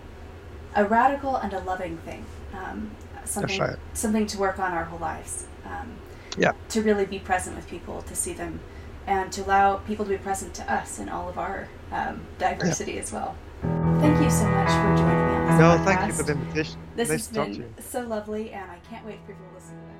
a 0.75 0.85
radical 0.85 1.37
and 1.37 1.53
a 1.53 1.61
loving 1.61 1.97
thing. 1.99 2.25
Um, 2.53 2.91
something, 3.25 3.59
right. 3.59 3.77
something 3.95 4.27
to 4.29 4.39
work 4.39 4.59
on 4.59 4.73
our 4.73 4.85
whole 4.85 4.99
lives. 4.99 5.47
Um, 5.65 5.93
yeah. 6.37 6.53
To 6.71 6.83
really 6.83 7.07
be 7.07 7.19
present 7.19 7.57
with 7.57 7.69
people, 7.69 8.03
to 8.03 8.15
see 8.15 8.33
them, 8.33 8.61
and 9.07 9.33
to 9.33 9.45
allow 9.45 9.77
people 9.77 10.05
to 10.05 10.11
be 10.11 10.19
present 10.19 10.55
to 10.55 10.73
us 10.73 10.99
in 10.99 11.09
all 11.09 11.29
of 11.29 11.39
our 11.39 11.69
um, 11.93 12.23
diversity 12.39 12.93
yeah. 12.93 13.01
as 13.01 13.13
well. 13.13 13.37
Thank 13.63 14.23
you 14.23 14.31
so 14.31 14.47
much 14.49 14.69
for 14.69 14.97
joining 14.97 15.29
me 15.29 15.34
No, 15.59 15.77
podcast. 15.77 15.85
thank 15.85 16.07
you 16.09 16.13
for 16.13 16.23
the 16.25 16.33
invitation. 16.33 16.81
This 16.97 17.09
nice 17.09 17.29
has 17.29 17.59
been 17.59 17.75
so 17.79 18.01
lovely, 18.03 18.51
and 18.51 18.69
I 18.69 18.79
can't 18.91 19.07
wait 19.07 19.21
for 19.21 19.29
people 19.29 19.47
to 19.49 19.55
listen 19.55 19.77
to 19.77 19.83
this. 19.87 19.95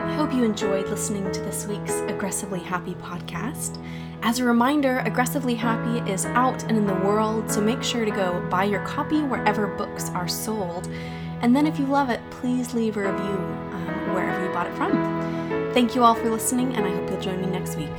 I 0.00 0.12
hope 0.14 0.32
you 0.32 0.42
enjoyed 0.42 0.88
listening 0.88 1.30
to 1.32 1.40
this 1.42 1.66
week's 1.66 2.00
Aggressively 2.08 2.60
Happy 2.60 2.94
podcast. 2.94 3.78
As 4.22 4.38
a 4.38 4.44
reminder, 4.44 5.00
Aggressively 5.00 5.54
Happy 5.54 6.10
is 6.10 6.24
out 6.26 6.62
and 6.62 6.78
in 6.78 6.86
the 6.86 6.94
world, 6.94 7.50
so 7.50 7.60
make 7.60 7.82
sure 7.82 8.06
to 8.06 8.10
go 8.10 8.40
buy 8.48 8.64
your 8.64 8.82
copy 8.86 9.20
wherever 9.20 9.66
books 9.66 10.08
are 10.10 10.28
sold. 10.28 10.88
And 11.42 11.54
then, 11.54 11.66
if 11.66 11.78
you 11.78 11.84
love 11.84 12.08
it, 12.08 12.22
please 12.30 12.72
leave 12.72 12.96
a 12.96 13.00
review 13.00 13.34
um, 13.34 14.14
wherever 14.14 14.42
you 14.42 14.50
bought 14.50 14.66
it 14.66 14.74
from. 14.76 14.92
Thank 15.74 15.94
you 15.94 16.04
all 16.04 16.14
for 16.14 16.30
listening, 16.30 16.74
and 16.74 16.86
I 16.86 16.90
hope 16.90 17.10
you'll 17.10 17.20
join 17.20 17.42
me 17.42 17.48
next 17.48 17.76
week. 17.76 17.92